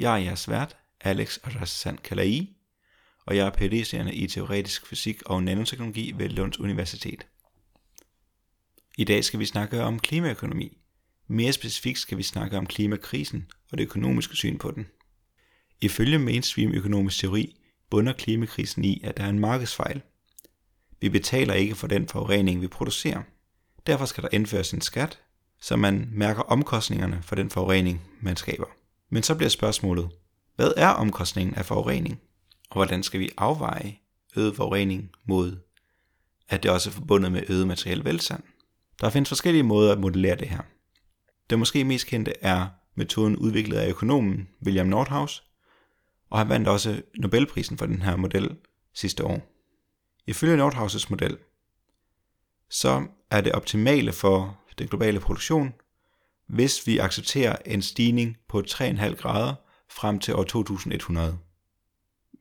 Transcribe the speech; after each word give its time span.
Jeg 0.00 0.12
er 0.12 0.16
jeres 0.16 0.48
vært, 0.48 0.76
Alex 1.00 1.38
Rassan 1.44 1.98
Kalai, 2.04 2.56
og 3.26 3.36
jeg 3.36 3.46
er 3.46 3.50
phd 3.50 4.12
i 4.12 4.26
teoretisk 4.26 4.86
fysik 4.86 5.22
og 5.26 5.42
nanoteknologi 5.42 6.12
ved 6.16 6.28
Lunds 6.28 6.60
Universitet. 6.60 7.26
I 8.98 9.04
dag 9.04 9.24
skal 9.24 9.40
vi 9.40 9.44
snakke 9.44 9.82
om 9.82 9.98
klimaøkonomi. 9.98 10.78
Mere 11.28 11.52
specifikt 11.52 11.98
skal 11.98 12.18
vi 12.18 12.22
snakke 12.22 12.58
om 12.58 12.66
klimakrisen 12.66 13.50
og 13.72 13.78
det 13.78 13.84
økonomiske 13.84 14.36
syn 14.36 14.58
på 14.58 14.70
den. 14.70 14.86
Ifølge 15.80 16.18
mainstream 16.18 16.72
økonomisk 16.72 17.20
teori 17.20 17.56
bunder 17.90 18.12
klimakrisen 18.12 18.84
i, 18.84 19.00
at 19.04 19.16
der 19.16 19.24
er 19.24 19.28
en 19.28 19.38
markedsfejl. 19.38 20.02
Vi 21.00 21.08
betaler 21.08 21.54
ikke 21.54 21.74
for 21.74 21.86
den 21.86 22.08
forurening, 22.08 22.60
vi 22.60 22.68
producerer. 22.68 23.22
Derfor 23.86 24.04
skal 24.04 24.22
der 24.22 24.28
indføres 24.32 24.72
en 24.72 24.80
skat, 24.80 25.18
så 25.60 25.76
man 25.76 26.08
mærker 26.12 26.42
omkostningerne 26.42 27.22
for 27.22 27.34
den 27.34 27.50
forurening, 27.50 28.02
man 28.20 28.36
skaber. 28.36 28.79
Men 29.10 29.22
så 29.22 29.34
bliver 29.34 29.48
spørgsmålet, 29.48 30.10
hvad 30.56 30.72
er 30.76 30.88
omkostningen 30.88 31.54
af 31.54 31.66
forurening? 31.66 32.20
Og 32.70 32.74
hvordan 32.74 33.02
skal 33.02 33.20
vi 33.20 33.30
afveje 33.36 33.98
øget 34.36 34.56
forurening 34.56 35.10
mod, 35.24 35.58
at 36.48 36.62
det 36.62 36.70
også 36.70 36.90
er 36.90 36.92
forbundet 36.92 37.32
med 37.32 37.42
øget 37.48 37.66
materiel 37.66 38.04
velstand? 38.04 38.42
Der 39.00 39.10
findes 39.10 39.28
forskellige 39.28 39.62
måder 39.62 39.92
at 39.92 40.00
modellere 40.00 40.36
det 40.36 40.48
her. 40.48 40.60
Det 41.50 41.58
måske 41.58 41.84
mest 41.84 42.06
kendte 42.06 42.32
er 42.40 42.66
metoden 42.94 43.36
udviklet 43.36 43.76
af 43.76 43.88
økonomen 43.88 44.48
William 44.64 44.86
Nordhaus, 44.86 45.44
og 46.30 46.38
han 46.38 46.48
vandt 46.48 46.68
også 46.68 47.02
Nobelprisen 47.18 47.78
for 47.78 47.86
den 47.86 48.02
her 48.02 48.16
model 48.16 48.56
sidste 48.94 49.24
år. 49.24 49.50
Ifølge 50.26 50.66
Nordhaus' 50.66 51.06
model, 51.10 51.38
så 52.70 53.06
er 53.30 53.40
det 53.40 53.52
optimale 53.52 54.12
for 54.12 54.58
den 54.78 54.88
globale 54.88 55.20
produktion, 55.20 55.74
hvis 56.50 56.86
vi 56.86 56.98
accepterer 56.98 57.56
en 57.66 57.82
stigning 57.82 58.36
på 58.48 58.62
3,5 58.68 59.14
grader 59.14 59.54
frem 59.90 60.18
til 60.18 60.34
år 60.34 60.44
2100. 60.44 61.38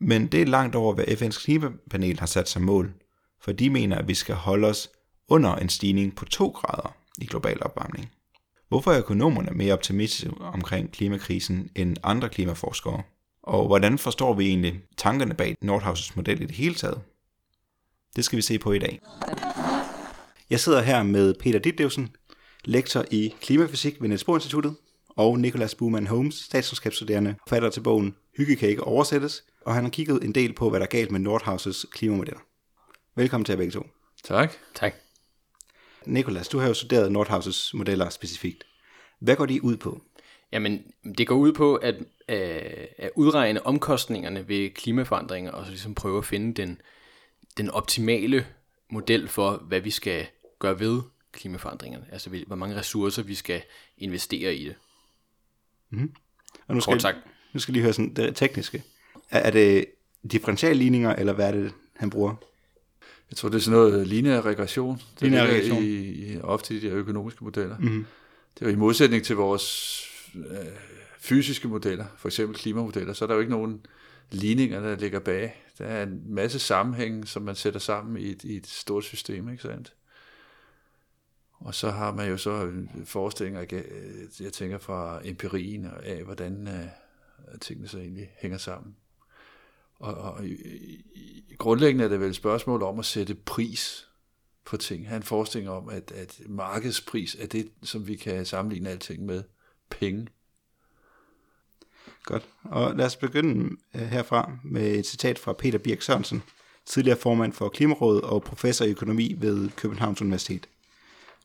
Men 0.02 0.28
det 0.28 0.42
er 0.42 0.46
langt 0.46 0.76
over, 0.76 0.94
hvad 0.94 1.06
FN's 1.06 1.44
klimapanel 1.44 2.20
har 2.20 2.26
sat 2.26 2.50
som 2.50 2.62
mål, 2.62 2.94
for 3.42 3.52
de 3.52 3.70
mener, 3.70 3.98
at 3.98 4.08
vi 4.08 4.14
skal 4.14 4.36
holde 4.36 4.68
os 4.68 4.90
under 5.28 5.56
en 5.56 5.70
stigning 5.70 6.16
på 6.16 6.26
2 6.26 6.50
grader 6.50 6.96
i 7.22 7.26
global 7.26 7.64
opvarmning. 7.64 8.12
Hvorfor 8.70 8.92
er 8.92 9.00
økonomerne 9.00 9.52
mere 9.52 9.74
optimistiske 9.74 10.32
omkring 10.42 10.92
klimakrisen 10.92 11.70
end 11.76 11.98
andre 12.04 12.30
klimaforskere? 12.30 13.04
Og 13.44 13.68
hvordan 13.68 13.98
forstår 13.98 14.34
vi 14.34 14.48
egentlig 14.48 14.82
tankerne 14.98 15.34
bag 15.34 15.56
Nordhaus' 15.66 16.12
model 16.16 16.42
i 16.42 16.46
det 16.46 16.56
hele 16.56 16.76
taget? 16.76 17.02
Det 18.16 18.26
skal 18.26 18.38
vi 18.38 18.42
se 18.42 18.60
på 18.60 18.72
i 18.72 18.80
dag. 18.80 19.00
Jeg 20.50 20.60
sidder 20.60 20.82
her 20.82 21.04
med 21.04 21.34
Peter 21.40 21.60
Ditlevsen, 21.60 22.10
lektor 22.66 23.06
i 23.12 23.36
klimafysik 23.42 24.02
ved 24.02 24.10
Niels 24.10 24.24
Bohr 24.24 24.36
Instituttet, 24.36 24.76
og 25.10 25.40
Nicholas 25.40 25.76
Buhmann 25.76 26.08
Holmes, 26.08 26.36
statskundskabsstuderende, 26.36 27.36
forfatter 27.48 27.70
til 27.70 27.82
bogen 27.82 28.16
Hygge 28.38 28.56
kan 28.56 28.70
ikke 28.70 28.84
oversættes, 28.84 29.44
og 29.66 29.74
han 29.74 29.84
har 29.84 29.92
kigget 29.92 30.24
en 30.24 30.36
del 30.36 30.54
på, 30.54 30.70
hvad 30.70 30.80
der 30.80 30.86
er 30.86 30.90
galt 30.90 31.12
med 31.12 31.20
Nordhaus' 31.20 31.90
klimamodeller. 31.92 32.40
Velkommen 33.16 33.46
til 33.46 33.54
jer 33.54 33.58
begge 33.58 33.72
to. 33.72 33.88
Tak. 34.24 34.54
Tak. 34.76 34.94
Nikolas, 36.06 36.48
du 36.48 36.60
har 36.60 36.68
jo 36.68 36.74
studeret 36.74 37.16
Nordhaus' 37.16 37.72
modeller 37.74 38.10
specifikt. 38.10 38.64
Hvad 39.20 39.36
går 39.36 39.46
de 39.46 39.64
ud 39.64 39.78
på? 39.78 40.02
Jamen, 40.52 40.84
det 41.18 41.28
går 41.28 41.36
ud 41.36 41.54
på 41.54 41.76
at, 41.76 41.96
øh, 42.30 42.88
at 42.98 43.12
udregne 43.16 43.66
omkostningerne 43.66 44.48
ved 44.48 44.70
klimaforandringer, 44.70 45.52
og 45.52 45.66
så 45.66 45.72
ligesom 45.72 45.96
prøve 45.96 46.18
at 46.18 46.26
finde 46.26 46.62
den, 46.62 46.82
den 47.58 47.70
optimale 47.70 48.46
model 48.92 49.28
for, 49.28 49.64
hvad 49.68 49.80
vi 49.80 49.92
skal 49.92 50.28
gøre 50.60 50.80
ved 50.80 51.02
klimaforandringerne. 51.32 52.06
Altså, 52.12 52.44
hvor 52.48 52.56
mange 52.56 52.76
ressourcer 52.76 53.24
vi 53.24 53.36
skal 53.36 53.62
investere 53.98 54.56
i 54.56 54.66
det. 54.66 54.76
Mm. 55.90 56.14
Og 56.68 56.76
nu 56.76 56.82
skal, 56.82 56.94
Kort 56.94 57.02
sagt. 57.02 57.18
nu 57.54 57.60
skal 57.60 57.74
lige 57.74 57.84
høre 57.84 57.94
sådan 57.94 58.14
det 58.14 58.36
tekniske. 58.36 58.84
Er, 59.30 59.40
er 59.40 59.52
det 59.52 59.86
differentialligninger, 60.32 61.16
eller 61.16 61.34
hvad 61.34 61.48
er 61.48 61.52
det, 61.52 61.74
han 61.96 62.10
bruger? 62.10 62.36
Jeg 63.32 63.38
tror, 63.38 63.50
det 63.50 63.56
er 63.56 63.62
sådan 63.62 63.80
noget 63.80 64.08
lineær 64.08 64.42
regression. 64.42 64.96
Det 64.96 65.22
Lineær 65.22 65.44
regression. 65.44 65.84
I, 65.84 65.88
i, 65.88 66.40
ofte 66.42 66.76
i 66.76 66.80
de 66.80 66.90
her 66.90 66.98
økonomiske 66.98 67.44
modeller. 67.44 67.78
Mm. 67.78 68.06
Det 68.56 68.66
er 68.66 68.70
jo 68.70 68.76
i 68.76 68.80
modsætning 68.80 69.24
til 69.24 69.36
vores 69.36 70.06
øh, 70.36 70.58
fysiske 71.20 71.68
modeller, 71.68 72.06
for 72.18 72.28
eksempel 72.28 72.58
klimamodeller, 72.58 73.14
så 73.14 73.26
er 73.26 73.28
der 73.28 73.34
jo 73.34 73.40
ikke 73.40 73.52
nogen 73.52 73.86
ligninger, 74.32 74.80
der 74.80 74.96
ligger 74.96 75.20
bag. 75.20 75.64
Der 75.78 75.86
er 75.86 76.04
en 76.04 76.22
masse 76.26 76.60
sammenhæng, 76.60 77.28
som 77.28 77.42
man 77.42 77.56
sætter 77.56 77.80
sammen 77.80 78.18
i 78.18 78.30
et, 78.30 78.44
i 78.44 78.56
et 78.56 78.68
stort 78.68 79.04
system, 79.04 79.50
ikke 79.50 79.62
sandt? 79.64 79.94
Og 81.60 81.76
så 81.76 81.90
har 81.90 82.14
man 82.14 82.30
jo 82.30 82.38
så 82.38 82.66
øh, 82.66 82.88
forestillinger, 83.06 83.66
øh, 83.72 83.84
jeg, 84.40 84.54
tænker 84.54 84.78
fra 84.78 85.22
empirien 85.24 85.88
af, 86.04 86.24
hvordan 86.24 86.68
øh, 86.68 87.60
tingene 87.62 87.88
så 87.88 87.98
egentlig 87.98 88.30
hænger 88.42 88.58
sammen. 88.58 88.96
Og, 90.00 90.14
og 90.14 90.46
i, 90.46 91.56
grundlæggende 91.58 92.06
er 92.06 92.10
det 92.10 92.20
vel 92.20 92.30
et 92.30 92.36
spørgsmål 92.36 92.84
om 92.84 93.00
at 93.00 93.06
sætte 93.06 93.36
pris 93.36 94.08
på 94.66 94.78
ting. 94.78 95.08
Have 95.08 95.18
en 95.18 95.24
forestilling 95.24 95.70
om, 95.70 95.90
at, 95.90 96.12
at 96.12 96.42
markedspris 96.48 97.36
er 97.36 97.48
det, 97.48 97.72
som 97.84 98.08
vi 98.08 98.16
kan 98.16 98.46
sammenligne 98.46 98.90
alting 98.90 99.26
med. 99.26 99.44
Penge. 99.90 100.28
Godt. 102.24 102.48
Og 102.64 102.96
lad 102.96 103.06
os 103.06 103.16
begynde 103.16 103.78
herfra 103.94 104.52
med 104.64 104.96
et 104.96 105.06
citat 105.06 105.40
fra 105.40 105.54
Peter 105.54 105.80
Birk 105.80 106.02
Sørensen, 106.02 106.44
tidligere 106.86 107.18
formand 107.18 107.54
for 107.54 107.70
Klimarådet 107.70 108.22
og 108.24 108.44
professor 108.44 108.86
i 108.86 108.90
økonomi 108.90 109.36
ved 109.38 109.70
Københavns 109.70 110.22
Universitet. 110.22 110.68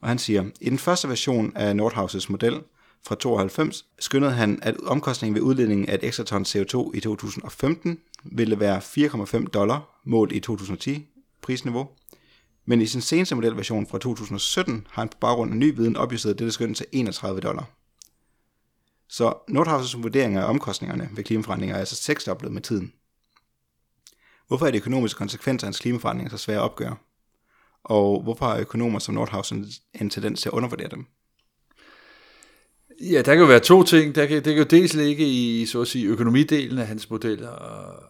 Og 0.04 0.10
han 0.10 0.18
siger, 0.18 0.44
i 0.60 0.70
den 0.70 0.78
første 0.78 1.08
version 1.08 1.56
af 1.56 1.76
Nordhauses 1.76 2.28
model 2.30 2.62
fra 3.06 3.14
92 3.14 3.86
skyndede 3.98 4.32
han, 4.32 4.58
at 4.62 4.76
omkostningen 4.76 5.34
ved 5.34 5.42
udledningen 5.42 5.88
af 5.88 5.94
et 5.94 6.04
ekstra 6.04 6.24
ton 6.24 6.42
CO2 6.42 6.90
i 6.94 7.00
2015 7.00 8.00
ville 8.24 8.60
være 8.60 8.78
4,5 8.78 9.46
dollar 9.46 10.00
målt 10.04 10.32
i 10.32 10.40
2010 10.40 11.06
prisniveau. 11.42 11.88
Men 12.64 12.80
i 12.80 12.86
sin 12.86 13.00
seneste 13.00 13.34
modelversion 13.34 13.86
fra 13.86 13.98
2017 13.98 14.86
har 14.90 15.02
han 15.02 15.08
på 15.08 15.18
baggrund 15.20 15.50
af 15.50 15.56
ny 15.56 15.76
viden 15.76 15.96
opjusteret 15.96 16.38
dette 16.38 16.52
skøn 16.52 16.74
til 16.74 16.86
31 16.92 17.40
dollar. 17.40 17.70
Så 19.08 19.32
Nordhaus' 19.50 20.02
vurdering 20.02 20.36
af 20.36 20.44
omkostningerne 20.44 21.08
ved 21.12 21.24
klimaforandringer 21.24 21.76
er 21.76 21.80
altså 21.80 21.96
seksdoblet 21.96 22.52
med 22.52 22.62
tiden. 22.62 22.92
Hvorfor 24.48 24.66
er 24.66 24.70
de 24.70 24.78
økonomiske 24.78 25.18
konsekvenser 25.18 25.66
af 25.66 25.68
hans 25.68 25.80
klimaforandringer 25.80 26.30
så 26.30 26.38
svære 26.38 26.58
at 26.58 26.62
opgøre? 26.62 26.96
Og 27.84 28.22
hvorfor 28.22 28.46
har 28.46 28.58
økonomer 28.58 28.98
som 28.98 29.14
Nordhaus 29.14 29.50
en, 29.50 29.66
en 30.00 30.10
tendens 30.10 30.40
til 30.40 30.48
at 30.48 30.52
undervurdere 30.52 30.88
dem? 30.88 31.06
Ja, 33.00 33.16
der 33.16 33.34
kan 33.34 33.38
jo 33.38 33.46
være 33.46 33.60
to 33.60 33.82
ting. 33.82 34.14
Der 34.14 34.26
kan, 34.26 34.36
det 34.36 34.44
kan 34.44 34.56
jo 34.56 34.64
dels 34.64 34.94
ligge 34.94 35.24
i, 35.24 35.66
så 35.66 35.80
at 35.80 35.88
sige, 35.88 36.06
økonomidelen 36.06 36.78
af 36.78 36.86
hans 36.86 37.10
modeller, 37.10 37.48
og, 37.48 38.02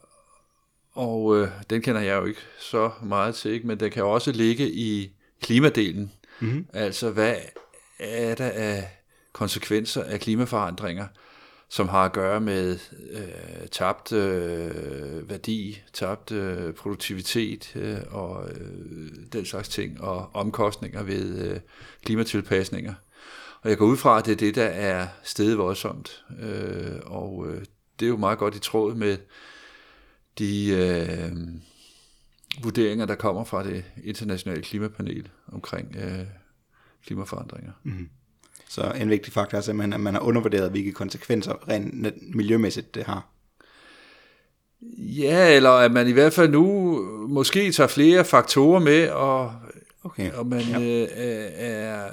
og 0.92 1.36
øh, 1.36 1.48
den 1.70 1.82
kender 1.82 2.00
jeg 2.00 2.16
jo 2.16 2.24
ikke 2.24 2.40
så 2.60 2.90
meget 3.02 3.34
til, 3.34 3.50
ikke? 3.50 3.66
men 3.66 3.80
der 3.80 3.88
kan 3.88 4.04
også 4.04 4.32
ligge 4.32 4.70
i 4.70 5.10
klimadelen. 5.42 6.12
Mm-hmm. 6.40 6.66
Altså, 6.72 7.10
hvad 7.10 7.36
er 7.98 8.34
der 8.34 8.50
af 8.50 8.88
konsekvenser 9.32 10.02
af 10.02 10.20
klimaforandringer, 10.20 11.06
som 11.68 11.88
har 11.88 12.04
at 12.04 12.12
gøre 12.12 12.40
med 12.40 12.78
øh, 13.10 13.68
tabt 13.70 14.12
øh, 14.12 15.30
værdi, 15.30 15.82
tabt 15.92 16.32
øh, 16.32 16.74
produktivitet 16.74 17.76
øh, 17.76 17.98
og 18.10 18.50
øh, 18.50 19.08
den 19.32 19.44
slags 19.44 19.68
ting, 19.68 20.00
og 20.00 20.30
omkostninger 20.34 21.02
ved 21.02 21.50
øh, 21.50 21.60
klimatilpasninger. 22.04 22.94
Og 23.62 23.70
jeg 23.70 23.78
går 23.78 23.86
ud 23.86 23.96
fra, 23.96 24.18
at 24.18 24.26
det 24.26 24.32
er 24.32 24.36
det, 24.36 24.54
der 24.54 24.64
er 24.64 25.08
stedet 25.22 25.58
voldsomt. 25.58 26.24
Øh, 26.40 27.00
og 27.04 27.46
øh, 27.48 27.64
det 28.00 28.06
er 28.06 28.10
jo 28.10 28.16
meget 28.16 28.38
godt 28.38 28.56
i 28.56 28.58
tråd 28.58 28.94
med 28.94 29.16
de 30.38 30.68
øh, 30.68 31.32
vurderinger, 32.62 33.06
der 33.06 33.14
kommer 33.14 33.44
fra 33.44 33.64
det 33.64 33.84
internationale 34.04 34.62
klimapanel 34.62 35.28
omkring 35.46 35.96
øh, 35.96 36.26
klimaforandringer. 37.06 37.72
Mm-hmm. 37.82 38.08
Så 38.74 38.92
en 39.00 39.10
vigtig 39.10 39.32
faktor 39.32 39.58
er 39.58 39.62
simpelthen, 39.62 39.92
at 39.92 40.00
man 40.00 40.14
har 40.14 40.20
undervurderet, 40.20 40.70
hvilke 40.70 40.92
konsekvenser 40.92 41.68
rent 41.68 42.34
miljømæssigt 42.36 42.94
det 42.94 43.04
har. 43.04 43.28
Ja, 44.98 45.56
eller 45.56 45.70
at 45.70 45.92
man 45.92 46.08
i 46.08 46.12
hvert 46.12 46.32
fald 46.32 46.50
nu 46.50 46.96
måske 47.28 47.72
tager 47.72 47.88
flere 47.88 48.24
faktorer 48.24 48.80
med, 48.80 49.08
og, 49.08 49.52
Okay. 50.04 50.32
og 50.32 50.46
man 50.46 50.60
Ja. 50.60 50.80
øh, 50.80 51.08
er 51.54 52.10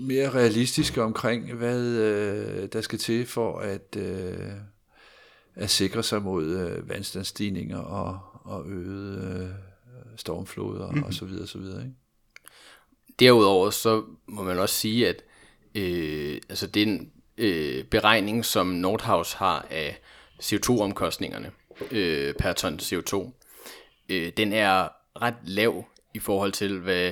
mere 0.00 0.30
realistiske 0.30 1.02
omkring, 1.02 1.52
hvad 1.52 1.82
øh, 1.86 2.68
der 2.72 2.80
skal 2.80 2.98
til 2.98 3.26
for 3.26 3.58
at, 3.58 3.96
øh, 3.98 4.50
at 5.54 5.70
sikre 5.70 6.02
sig 6.02 6.22
mod 6.22 6.44
øh, 6.44 6.88
vandstandsstigninger 6.88 7.78
og, 7.78 8.18
og 8.44 8.68
øget 8.68 9.40
øh, 9.42 9.48
stormfloder 10.16 10.90
mm. 10.90 11.02
og 11.02 11.14
så 11.14 11.24
videre, 11.24 11.46
så 11.46 11.58
videre. 11.58 11.82
Ikke? 11.82 11.94
Derudover 13.20 13.70
så 13.70 14.02
må 14.26 14.42
man 14.42 14.58
også 14.58 14.74
sige, 14.74 15.08
at 15.08 15.22
øh, 15.76 16.40
altså 16.48 16.66
den 16.66 17.12
øh, 17.38 17.84
beregning, 17.84 18.44
som 18.44 18.66
Nordhaus 18.66 19.32
har 19.32 19.66
af 19.70 19.98
CO2-omkostningerne 20.42 21.50
øh, 21.90 22.34
per 22.34 22.52
ton 22.52 22.78
CO2, 22.82 23.30
øh, 24.08 24.32
den 24.36 24.52
er 24.52 24.88
ret 25.22 25.34
lav 25.44 25.84
i 26.14 26.18
forhold 26.18 26.52
til, 26.52 26.78
hvad 26.78 27.08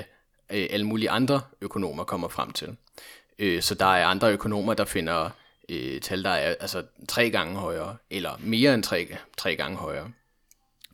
øh, 0.51 0.67
alle 0.71 0.87
mulige 0.87 1.11
andre 1.11 1.41
økonomer 1.61 2.05
kommer 2.05 2.29
frem 2.29 2.53
til. 2.53 2.77
Øh, 3.39 3.63
så 3.63 3.75
der 3.75 3.87
er 3.87 4.07
andre 4.07 4.33
økonomer, 4.33 4.75
der 4.75 4.85
finder 4.85 5.31
øh, 5.69 6.01
tal, 6.01 6.25
der 6.25 6.31
er 6.31 6.55
altså 6.61 6.83
tre 7.09 7.31
gange 7.31 7.57
højere, 7.57 7.97
eller 8.11 8.31
mere 8.41 8.75
end 8.75 8.83
tre, 8.83 9.17
tre 9.37 9.57
gange 9.57 9.77
højere. 9.77 10.11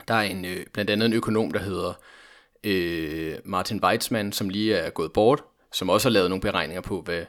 Der 0.09 0.15
er 0.15 0.23
en, 0.23 0.45
øh, 0.45 0.67
blandt 0.73 0.91
andet 0.91 1.07
en 1.07 1.13
økonom, 1.13 1.51
der 1.51 1.61
hedder 1.61 1.93
øh, 2.65 3.39
Martin 3.45 3.85
Weitzman, 3.85 4.33
som 4.33 4.49
lige 4.49 4.75
er 4.75 4.91
gået 4.91 5.13
bort, 5.13 5.43
som 5.73 5.89
også 5.89 6.09
har 6.09 6.13
lavet 6.13 6.31
nogle 6.31 6.41
beregninger 6.41 6.81
på, 6.81 7.01
hvad 7.01 7.25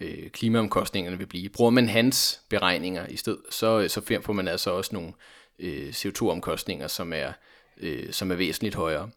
øh, 0.00 0.30
klimaomkostningerne 0.30 1.18
vil 1.18 1.26
blive. 1.26 1.48
Bruger 1.48 1.70
man 1.70 1.88
hans 1.88 2.40
beregninger 2.48 3.06
i 3.06 3.16
stedet, 3.16 3.40
så, 3.50 3.80
øh, 3.80 3.90
så 3.90 4.20
får 4.22 4.32
man 4.32 4.48
altså 4.48 4.70
også 4.70 4.94
nogle 4.94 5.12
øh, 5.58 5.88
CO2-omkostninger, 5.88 6.88
som 6.88 7.12
er, 7.12 7.32
øh, 7.76 8.12
som 8.12 8.30
er 8.30 8.34
væsentligt 8.34 8.74
højere. 8.74 9.10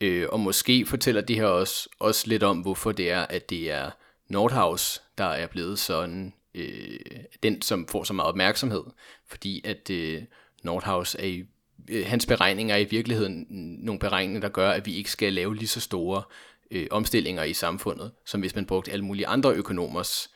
Øh, 0.00 0.26
og 0.28 0.40
måske 0.40 0.86
fortæller 0.86 1.20
det 1.20 1.36
her 1.36 1.46
også, 1.46 1.88
også 1.98 2.28
lidt 2.28 2.42
om, 2.42 2.58
hvorfor 2.58 2.92
det 2.92 3.10
er, 3.10 3.20
at 3.20 3.50
det 3.50 3.70
er 3.70 3.90
Nordhaus, 4.28 5.02
der 5.18 5.24
er 5.24 5.46
blevet 5.46 5.78
sådan 5.78 6.34
øh, 6.54 6.98
den, 7.42 7.62
som 7.62 7.88
får 7.88 8.04
så 8.04 8.12
meget 8.12 8.28
opmærksomhed. 8.28 8.84
Fordi 9.26 9.62
at 9.64 9.90
øh, 9.90 10.22
Nordhaus 10.62 11.14
er 11.14 11.24
i 11.24 11.44
øh, 11.88 12.06
hans 12.06 12.26
beregninger 12.26 12.74
er 12.74 12.78
i 12.78 12.84
virkeligheden 12.84 13.46
nogle 13.84 13.98
beregninger, 13.98 14.40
der 14.40 14.48
gør, 14.48 14.70
at 14.70 14.86
vi 14.86 14.94
ikke 14.94 15.10
skal 15.10 15.32
lave 15.32 15.56
lige 15.56 15.68
så 15.68 15.80
store 15.80 16.22
øh, 16.70 16.86
omstillinger 16.90 17.42
i 17.42 17.52
samfundet, 17.52 18.12
som 18.26 18.40
hvis 18.40 18.54
man 18.54 18.66
brugte 18.66 18.92
alle 18.92 19.04
mulige 19.04 19.26
andre 19.26 19.54
økonomers 19.54 20.30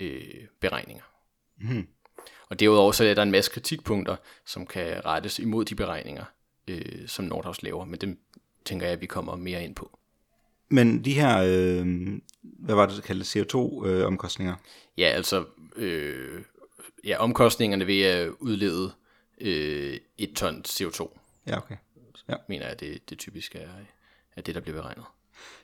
øh, 0.00 0.46
beregninger. 0.60 1.04
Mm. 1.60 1.86
Og 2.48 2.60
derudover 2.60 2.92
så 2.92 3.04
er 3.04 3.14
der 3.14 3.22
en 3.22 3.30
masse 3.30 3.50
kritikpunkter, 3.50 4.16
som 4.46 4.66
kan 4.66 5.04
rettes 5.04 5.38
imod 5.38 5.64
de 5.64 5.74
beregninger, 5.74 6.24
øh, 6.68 7.08
som 7.08 7.24
Nordhaus 7.24 7.62
laver, 7.62 7.84
men 7.84 8.00
dem 8.00 8.18
tænker 8.64 8.86
jeg, 8.86 8.92
at 8.92 9.00
vi 9.00 9.06
kommer 9.06 9.36
mere 9.36 9.64
ind 9.64 9.74
på. 9.74 9.98
Men 10.68 11.04
de 11.04 11.12
her, 11.12 11.38
øh, 11.38 11.86
hvad 12.42 12.74
var 12.74 12.86
det, 12.86 13.04
kaldt 13.04 13.36
CO2-omkostninger? 13.36 14.54
Øh, 14.54 15.00
ja, 15.00 15.06
altså 15.06 15.44
øh, 15.76 16.42
ja, 17.04 17.16
omkostningerne 17.18 17.86
ved 17.86 18.02
at 18.02 18.28
udlede 18.28 18.92
øh, 19.40 19.96
et 20.18 20.32
ton 20.36 20.64
CO2. 20.68 21.18
Ja, 21.46 21.56
okay. 21.56 21.76
Ja. 22.28 22.34
Mener 22.48 22.68
jeg, 22.68 22.80
det, 22.80 23.10
det 23.10 23.18
typisk 23.18 23.54
er, 23.54 23.68
er 24.36 24.42
det, 24.42 24.54
der 24.54 24.60
bliver 24.60 24.80
beregnet. 24.80 25.04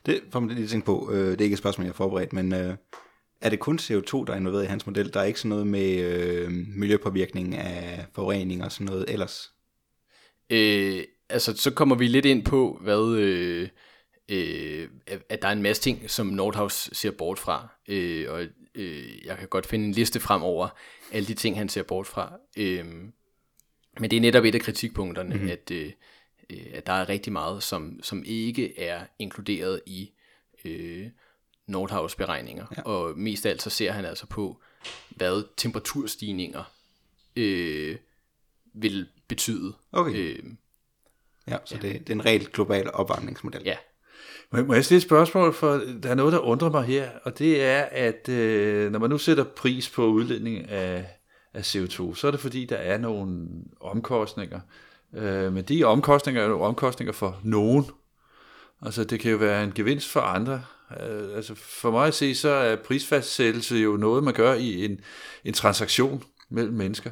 Det 0.05 0.21
får 0.31 0.39
man 0.39 0.55
lige 0.55 0.67
tænke 0.67 0.85
på. 0.85 1.11
Øh, 1.11 1.31
det 1.31 1.41
er 1.41 1.43
ikke 1.43 1.53
et 1.53 1.59
spørgsmål, 1.59 1.85
jeg 1.85 1.89
har 1.91 1.95
forberedt, 1.95 2.33
men 2.33 2.53
øh, 2.53 2.75
er 3.41 3.49
det 3.49 3.59
kun 3.59 3.79
CO2, 3.79 4.25
der 4.25 4.33
er 4.33 4.35
involveret 4.35 4.63
i 4.63 4.67
hans 4.67 4.85
model? 4.85 5.13
Der 5.13 5.19
er 5.19 5.23
ikke 5.23 5.39
sådan 5.39 5.49
noget 5.49 5.67
med 5.67 5.99
øh, 5.99 6.51
miljøpåvirkning 6.51 7.55
af 7.55 8.05
forurening 8.13 8.63
og 8.63 8.71
sådan 8.71 8.85
noget 8.85 9.05
ellers? 9.07 9.51
Øh, 10.49 11.03
altså, 11.29 11.57
så 11.57 11.71
kommer 11.71 11.95
vi 11.95 12.07
lidt 12.07 12.25
ind 12.25 12.45
på, 12.45 12.79
hvad... 12.81 13.15
Øh, 13.17 13.69
øh, 14.29 14.89
at 15.29 15.41
der 15.41 15.47
er 15.47 15.51
en 15.51 15.61
masse 15.61 15.81
ting, 15.81 16.09
som 16.09 16.27
Nordhaus 16.27 16.89
ser 16.93 17.11
bort 17.11 17.39
fra. 17.39 17.67
Øh, 17.89 18.31
og 18.31 18.45
øh, 18.75 19.25
jeg 19.25 19.37
kan 19.37 19.47
godt 19.47 19.65
finde 19.65 19.85
en 19.85 19.91
liste 19.91 20.19
frem 20.19 20.43
over 20.43 20.67
alle 21.11 21.27
de 21.27 21.33
ting, 21.33 21.57
han 21.57 21.69
ser 21.69 21.83
bort 21.83 22.07
fra. 22.07 22.33
Øh, 22.57 22.85
men 23.99 24.11
det 24.11 24.17
er 24.17 24.21
netop 24.21 24.43
et 24.45 24.55
af 24.55 24.61
kritikpunkterne, 24.61 25.35
mm-hmm. 25.35 25.49
at, 25.49 25.71
øh, 25.71 25.91
øh, 26.51 26.65
at 26.73 26.87
der 26.87 26.93
er 26.93 27.09
rigtig 27.09 27.33
meget, 27.33 27.63
som, 27.63 27.99
som 28.03 28.23
ikke 28.25 28.79
er 28.79 29.01
inkluderet 29.19 29.81
i 29.85 30.11
øh, 30.65 31.07
Nordhaus 31.67 32.15
beregninger. 32.15 32.65
Ja. 32.77 32.81
Og 32.81 33.17
mest 33.17 33.45
af 33.45 33.49
alt 33.49 33.61
så 33.61 33.69
ser 33.69 33.91
han 33.91 34.05
altså 34.05 34.27
på, 34.27 34.61
hvad 35.09 35.43
temperaturstigninger 35.57 36.63
øh, 37.35 37.97
vil 38.73 39.07
betyde. 39.27 39.73
Okay. 39.91 40.15
Øh, 40.15 40.43
ja, 41.47 41.57
så 41.65 41.75
ja. 41.75 41.81
Det, 41.81 41.99
det 41.99 42.09
er 42.09 42.13
en 42.13 42.25
reelt 42.25 42.51
global 42.51 42.91
opvarmningsmodel. 42.91 43.61
Ja. 43.65 43.75
Må 44.51 44.73
jeg 44.73 44.85
stille 44.85 44.97
et 44.97 45.03
spørgsmål, 45.03 45.53
for 45.53 45.81
der 46.03 46.09
er 46.09 46.15
noget, 46.15 46.33
der 46.33 46.39
undrer 46.39 46.69
mig 46.69 46.83
her, 46.83 47.09
og 47.23 47.39
det 47.39 47.63
er, 47.63 47.81
at 47.81 48.29
øh, 48.29 48.91
når 48.91 48.99
man 48.99 49.09
nu 49.09 49.17
sætter 49.17 49.43
pris 49.43 49.89
på 49.89 50.05
udledning 50.05 50.69
af 50.69 51.05
af 51.53 51.75
CO2, 51.75 52.15
så 52.15 52.27
er 52.27 52.31
det 52.31 52.39
fordi, 52.39 52.65
der 52.65 52.75
er 52.75 52.97
nogle 52.97 53.47
omkostninger. 53.79 54.59
Øh, 54.59 54.90
Øh, 55.13 55.53
men 55.53 55.63
de 55.63 55.83
omkostninger 55.83 56.41
er 56.41 56.47
jo 56.47 56.61
omkostninger 56.61 57.13
for 57.13 57.39
nogen. 57.43 57.85
Altså 58.81 59.03
det 59.03 59.19
kan 59.19 59.31
jo 59.31 59.37
være 59.37 59.63
en 59.63 59.71
gevinst 59.71 60.09
for 60.09 60.21
andre. 60.21 60.63
Øh, 60.99 61.35
altså 61.35 61.55
for 61.55 61.91
mig 61.91 62.07
at 62.07 62.13
se, 62.13 62.35
så 62.35 62.49
er 62.49 62.75
prisfastsættelse 62.75 63.75
jo 63.75 63.97
noget, 63.97 64.23
man 64.23 64.33
gør 64.33 64.53
i 64.53 64.85
en, 64.85 64.99
en 65.45 65.53
transaktion 65.53 66.23
mellem 66.49 66.73
mennesker. 66.73 67.11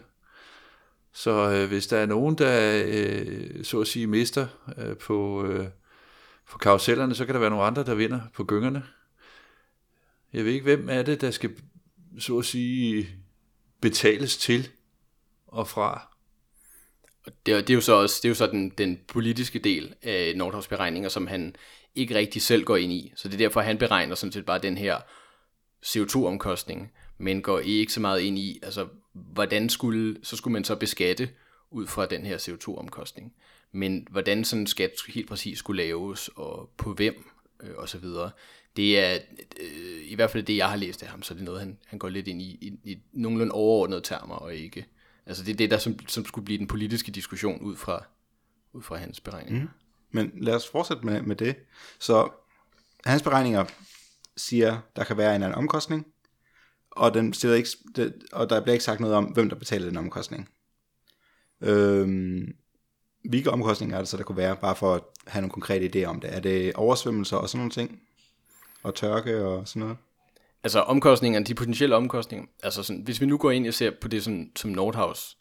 Så 1.13 1.31
øh, 1.31 1.68
hvis 1.68 1.88
der 1.88 1.98
er 1.98 2.06
nogen, 2.06 2.36
der 2.36 2.84
øh, 2.88 3.63
så 3.63 3.81
at 3.81 3.88
sige 3.88 4.07
mister 4.07 4.48
øh, 4.78 4.98
på, 4.98 5.45
øh, 5.45 5.68
på 6.50 6.57
karusellerne, 6.57 7.16
så 7.16 7.25
kan 7.25 7.34
der 7.34 7.40
være 7.40 7.50
nogle 7.50 7.66
andre, 7.66 7.84
der 7.84 7.95
vinder 7.95 8.22
på 8.36 8.44
gyngerne. 8.44 8.84
Jeg 10.34 10.45
ved 10.45 10.52
ikke, 10.52 10.63
hvem 10.63 10.90
er 10.90 11.02
det, 11.02 11.22
der 11.22 11.31
skal 11.31 11.52
så 12.19 12.38
at 12.38 12.45
sige 12.45 13.10
betales 13.81 14.38
til 14.38 14.69
og 15.48 15.68
fra. 15.68 16.19
Det, 17.25 17.45
det 17.45 17.69
er 17.69 17.74
jo 17.74 17.81
så 17.81 17.94
også 17.94 18.19
det 18.24 18.25
er 18.25 18.30
jo 18.30 18.36
så 18.36 18.48
den, 18.48 18.69
den 18.69 19.00
politiske 19.07 19.60
del 19.60 19.95
af 20.01 20.33
Nordhavs 20.36 20.68
beregninger, 20.68 21.10
som 21.10 21.27
han 21.27 21.56
ikke 21.95 22.16
rigtig 22.16 22.42
selv 22.42 22.63
går 22.63 22.77
ind 22.77 22.92
i. 22.92 23.13
Så 23.16 23.27
det 23.27 23.33
er 23.33 23.38
derfor, 23.38 23.62
han 23.62 23.77
beregner 23.77 24.16
sådan 24.16 24.31
set 24.31 24.45
bare 24.45 24.60
den 24.60 24.77
her 24.77 24.98
CO2-omkostning, 25.86 26.92
men 27.18 27.42
går 27.42 27.60
ikke 27.60 27.94
så 27.94 28.00
meget 28.00 28.21
ind 28.21 28.38
i, 28.38 28.60
altså 28.63 28.88
hvordan 29.13 29.69
skulle, 29.69 30.18
så 30.24 30.36
skulle 30.38 30.51
man 30.54 30.63
så 30.63 30.75
beskatte 30.75 31.30
ud 31.71 31.88
fra 31.88 32.06
den 32.06 32.25
her 32.25 32.38
CO2-omkostning. 32.38 33.33
Men 33.71 34.07
hvordan 34.12 34.45
sådan 34.45 34.68
skat 34.68 34.92
helt 35.07 35.30
præcis 35.30 35.57
skulle 35.57 35.83
laves, 35.83 36.30
og 36.36 36.69
på 36.77 36.94
hvem, 36.94 37.30
øh, 37.63 37.75
og 37.77 37.89
så 37.89 37.98
videre, 37.98 38.31
det 38.75 39.00
er 39.00 39.18
øh, 39.60 40.12
i 40.12 40.16
hvert 40.16 40.31
fald 40.31 40.44
det, 40.44 40.57
jeg 40.57 40.69
har 40.69 40.75
læst 40.75 41.04
af 41.04 41.09
ham, 41.09 41.23
så 41.23 41.33
det 41.33 41.40
er 41.40 41.45
noget, 41.45 41.59
han, 41.59 41.78
han 41.85 41.99
går 41.99 42.09
lidt 42.09 42.28
ind 42.28 42.42
i, 42.42 42.57
i, 42.61 42.92
i 42.92 42.97
nogenlunde 43.14 43.54
overordnede 43.54 44.02
termer, 44.02 44.35
og 44.35 44.56
ikke... 44.56 44.85
Altså 45.30 45.44
det 45.44 45.52
er 45.52 45.57
det, 45.57 45.71
der 45.71 45.78
som, 45.78 46.07
som 46.07 46.26
skulle 46.26 46.45
blive 46.45 46.57
den 46.57 46.68
politiske 46.68 47.12
diskussion 47.12 47.62
ud 47.62 47.76
fra, 47.76 48.06
ud 48.74 48.81
fra 48.81 48.95
hans 48.95 49.19
beregninger. 49.19 49.62
Mm. 49.62 49.69
Men 50.12 50.31
lad 50.33 50.56
os 50.56 50.68
fortsætte 50.68 51.06
med, 51.06 51.21
med 51.21 51.36
det. 51.36 51.56
Så 52.00 52.30
hans 53.06 53.24
beregninger 53.24 53.66
siger, 54.38 54.80
der 54.95 55.04
kan 55.04 55.18
være 55.18 55.36
en 55.36 55.44
anden 55.44 55.57
omkostning, 55.57 56.07
og, 56.92 57.14
den 57.14 57.33
stiller 57.33 57.57
ikke, 57.57 57.69
det, 57.95 58.24
og 58.31 58.50
der 58.50 58.62
bliver 58.62 58.74
ikke 58.74 58.86
sagt 58.86 59.00
noget 59.00 59.16
om, 59.16 59.26
hvem 59.26 59.50
der 59.50 59.56
betaler 59.56 59.86
den 59.86 59.98
omkostning. 59.98 60.50
Øhm, 61.62 62.56
hvilke 63.30 63.52
omkostninger 63.52 63.95
er 63.98 64.02
det 64.02 64.09
så, 64.09 64.18
der 64.18 64.24
kunne 64.24 64.38
være, 64.38 64.56
bare 64.56 64.76
for 64.76 64.95
at 64.95 65.02
have 65.28 65.42
nogle 65.42 65.52
konkrete 65.52 66.04
idéer 66.04 66.07
om 66.07 66.19
det? 66.19 66.36
Er 66.36 66.40
det 66.40 66.74
oversvømmelser 66.74 67.38
og 67.38 67.50
sådan 67.50 67.59
nogle 67.59 67.71
ting? 67.71 68.02
og 68.83 68.95
tørke 68.95 69.45
og 69.45 69.68
sådan 69.68 69.80
noget? 69.80 69.98
Altså 70.63 70.80
omkostningerne, 70.80 71.45
de 71.45 71.56
potentielle 71.56 71.95
omkostninger, 71.95 72.47
altså 72.63 72.83
sådan, 72.83 73.01
hvis 73.01 73.21
vi 73.21 73.25
nu 73.25 73.37
går 73.37 73.51
ind 73.51 73.68
og 73.68 73.73
ser 73.73 73.92
på 74.01 74.07
det, 74.07 74.23
sådan, 74.23 74.51
som 74.56 74.71
Nordhaus 74.71 75.37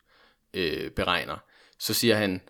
øh, 0.55 0.91
beregner, 0.91 1.37
så 1.79 1.95
siger 1.95 2.17
han, 2.17 2.41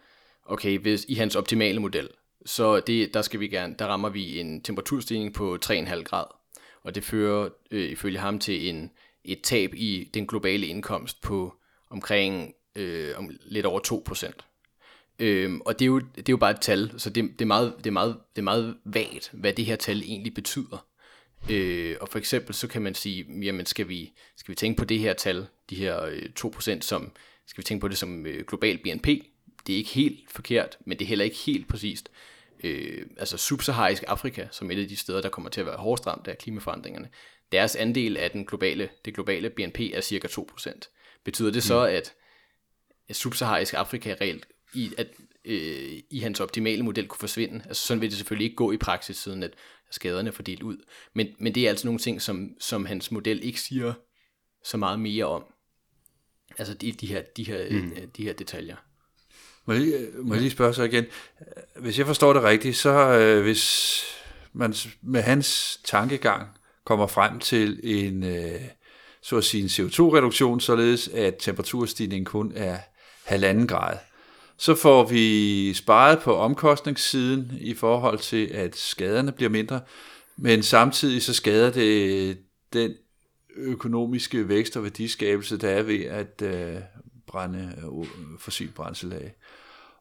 okay, 0.44 0.78
hvis, 0.78 1.06
i 1.08 1.14
hans 1.14 1.36
optimale 1.36 1.80
model, 1.80 2.08
så 2.46 2.80
det, 2.80 3.14
der 3.14 3.22
skal 3.22 3.40
vi 3.40 3.48
gerne, 3.48 3.74
der 3.78 3.86
rammer 3.86 4.08
vi 4.08 4.40
en 4.40 4.62
temperaturstigning 4.62 5.34
på 5.34 5.58
3,5 5.64 6.02
grad, 6.02 6.24
og 6.82 6.94
det 6.94 7.04
fører 7.04 7.48
øh, 7.70 7.90
ifølge 7.90 8.18
ham 8.18 8.38
til 8.38 8.68
en, 8.68 8.90
et 9.24 9.40
tab 9.42 9.74
i 9.74 10.10
den 10.14 10.26
globale 10.26 10.66
indkomst 10.66 11.20
på 11.22 11.54
omkring 11.90 12.54
øh, 12.76 13.18
om 13.18 13.30
lidt 13.40 13.66
over 13.66 13.80
2%. 14.08 14.44
Øhm, 15.18 15.60
og 15.60 15.78
det 15.78 15.84
er, 15.84 15.86
jo, 15.86 15.98
det 15.98 16.28
er 16.28 16.32
jo 16.32 16.36
bare 16.36 16.50
et 16.50 16.60
tal, 16.60 17.00
så 17.00 17.10
det, 17.10 17.24
det, 17.24 17.40
er 17.40 17.46
meget, 17.46 17.74
det, 17.78 17.86
er 17.86 17.90
meget, 17.90 18.16
det 18.36 18.42
er 18.42 18.44
meget 18.44 18.76
vagt, 18.84 19.30
hvad 19.32 19.52
det 19.52 19.64
her 19.64 19.76
tal 19.76 20.02
egentlig 20.02 20.34
betyder. 20.34 20.86
Øh, 21.50 21.96
og 22.00 22.08
for 22.08 22.18
eksempel 22.18 22.54
så 22.54 22.68
kan 22.68 22.82
man 22.82 22.94
sige, 22.94 23.26
jamen 23.42 23.66
skal 23.66 23.88
vi, 23.88 24.12
skal 24.36 24.52
vi 24.52 24.56
tænke 24.56 24.78
på 24.78 24.84
det 24.84 24.98
her 24.98 25.14
tal, 25.14 25.46
de 25.70 25.76
her 25.76 26.04
øh, 26.04 26.22
2%, 26.40 26.80
som, 26.80 27.12
skal 27.46 27.62
vi 27.62 27.66
tænke 27.66 27.80
på 27.80 27.88
det 27.88 27.98
som 27.98 28.26
øh, 28.26 28.44
global 28.46 28.78
BNP? 28.78 29.06
Det 29.66 29.72
er 29.72 29.76
ikke 29.76 29.90
helt 29.90 30.32
forkert, 30.32 30.78
men 30.86 30.98
det 30.98 31.04
er 31.04 31.08
heller 31.08 31.24
ikke 31.24 31.36
helt 31.36 31.68
præcist. 31.68 32.10
Øh, 32.64 33.06
altså 33.16 33.36
subsaharisk 33.36 34.04
Afrika, 34.06 34.46
som 34.50 34.70
et 34.70 34.78
af 34.78 34.88
de 34.88 34.96
steder, 34.96 35.20
der 35.20 35.28
kommer 35.28 35.50
til 35.50 35.60
at 35.60 35.66
være 35.66 35.76
hårdest 35.76 36.06
ramt 36.06 36.28
af 36.28 36.38
klimaforandringerne, 36.38 37.08
deres 37.52 37.76
andel 37.76 38.16
af 38.16 38.30
den 38.30 38.46
globale, 38.46 38.88
det 39.04 39.14
globale 39.14 39.50
BNP 39.50 39.80
er 39.80 40.00
cirka 40.00 40.28
2%. 40.28 40.80
Betyder 41.24 41.50
det 41.50 41.62
så, 41.62 41.80
mm. 41.80 41.94
at, 41.94 42.14
at 43.08 43.16
subsaharisk 43.16 43.74
Afrika 43.74 44.14
reelt 44.20 44.46
i, 44.74 44.92
at 44.98 45.06
øh, 45.48 46.00
i 46.10 46.18
hans 46.18 46.40
optimale 46.40 46.82
model 46.82 47.08
kunne 47.08 47.18
forsvinde. 47.18 47.62
Altså 47.66 47.86
sådan 47.86 48.00
vil 48.00 48.10
det 48.10 48.16
selvfølgelig 48.18 48.44
ikke 48.44 48.56
gå 48.56 48.72
i 48.72 48.76
praksis, 48.76 49.16
siden 49.16 49.42
at 49.42 49.50
skaderne 49.90 50.28
er 50.28 50.32
fordelt 50.32 50.62
ud. 50.62 50.76
Men, 51.14 51.26
men 51.38 51.54
det 51.54 51.64
er 51.64 51.68
altså 51.68 51.86
nogle 51.86 52.00
ting, 52.00 52.22
som, 52.22 52.50
som 52.60 52.86
hans 52.86 53.10
model 53.10 53.42
ikke 53.42 53.60
siger 53.60 53.92
så 54.64 54.76
meget 54.76 55.00
mere 55.00 55.24
om. 55.24 55.44
Altså 56.58 56.74
de, 56.74 56.92
de, 56.92 57.06
her, 57.06 57.22
de, 57.36 57.44
her, 57.44 57.70
mm. 57.70 58.10
de 58.16 58.22
her 58.22 58.32
detaljer. 58.32 58.76
Må 59.66 59.72
jeg, 59.72 59.82
lige, 59.82 60.08
må 60.22 60.34
jeg 60.34 60.40
lige 60.40 60.50
spørge 60.50 60.74
så 60.74 60.82
igen? 60.82 61.04
Hvis 61.76 61.98
jeg 61.98 62.06
forstår 62.06 62.32
det 62.32 62.42
rigtigt, 62.42 62.76
så 62.76 62.90
øh, 62.90 63.42
hvis 63.42 64.02
man 64.52 64.74
med 65.02 65.22
hans 65.22 65.80
tankegang 65.84 66.48
kommer 66.84 67.06
frem 67.06 67.38
til 67.38 67.80
en, 67.82 68.24
øh, 68.24 68.60
så 69.22 69.36
at 69.36 69.44
sige, 69.44 69.62
en 69.62 69.68
CO2-reduktion, 69.68 70.60
således 70.60 71.08
at 71.08 71.34
temperaturstigningen 71.38 72.24
kun 72.24 72.52
er 72.54 72.78
halvanden 73.24 73.66
grad, 73.66 73.98
så 74.58 74.74
får 74.74 75.06
vi 75.06 75.74
sparet 75.74 76.18
på 76.18 76.36
omkostningssiden 76.36 77.52
i 77.60 77.74
forhold 77.74 78.18
til, 78.18 78.46
at 78.46 78.76
skaderne 78.76 79.32
bliver 79.32 79.50
mindre, 79.50 79.80
men 80.36 80.62
samtidig 80.62 81.22
så 81.22 81.34
skader 81.34 81.70
det 81.70 82.38
den 82.72 82.94
økonomiske 83.56 84.48
vækst 84.48 84.76
og 84.76 84.82
værdiskabelse, 84.82 85.56
der 85.56 85.68
er 85.68 85.82
ved 85.82 86.04
at 86.04 86.42
øh, 86.42 86.76
brænde 87.26 87.74
øh, 87.78 88.06
fossil 88.38 88.68
brændsel 88.74 89.12
af. 89.12 89.34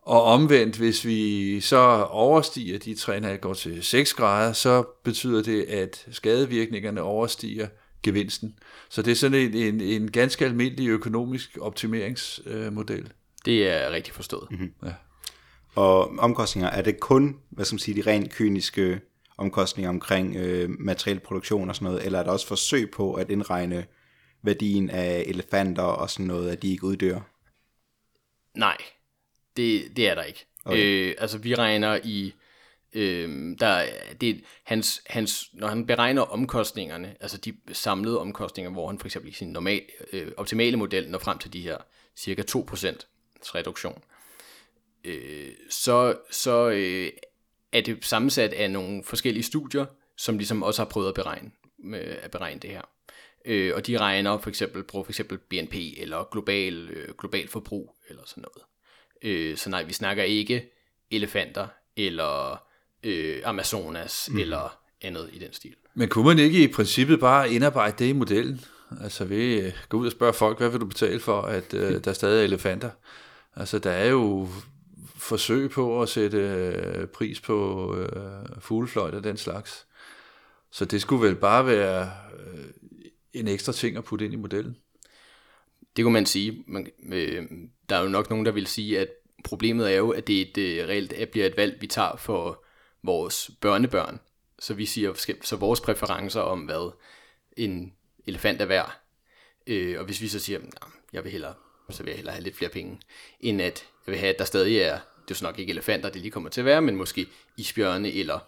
Og 0.01 0.23
omvendt, 0.23 0.77
hvis 0.77 1.05
vi 1.05 1.61
så 1.61 2.07
overstiger 2.09 2.79
de 2.79 2.93
3,5 2.93 3.35
går 3.35 3.53
til 3.53 3.83
6 3.83 4.13
grader, 4.13 4.53
så 4.53 4.83
betyder 5.03 5.43
det, 5.43 5.63
at 5.63 6.05
skadevirkningerne 6.11 7.01
overstiger 7.01 7.67
gevinsten. 8.03 8.59
Så 8.89 9.01
det 9.01 9.11
er 9.11 9.15
sådan 9.15 9.39
en, 9.39 9.53
en, 9.53 9.81
en 9.81 10.11
ganske 10.11 10.45
almindelig 10.45 10.87
økonomisk 10.87 11.57
optimeringsmodel. 11.61 13.11
Det 13.45 13.69
er 13.69 13.91
rigtig 13.91 14.13
forstået. 14.13 14.51
Mm-hmm. 14.51 14.73
Ja. 14.83 14.93
Og 15.75 16.19
omkostninger, 16.19 16.69
er 16.69 16.81
det 16.81 16.99
kun, 16.99 17.39
hvad 17.49 17.65
skal 17.65 17.73
man 17.73 17.79
sige, 17.79 18.03
de 18.03 18.09
rent 18.11 18.33
kyniske 18.33 19.01
omkostninger 19.37 19.89
omkring 19.89 20.35
øh, 20.35 20.69
materiel 20.69 21.19
produktion 21.19 21.69
og 21.69 21.75
sådan 21.75 21.85
noget, 21.85 22.05
eller 22.05 22.19
er 22.19 22.23
der 22.23 22.31
også 22.31 22.47
forsøg 22.47 22.91
på 22.91 23.13
at 23.13 23.29
indregne 23.29 23.85
værdien 24.41 24.89
af 24.89 25.23
elefanter 25.27 25.83
og 25.83 26.09
sådan 26.09 26.25
noget, 26.25 26.51
at 26.51 26.61
de 26.61 26.71
ikke 26.71 26.83
uddør? 26.83 27.19
Nej, 28.53 28.77
det, 29.57 29.83
det 29.95 30.09
er 30.09 30.15
der 30.15 30.23
ikke. 30.23 30.45
Okay. 30.65 31.09
Øh, 31.09 31.15
altså 31.17 31.37
vi 31.37 31.55
regner 31.55 31.99
i, 32.03 32.33
øh, 32.93 33.55
der, 33.59 33.85
det, 34.21 34.43
hans, 34.63 35.01
hans, 35.05 35.49
når 35.53 35.67
han 35.67 35.85
beregner 35.85 36.21
omkostningerne, 36.21 37.15
altså 37.19 37.37
de 37.37 37.53
samlede 37.71 38.19
omkostninger, 38.19 38.71
hvor 38.71 38.87
han 38.87 38.99
for 38.99 39.07
eksempel 39.07 39.31
i 39.31 39.33
sin 39.33 39.47
normal, 39.47 39.81
øh, 40.13 40.31
optimale 40.37 40.77
model 40.77 41.09
når 41.09 41.19
frem 41.19 41.37
til 41.37 41.53
de 41.53 41.61
her 41.61 41.77
cirka 42.15 42.43
2% 42.51 43.16
reduktion, 43.45 44.03
øh, 45.03 45.51
så, 45.69 46.15
så 46.31 46.69
øh, 46.69 47.09
er 47.71 47.81
det 47.81 48.05
sammensat 48.05 48.53
af 48.53 48.71
nogle 48.71 49.03
forskellige 49.03 49.43
studier, 49.43 49.85
som 50.17 50.37
ligesom 50.37 50.63
også 50.63 50.81
har 50.81 50.89
prøvet 50.89 51.07
at 51.07 51.13
beregne, 51.13 51.51
øh, 51.85 52.15
at 52.21 52.31
beregne 52.31 52.59
det 52.59 52.69
her. 52.69 52.81
Øh, 53.45 53.75
og 53.75 53.87
de 53.87 53.97
regner 53.97 54.37
for 54.37 54.49
eksempel 54.49 54.83
på 54.83 55.03
for 55.03 55.11
eksempel 55.11 55.37
BNP 55.37 55.75
eller 55.97 56.29
global, 56.31 56.89
øh, 56.89 57.07
global 57.19 57.47
forbrug 57.47 57.95
eller 58.09 58.23
sådan 58.25 58.43
noget. 58.43 58.67
Øh, 59.21 59.57
så 59.57 59.69
nej, 59.69 59.83
vi 59.83 59.93
snakker 59.93 60.23
ikke 60.23 60.69
elefanter 61.11 61.67
eller 61.97 62.63
øh, 63.03 63.41
Amazonas 63.45 64.29
mm. 64.31 64.39
eller 64.39 64.79
andet 65.01 65.29
i 65.33 65.39
den 65.39 65.53
stil. 65.53 65.75
Men 65.93 66.09
kunne 66.09 66.25
man 66.25 66.39
ikke 66.39 66.63
i 66.63 66.67
princippet 66.67 67.19
bare 67.19 67.51
indarbejde 67.51 67.95
det 67.99 68.09
i 68.09 68.13
modellen? 68.13 68.61
Altså 69.03 69.25
ved 69.25 69.63
øh, 69.63 69.71
gå 69.89 69.97
ud 69.97 70.05
og 70.05 70.11
spørge 70.11 70.33
folk, 70.33 70.57
hvad 70.57 70.69
vil 70.69 70.79
du 70.79 70.85
betale 70.85 71.19
for, 71.19 71.41
at 71.41 71.73
øh, 71.73 71.93
der 72.03 72.09
er 72.11 72.13
stadig 72.13 72.43
elefanter? 72.43 72.89
Altså 73.59 73.79
der 73.79 73.91
er 73.91 74.09
jo 74.09 74.47
forsøg 75.15 75.69
på 75.69 76.01
at 76.01 76.09
sætte 76.09 76.37
øh, 76.37 77.07
pris 77.07 77.41
på 77.41 77.95
øh, 77.95 78.59
fuglefløjt 78.59 79.13
og 79.13 79.23
den 79.23 79.37
slags. 79.37 79.85
Så 80.71 80.85
det 80.85 81.01
skulle 81.01 81.27
vel 81.27 81.35
bare 81.35 81.65
være 81.65 82.11
øh, 82.39 82.65
en 83.33 83.47
ekstra 83.47 83.73
ting 83.73 83.97
at 83.97 84.03
putte 84.03 84.25
ind 84.25 84.33
i 84.33 84.37
modellen. 84.37 84.77
Det 85.95 86.03
kunne 86.03 86.13
man 86.13 86.25
sige. 86.25 86.63
Man, 86.67 86.87
øh, 87.11 87.45
der 87.89 87.95
er 87.95 88.01
jo 88.01 88.09
nok 88.09 88.29
nogen, 88.29 88.45
der 88.45 88.51
vil 88.51 88.67
sige, 88.67 88.99
at 88.99 89.07
problemet 89.43 89.93
er 89.93 89.97
jo, 89.97 90.09
at 90.09 90.27
det 90.27 90.37
er 90.37 90.45
et, 90.45 90.57
øh, 90.57 90.87
reelt 90.87 91.13
at 91.13 91.29
bliver 91.29 91.45
et 91.45 91.57
valg, 91.57 91.77
vi 91.81 91.87
tager 91.87 92.15
for 92.15 92.65
vores 93.03 93.51
børnebørn. 93.61 94.19
Så 94.59 94.73
vi 94.73 94.85
siger, 94.85 95.35
så 95.41 95.55
vores 95.55 95.81
præferencer 95.81 96.41
om, 96.41 96.59
hvad 96.59 96.91
en 97.57 97.93
elefant 98.27 98.61
er 98.61 98.65
værd. 98.65 99.01
Øh, 99.67 99.99
og 99.99 100.05
hvis 100.05 100.21
vi 100.21 100.27
så 100.27 100.39
siger, 100.39 100.59
at 100.59 100.65
jeg 101.13 101.23
vil 101.23 101.31
hellere, 101.31 101.53
så 101.93 102.03
vil 102.03 102.09
jeg 102.09 102.15
hellere 102.15 102.33
have 102.33 102.43
lidt 102.43 102.57
flere 102.57 102.71
penge, 102.71 102.99
end 103.39 103.61
at 103.61 103.85
jeg 104.07 104.11
vil 104.11 104.19
have, 104.19 104.33
at 104.33 104.39
der 104.39 104.45
stadig 104.45 104.77
er, 104.77 104.99
det 105.27 105.31
er 105.31 105.35
så 105.35 105.45
nok 105.45 105.59
ikke 105.59 105.71
elefanter, 105.71 106.09
det 106.09 106.21
lige 106.21 106.31
kommer 106.31 106.49
til 106.49 106.61
at 106.61 106.65
være, 106.65 106.81
men 106.81 106.95
måske 106.95 107.27
isbjørne 107.57 108.13
eller, 108.13 108.39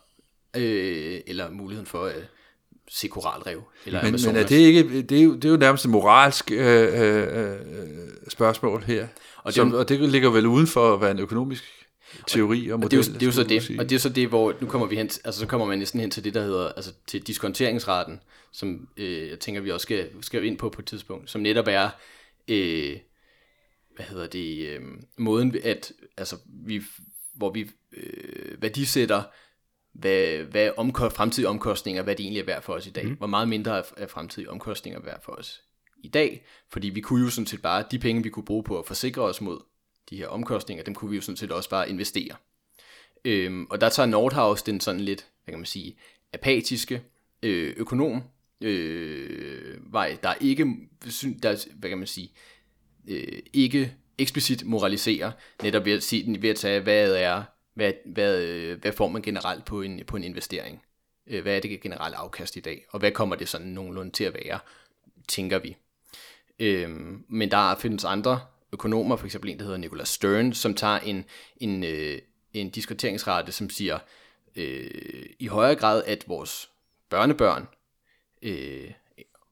øh, 0.56 1.22
eller 1.28 1.52
muligheden 1.52 1.88
for, 1.88 2.06
øh, 2.06 2.14
se 2.90 3.08
koralrev. 3.08 3.64
Eller 3.86 4.04
men, 4.04 4.20
men 4.26 4.36
er 4.36 4.48
det 4.48 4.58
ikke, 4.58 5.02
det 5.02 5.20
er 5.20 5.24
jo, 5.24 5.36
det 5.36 5.46
er 5.46 5.50
jo 5.50 5.58
nærmest 5.58 5.86
et 5.86 5.92
moralsk 5.92 6.52
øh, 6.52 7.02
øh, 7.02 7.54
øh, 7.54 7.58
spørgsmål 8.28 8.84
her, 8.84 9.08
og 9.38 9.46
det, 9.46 9.54
som, 9.54 9.74
og 9.74 9.90
det 9.90 10.10
ligger 10.10 10.30
vel 10.30 10.46
uden 10.46 10.68
for 10.68 10.94
at 10.94 11.02
være 11.02 11.12
en 11.12 11.20
økonomisk 11.20 11.64
teori 12.28 12.68
og, 12.68 12.74
og 12.74 12.80
model. 12.80 13.00
Og 13.00 13.06
det 13.06 13.10
er 13.10 13.12
jo, 13.12 13.20
det 13.20 13.22
er 13.22 13.26
jo 13.26 13.32
så 13.32 13.44
det, 13.44 13.80
og 13.80 13.90
det 13.90 13.96
er 13.96 14.00
så 14.00 14.10
det, 14.10 14.28
hvor 14.28 14.54
nu 14.62 14.68
kommer 14.68 14.88
vi 14.88 14.96
hen, 14.96 15.06
altså 15.06 15.40
så 15.40 15.46
kommer 15.46 15.68
man 15.68 15.80
næsten 15.80 16.00
hen 16.00 16.12
til 16.12 16.24
det, 16.24 16.34
der 16.34 16.42
hedder, 16.42 16.70
altså 16.70 16.92
til 17.08 17.28
diskonteringsraten, 17.28 18.20
som 18.52 18.88
øh, 18.98 19.30
jeg 19.30 19.40
tænker, 19.40 19.62
vi 19.62 19.72
også 19.72 19.84
skal, 19.84 20.10
skal 20.22 20.44
ind 20.44 20.58
på 20.58 20.70
på 20.70 20.82
et 20.82 20.86
tidspunkt, 20.86 21.30
som 21.30 21.42
netop 21.42 21.68
er, 21.68 21.90
øh, 22.48 22.98
hvad 24.00 24.08
hedder 24.08 24.28
det, 24.28 24.68
øh, 24.68 24.82
måden, 25.18 25.56
at, 25.64 25.92
altså 26.18 26.38
vi, 26.46 26.82
hvor 27.34 27.52
vi 27.52 27.72
øh, 27.94 28.62
værdisætter 28.62 29.24
hvad, 29.94 30.38
hvad 30.38 30.72
omkost, 30.78 31.16
fremtidige 31.16 31.50
omkostninger, 31.50 32.04
hvad 32.04 32.16
det 32.16 32.24
egentlig 32.24 32.42
er 32.42 32.46
værd 32.46 32.62
for 32.62 32.74
os 32.74 32.88
i 32.88 32.90
dag. 32.90 33.06
Mm. 33.06 33.14
Hvor 33.14 33.28
meget 33.28 33.50
mindre 33.50 33.84
er 33.98 34.08
fremtidige 34.08 34.50
omkostninger 34.50 35.00
værd 35.00 35.24
for 35.24 35.32
os 35.32 35.62
i 36.04 36.08
dag. 36.08 36.46
Fordi 36.70 36.90
vi 36.90 37.02
kunne 37.02 37.24
jo 37.24 37.30
sådan 37.30 37.46
set 37.46 37.62
bare, 37.62 37.84
de 37.92 38.00
penge 38.00 38.24
vi 38.24 38.30
kunne 38.30 38.46
bruge 38.46 38.64
på 38.64 38.80
at 38.80 38.86
forsikre 38.86 39.22
os 39.22 39.42
mod 39.42 39.60
de 40.10 40.18
her 40.18 40.28
omkostninger, 40.28 40.84
dem 40.84 40.96
kunne 40.96 41.10
vi 41.10 41.16
jo 41.16 41.22
sådan 41.22 41.38
set 41.38 41.52
også 41.52 41.70
bare 41.70 41.90
investere. 41.90 42.36
Øhm, 43.26 43.68
og 43.70 43.82
der 43.82 43.90
tager 43.90 44.08
Nordhaus 44.08 44.64
den 44.64 44.80
sådan 44.80 45.02
lidt, 45.02 45.28
hvad 45.44 45.52
kan 45.52 45.60
man 45.60 45.66
sige, 45.66 45.98
apatiske 46.34 47.04
øh, 47.44 47.74
økonom 47.78 48.24
øh, 48.62 49.94
vej, 49.94 50.18
der 50.24 50.34
ikke, 50.42 50.64
der, 51.44 51.66
hvad 51.76 51.90
kan 51.90 51.98
man 51.98 52.08
sige, 52.08 52.32
øh, 53.08 53.40
ikke 53.54 53.94
eksplicit 54.18 54.66
moraliserer, 54.66 55.32
netop 55.64 55.86
ved 55.86 55.94
at, 55.94 56.04
sige, 56.04 56.42
ved 56.42 56.50
at 56.50 56.56
tage, 56.56 56.80
hvad 56.80 57.12
er 57.12 57.44
hvad, 57.80 57.94
hvad, 58.06 58.44
øh, 58.44 58.82
hvad 58.82 58.92
får 58.92 59.08
man 59.08 59.22
generelt 59.22 59.66
på 59.66 59.82
en, 59.82 60.02
på 60.08 60.18
en 60.18 60.24
investering? 60.24 60.82
Øh, 61.28 61.42
hvad 61.42 61.56
er 61.56 61.60
det 61.60 61.82
generelle 61.82 62.18
afkast 62.18 62.56
i 62.56 62.60
dag? 62.60 62.86
Og 62.90 63.00
hvad 63.00 63.12
kommer 63.12 63.36
det 63.36 63.50
sådan 63.50 63.68
nogenlunde 63.68 64.12
til 64.12 64.24
at 64.24 64.34
være, 64.34 64.60
tænker 65.28 65.60
vi? 65.60 65.78
Øhm, 66.60 67.26
men 67.30 67.52
der 67.52 67.76
findes 67.76 68.06
andre 68.06 68.40
økonomer, 68.74 69.16
for 69.16 69.26
eksempel 69.26 69.50
en, 69.50 69.58
der 69.58 69.64
hedder 69.64 69.78
Nicholas 69.78 70.10
Stern, 70.10 70.54
som 70.54 70.74
tager 70.74 71.00
en, 71.00 71.26
en, 71.58 71.84
øh, 71.84 72.20
en 72.54 72.70
diskuteringsrate, 72.70 73.52
som 73.52 73.70
siger 73.70 74.00
øh, 74.56 75.26
i 75.40 75.48
højere 75.48 75.76
grad, 75.76 76.04
at 76.06 76.24
vores 76.28 76.70
børnebørn 77.10 77.68
øh, 78.42 78.92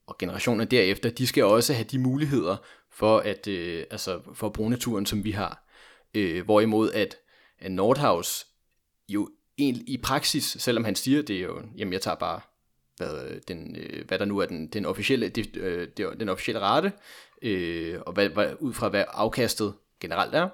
og 0.07 0.17
generationer 0.17 0.65
derefter, 0.65 1.09
de 1.09 1.27
skal 1.27 1.43
også 1.43 1.73
have 1.73 1.85
de 1.91 1.99
muligheder 1.99 2.57
for 2.97 3.19
at, 3.19 3.47
øh, 3.47 3.83
altså 3.91 4.19
for 4.33 4.47
at 4.47 4.53
bruge 4.53 4.69
naturen, 4.69 5.05
som 5.05 5.23
vi 5.23 5.31
har. 5.31 5.63
Øh, 6.13 6.45
hvorimod 6.45 6.91
at 6.91 7.17
at 7.59 7.71
Nordhaus 7.71 8.47
jo 9.09 9.29
egentlig 9.57 9.89
i 9.89 9.97
praksis, 9.97 10.57
selvom 10.59 10.83
han 10.83 10.95
siger 10.95 11.21
det 11.21 11.35
er 11.35 11.41
jo, 11.41 11.61
jamen 11.77 11.93
jeg 11.93 12.01
tager 12.01 12.15
bare 12.15 12.39
hvad, 12.97 13.39
den, 13.47 13.75
øh, 13.79 14.07
hvad 14.07 14.19
der 14.19 14.25
nu 14.25 14.37
er 14.37 14.45
den, 14.45 14.67
den 14.67 14.85
officielle, 14.85 15.29
det, 15.29 15.57
øh, 15.57 15.87
den 16.19 16.29
officielle 16.29 16.61
rate, 16.61 16.91
øh, 17.41 17.99
og 18.01 18.13
hvad, 18.13 18.29
hvad, 18.29 18.53
ud 18.59 18.73
fra 18.73 18.89
hvad 18.89 19.05
afkastet 19.07 19.73
generelt 19.99 20.35
er. 20.35 20.49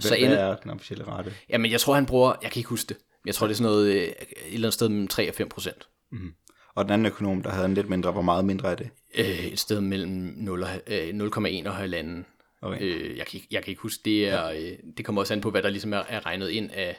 Hvad, 0.00 0.08
så 0.08 0.14
ender, 0.14 0.28
hvad 0.28 0.38
er 0.38 0.56
den 0.56 0.70
officielle 0.70 1.06
rate? 1.06 1.34
Jamen 1.48 1.70
jeg 1.70 1.80
tror 1.80 1.94
han 1.94 2.06
bruger, 2.06 2.34
jeg 2.42 2.50
kan 2.50 2.60
ikke 2.60 2.70
huske 2.70 2.88
det, 2.88 2.96
jeg 3.26 3.34
tror 3.34 3.46
det 3.46 3.54
er 3.54 3.56
sådan 3.56 3.72
noget, 3.72 3.86
øh, 3.86 4.02
et 4.02 4.14
eller 4.46 4.58
andet 4.58 4.74
sted 4.74 4.88
mellem 4.88 5.08
3 5.08 5.28
og 5.28 5.34
5 5.34 5.48
procent. 5.48 5.88
Mm. 6.10 6.34
Og 6.74 6.84
den 6.84 6.92
anden 6.92 7.06
økonom, 7.06 7.42
der 7.42 7.50
havde 7.50 7.66
en 7.66 7.74
lidt 7.74 7.88
mindre, 7.88 8.12
hvor 8.12 8.22
meget 8.22 8.44
mindre 8.44 8.70
er 8.70 8.74
det? 8.74 8.90
Øh, 9.14 9.44
et 9.44 9.58
sted 9.58 9.80
mellem 9.80 10.34
0, 10.36 10.64
øh, 10.86 11.08
0,1 11.08 11.68
og 11.68 11.74
halvanden. 11.74 12.26
Okay. 12.62 12.82
Øh, 12.82 13.16
jeg, 13.16 13.26
kan, 13.26 13.40
jeg 13.50 13.62
kan 13.62 13.70
ikke 13.70 13.82
huske, 13.82 14.02
det 14.04 14.28
er, 14.28 14.48
ja. 14.48 14.60
øh, 14.60 14.78
det 14.96 15.04
kommer 15.04 15.22
også 15.22 15.34
an 15.34 15.40
på, 15.40 15.50
hvad 15.50 15.62
der 15.62 15.70
ligesom 15.70 15.92
er, 15.92 16.02
er 16.08 16.26
regnet 16.26 16.50
ind 16.50 16.70
af, 16.72 16.96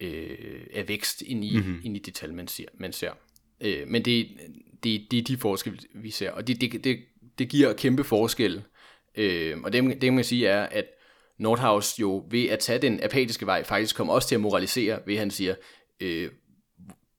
øh, 0.00 0.66
af 0.74 0.88
vækst 0.88 1.22
ind 1.22 1.44
i, 1.44 1.56
mm-hmm. 1.56 1.80
ind 1.84 1.96
i 1.96 2.00
det 2.00 2.14
tal, 2.14 2.34
man 2.34 2.48
ser. 2.48 2.68
Man 2.74 2.92
ser. 2.92 3.10
Øh, 3.60 3.88
men 3.88 4.04
det, 4.04 4.28
det, 4.84 5.06
det 5.10 5.18
er 5.18 5.22
de 5.22 5.36
forskelle, 5.36 5.78
vi 5.94 6.10
ser, 6.10 6.30
og 6.30 6.46
det, 6.46 6.60
det, 6.60 6.84
det, 6.84 6.98
det 7.38 7.48
giver 7.48 7.72
kæmpe 7.72 8.04
forskel. 8.04 8.62
Øh, 9.14 9.58
og 9.64 9.72
det, 9.72 10.02
det 10.02 10.12
man 10.12 10.16
kan 10.16 10.24
sige 10.24 10.46
er, 10.46 10.62
at 10.62 10.84
Nordhaus 11.38 11.98
jo 12.00 12.26
ved 12.30 12.48
at 12.48 12.58
tage 12.58 12.78
den 12.78 13.02
apatiske 13.02 13.46
vej, 13.46 13.64
faktisk 13.64 13.96
kommer 13.96 14.14
også 14.14 14.28
til 14.28 14.34
at 14.34 14.40
moralisere, 14.40 15.00
ved 15.06 15.14
at 15.14 15.20
han 15.20 15.30
siger, 15.30 15.54
øh, 16.00 16.30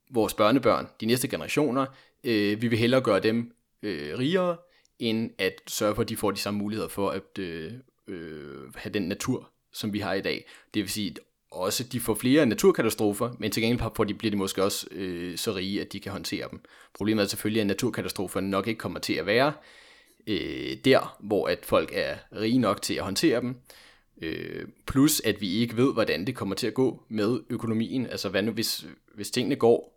vores 0.09 0.33
børnebørn, 0.33 0.87
de 1.01 1.05
næste 1.05 1.27
generationer, 1.27 1.85
øh, 2.23 2.61
vi 2.61 2.67
vil 2.67 2.79
hellere 2.79 3.01
gøre 3.01 3.19
dem 3.19 3.51
øh, 3.83 4.17
rigere, 4.17 4.57
end 4.99 5.31
at 5.37 5.61
sørge 5.67 5.95
for, 5.95 6.01
at 6.01 6.09
de 6.09 6.17
får 6.17 6.31
de 6.31 6.39
samme 6.39 6.57
muligheder 6.57 6.89
for 6.89 7.09
at 7.09 7.39
øh, 7.39 7.73
øh, 8.07 8.73
have 8.75 8.93
den 8.93 9.01
natur, 9.01 9.49
som 9.73 9.93
vi 9.93 9.99
har 9.99 10.13
i 10.13 10.21
dag. 10.21 10.45
Det 10.73 10.81
vil 10.81 10.89
sige, 10.89 11.15
også 11.51 11.83
de 11.83 11.99
får 11.99 12.15
flere 12.15 12.45
naturkatastrofer, 12.45 13.35
men 13.39 13.51
til 13.51 13.63
gengæld 13.63 13.91
får 13.95 14.03
de, 14.03 14.13
bliver 14.13 14.31
de 14.31 14.37
måske 14.37 14.63
også 14.63 14.87
øh, 14.91 15.37
så 15.37 15.55
rige, 15.55 15.81
at 15.81 15.93
de 15.93 15.99
kan 15.99 16.11
håndtere 16.11 16.47
dem. 16.51 16.61
Problemet 16.93 17.23
er 17.23 17.27
selvfølgelig, 17.27 17.61
at 17.61 17.67
naturkatastrofer 17.67 18.39
nok 18.39 18.67
ikke 18.67 18.79
kommer 18.79 18.99
til 18.99 19.13
at 19.13 19.25
være 19.25 19.53
øh, 20.27 20.77
der, 20.85 21.17
hvor 21.19 21.47
at 21.47 21.59
folk 21.63 21.91
er 21.93 22.15
rige 22.35 22.59
nok 22.59 22.81
til 22.81 22.93
at 22.93 23.03
håndtere 23.03 23.41
dem. 23.41 23.55
Øh, 24.21 24.67
plus 24.87 25.19
at 25.19 25.41
vi 25.41 25.49
ikke 25.49 25.77
ved, 25.77 25.93
hvordan 25.93 26.27
det 26.27 26.35
kommer 26.35 26.55
til 26.55 26.67
at 26.67 26.73
gå 26.73 27.03
med 27.09 27.39
økonomien. 27.49 28.07
Altså 28.07 28.29
hvad 28.29 28.43
nu, 28.43 28.51
hvis, 28.51 28.85
hvis 29.15 29.31
tingene 29.31 29.55
går 29.55 29.96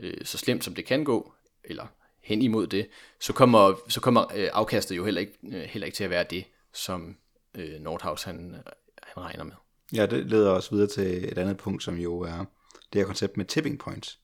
øh, 0.00 0.24
så 0.24 0.38
slemt, 0.38 0.64
som 0.64 0.74
det 0.74 0.84
kan 0.84 1.04
gå, 1.04 1.32
eller 1.64 1.86
hen 2.22 2.42
imod 2.42 2.66
det, 2.66 2.88
så 3.20 3.32
kommer, 3.32 3.74
så 3.88 4.00
kommer 4.00 4.24
øh, 4.36 4.48
afkastet 4.52 4.96
jo 4.96 5.04
heller 5.04 5.20
ikke, 5.20 5.38
øh, 5.52 5.62
heller 5.62 5.86
ikke 5.86 5.96
til 5.96 6.04
at 6.04 6.10
være 6.10 6.24
det, 6.30 6.44
som 6.74 7.16
øh, 7.54 7.80
Nordhaus 7.80 8.22
han, 8.22 8.56
han 9.02 9.22
regner 9.22 9.44
med. 9.44 9.52
Ja, 9.94 10.06
det 10.06 10.26
leder 10.26 10.50
os 10.50 10.72
videre 10.72 10.86
til 10.88 11.32
et 11.32 11.38
andet 11.38 11.56
punkt, 11.56 11.82
som 11.82 11.96
jo 11.96 12.20
er 12.20 12.44
det 12.92 13.00
her 13.00 13.06
koncept 13.06 13.36
med 13.36 13.44
tipping 13.44 13.78
points. 13.78 14.18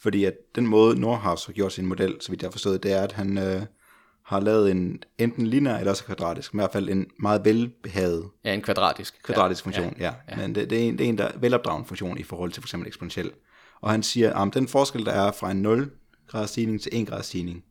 Fordi 0.00 0.24
at 0.24 0.34
den 0.54 0.66
måde 0.66 1.00
Nordhaus 1.00 1.44
har 1.44 1.52
gjort 1.52 1.72
sin 1.72 1.86
model, 1.86 2.16
så 2.20 2.30
vidt 2.30 2.42
jeg 2.42 2.48
har 2.48 2.52
forstået, 2.52 2.82
det 2.82 2.92
er, 2.92 3.02
at 3.02 3.12
han 3.12 3.38
øh, 3.38 3.62
har 4.24 4.40
lavet 4.40 4.70
en 4.70 5.02
enten 5.18 5.46
lineær 5.46 5.76
eller 5.76 5.90
også 5.90 6.04
kvadratisk, 6.04 6.54
men 6.54 6.60
i 6.60 6.62
hvert 6.62 6.72
fald 6.72 6.88
en 6.88 7.06
meget 7.18 7.44
velbehaget 7.44 8.30
Ja, 8.44 8.54
en 8.54 8.62
kvadratisk. 8.62 9.22
kvadratisk 9.22 9.62
funktion, 9.62 9.96
ja. 9.98 10.14
ja. 10.30 10.36
Men 10.36 10.54
det, 10.54 10.70
det, 10.70 10.84
er 10.84 10.88
en, 10.88 10.98
det 10.98 11.04
er 11.04 11.08
en 11.08 11.18
der 11.18 11.30
velopdragende 11.38 11.88
funktion 11.88 12.18
i 12.18 12.22
forhold 12.22 12.52
til 12.52 12.62
for 12.62 12.66
eksempel 12.66 12.86
eksponentiel. 12.86 13.32
Og 13.82 13.90
han 13.90 14.02
siger, 14.02 14.34
at 14.34 14.54
den 14.54 14.68
forskel, 14.68 15.04
der 15.04 15.12
er 15.12 15.32
fra 15.32 15.50
en 15.50 15.62
0 15.62 15.90
graders 16.28 16.50
stigning 16.50 16.80
til 16.80 16.90
1 16.94 17.08
graders 17.08 17.26
stigning, 17.26 17.64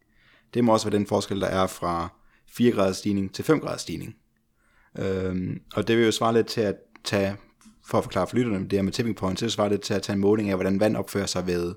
det 0.53 0.63
må 0.63 0.73
også 0.73 0.89
være 0.89 0.97
den 0.97 1.07
forskel, 1.07 1.41
der 1.41 1.47
er 1.47 1.67
fra 1.67 2.09
4 2.49 2.71
graders 2.71 2.97
stigning 2.97 3.33
til 3.33 3.45
5 3.45 3.59
graders 3.59 3.81
stigning. 3.81 4.15
Øhm, 4.99 5.61
og 5.75 5.87
det 5.87 5.97
vil 5.97 6.05
jo 6.05 6.11
svare 6.11 6.33
lidt 6.33 6.47
til 6.47 6.61
at 6.61 6.75
tage, 7.03 7.35
for 7.85 7.97
at 7.97 8.03
forklare 8.03 8.27
for 8.27 8.35
lytterne, 8.35 8.63
det 8.63 8.73
her 8.73 8.81
med 8.81 8.91
tipping 8.91 9.15
point, 9.15 9.39
så 9.39 9.49
svarer 9.49 9.69
lidt 9.69 9.81
til 9.81 9.93
at 9.93 10.01
tage 10.01 10.13
en 10.13 10.21
måling 10.21 10.49
af, 10.49 10.55
hvordan 10.55 10.79
vand 10.79 10.97
opfører 10.97 11.25
sig 11.25 11.47
ved 11.47 11.75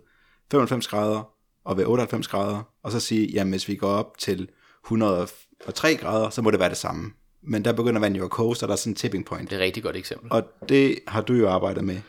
95 0.51 0.89
grader 0.89 1.29
og 1.65 1.77
ved 1.77 1.87
98 1.87 2.29
grader, 2.29 2.63
og 2.83 2.93
så 2.93 3.01
sige, 3.01 3.27
jamen 3.27 3.51
hvis 3.51 3.69
vi 3.69 3.77
går 3.77 3.89
op 3.89 4.19
til 4.19 4.49
103 4.85 5.97
grader, 5.97 6.31
så 6.31 6.43
må 6.43 6.51
det 6.51 6.61
være 6.61 6.69
det 6.69 6.77
samme. 6.77 7.13
Men 7.43 7.65
der 7.65 7.73
begynder 7.73 8.01
vandet 8.01 8.19
jo 8.19 8.25
at 8.25 8.31
koge, 8.31 8.57
så 8.57 8.67
der 8.67 8.73
er 8.73 8.77
sådan 8.77 8.91
en 8.91 8.97
tipping 8.97 9.27
point. 9.27 9.51
Det 9.51 9.57
er 9.57 9.61
et 9.61 9.65
rigtig 9.65 9.83
godt 9.83 9.97
eksempel. 9.97 10.33
Og 10.33 10.43
det 10.69 10.99
har 11.09 11.21
du 11.21 11.35
jo 11.35 11.49
arbejdet 11.49 11.85
med. 11.85 12.01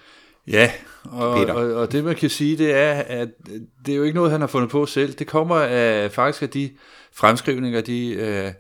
Ja, 0.47 0.71
og, 1.03 1.37
Peter. 1.37 1.53
og, 1.53 1.73
og 1.73 1.91
det 1.91 2.03
man 2.03 2.15
kan 2.15 2.29
sige, 2.29 2.57
det 2.57 2.73
er, 2.73 2.93
at 2.93 3.29
det 3.85 3.91
er 3.91 3.95
jo 3.95 4.03
ikke 4.03 4.15
noget, 4.15 4.31
han 4.31 4.41
har 4.41 4.47
fundet 4.47 4.69
på 4.69 4.85
selv. 4.85 5.13
Det 5.13 5.27
kommer 5.27 5.55
af, 5.55 6.11
faktisk 6.11 6.41
af 6.43 6.49
de 6.49 6.71
fremskrivninger, 7.13 7.81
de 7.81 8.13
øh, 8.13 8.51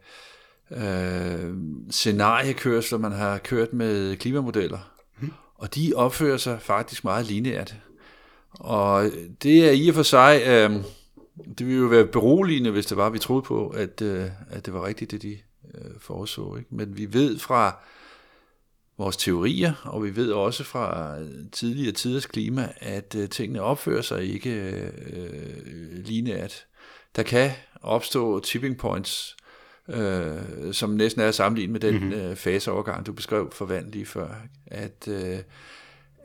øh, 0.71 1.53
scenariekørsler, 1.89 2.97
man 2.97 3.11
har 3.11 3.37
kørt 3.37 3.73
med 3.73 4.17
klimamodeller. 4.17 4.79
Hmm. 5.19 5.31
Og 5.55 5.75
de 5.75 5.93
opfører 5.95 6.37
sig 6.37 6.61
faktisk 6.61 7.03
meget 7.03 7.25
lineært. 7.25 7.75
Og 8.59 9.09
det 9.43 9.67
er 9.67 9.71
i 9.71 9.89
og 9.89 9.95
for 9.95 10.03
sig, 10.03 10.41
øh, 10.47 10.71
det 11.57 11.67
ville 11.67 11.81
jo 11.81 11.87
være 11.87 12.05
beroligende, 12.05 12.71
hvis 12.71 12.85
det 12.85 12.97
var, 12.97 13.09
vi 13.09 13.19
troede 13.19 13.41
på, 13.41 13.67
at, 13.67 14.01
øh, 14.01 14.25
at 14.49 14.65
det 14.65 14.73
var 14.73 14.85
rigtigt, 14.85 15.11
det 15.11 15.21
de 15.21 15.37
øh, 15.75 15.91
foreså. 15.99 16.55
Ikke? 16.55 16.75
Men 16.75 16.97
vi 16.97 17.13
ved 17.13 17.39
fra 17.39 17.77
vores 18.97 19.17
teorier, 19.17 19.73
og 19.83 20.03
vi 20.03 20.15
ved 20.15 20.31
også 20.31 20.63
fra 20.63 21.17
tidligere 21.51 21.91
tiders 21.91 22.25
klima, 22.25 22.69
at 22.77 23.15
øh, 23.17 23.29
tingene 23.29 23.61
opfører 23.61 24.01
sig 24.01 24.23
ikke 24.33 24.49
øh, 24.49 26.05
lineært. 26.05 26.65
Der 27.15 27.23
kan 27.23 27.51
opstå 27.81 28.39
tipping 28.39 28.77
points, 28.77 29.35
øh, 29.89 30.73
som 30.73 30.89
næsten 30.89 31.21
er 31.21 31.31
sammenlignet 31.31 31.71
med 31.71 31.79
den 31.79 31.93
mm-hmm. 31.93 32.13
øh, 32.13 32.35
faseovergang, 32.35 33.05
du 33.05 33.13
beskrev 33.13 33.51
for 33.51 33.65
vand 33.65 33.91
lige 33.91 34.05
før. 34.05 34.27
At, 34.67 35.07
øh, 35.07 35.39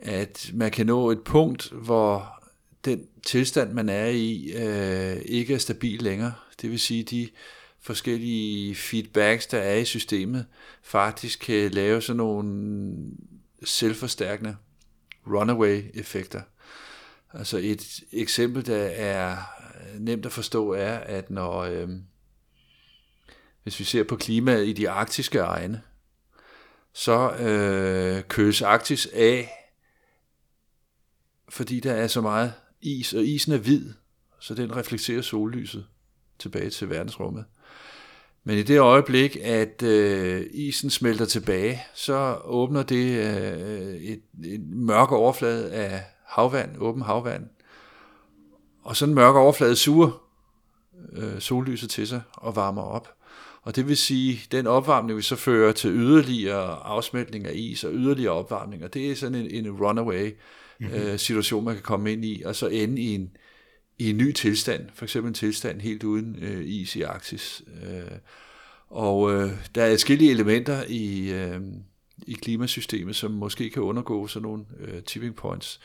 at 0.01 0.51
man 0.53 0.71
kan 0.71 0.85
nå 0.85 1.11
et 1.11 1.21
punkt, 1.21 1.71
hvor 1.71 2.41
den 2.85 3.07
tilstand, 3.25 3.73
man 3.73 3.89
er 3.89 4.07
i, 4.07 4.51
øh, 4.55 5.21
ikke 5.25 5.53
er 5.53 5.57
stabil 5.57 6.01
længere. 6.03 6.33
Det 6.61 6.71
vil 6.71 6.79
sige, 6.79 7.03
de 7.03 7.29
forskellige 7.81 8.75
feedbacks, 8.75 9.47
der 9.47 9.59
er 9.59 9.75
i 9.75 9.85
systemet, 9.85 10.45
faktisk 10.83 11.39
kan 11.39 11.71
lave 11.71 12.01
sådan 12.01 12.17
nogle 12.17 12.87
selvforstærkende 13.63 14.55
runaway-effekter. 15.27 16.41
Altså 17.33 17.57
et 17.57 17.99
eksempel, 18.11 18.65
der 18.65 18.83
er 18.85 19.37
nemt 19.99 20.25
at 20.25 20.31
forstå, 20.31 20.73
er, 20.73 20.97
at 20.97 21.29
når, 21.29 21.59
øh, 21.59 21.89
hvis 23.63 23.79
vi 23.79 23.83
ser 23.83 24.03
på 24.03 24.15
klimaet 24.15 24.67
i 24.67 24.73
de 24.73 24.89
arktiske 24.89 25.39
egne, 25.39 25.81
så 26.93 27.31
øh, 27.31 28.23
køles 28.23 28.61
Arktis 28.61 29.07
af, 29.13 29.49
fordi 31.49 31.79
der 31.79 31.93
er 31.93 32.07
så 32.07 32.21
meget 32.21 32.53
is, 32.81 33.13
og 33.13 33.23
isen 33.23 33.53
er 33.53 33.57
hvid, 33.57 33.93
så 34.39 34.53
den 34.53 34.75
reflekterer 34.75 35.21
sollyset 35.21 35.87
tilbage 36.39 36.69
til 36.69 36.89
verdensrummet. 36.89 37.45
Men 38.43 38.57
i 38.57 38.63
det 38.63 38.79
øjeblik, 38.79 39.37
at 39.41 39.83
øh, 39.83 40.45
isen 40.53 40.89
smelter 40.89 41.25
tilbage, 41.25 41.83
så 41.93 42.37
åbner 42.43 42.83
det 42.83 43.17
øh, 43.17 43.95
et, 43.95 44.21
et 44.45 44.61
mørk 44.69 45.11
overflade 45.11 45.71
af 45.71 46.03
havvand, 46.25 46.69
åben 46.77 47.01
havvand. 47.01 47.43
Og 48.83 48.95
sådan 48.95 49.11
en 49.11 49.15
mørk 49.15 49.35
overflade 49.35 49.75
suger 49.75 50.23
øh, 51.13 51.39
sollyset 51.39 51.89
til 51.89 52.07
sig 52.07 52.21
og 52.33 52.55
varmer 52.55 52.81
op. 52.81 53.13
Og 53.63 53.75
det 53.75 53.87
vil 53.87 53.97
sige, 53.97 54.41
den 54.51 54.67
opvarmning 54.67 55.15
vil 55.15 55.23
så 55.23 55.35
føre 55.35 55.73
til 55.73 55.91
yderligere 55.91 56.85
afsmeltning 56.85 57.45
af 57.45 57.51
is 57.55 57.83
og 57.83 57.91
yderligere 57.93 58.33
opvarmning. 58.33 58.83
Og 58.83 58.93
det 58.93 59.11
er 59.11 59.15
sådan 59.15 59.35
en, 59.35 59.65
en 59.65 59.71
runaway 59.71 60.31
mm-hmm. 60.79 60.95
øh, 60.95 61.19
situation, 61.19 61.65
man 61.65 61.73
kan 61.73 61.83
komme 61.83 62.13
ind 62.13 62.25
i, 62.25 62.43
og 62.45 62.55
så 62.55 62.67
ende 62.67 63.01
i 63.01 63.15
en, 63.15 63.31
i 64.01 64.09
en 64.09 64.17
ny 64.17 64.31
tilstand, 64.31 64.89
for 64.93 65.05
eksempel 65.05 65.27
en 65.27 65.33
tilstand 65.33 65.81
helt 65.81 66.03
uden 66.03 66.37
øh, 66.41 66.61
is 66.65 66.95
i 66.95 67.01
Arktis. 67.01 67.61
Øh, 67.83 68.17
og 68.89 69.33
øh, 69.33 69.51
der 69.75 69.83
er 69.83 69.91
forskellige 69.91 70.31
elementer 70.31 70.83
i, 70.87 71.31
øh, 71.31 71.61
i 72.27 72.33
klimasystemet, 72.33 73.15
som 73.15 73.31
måske 73.31 73.69
kan 73.69 73.81
undergå 73.81 74.27
sådan 74.27 74.43
nogle 74.43 74.65
øh, 74.79 75.03
tipping 75.03 75.35
points. 75.35 75.79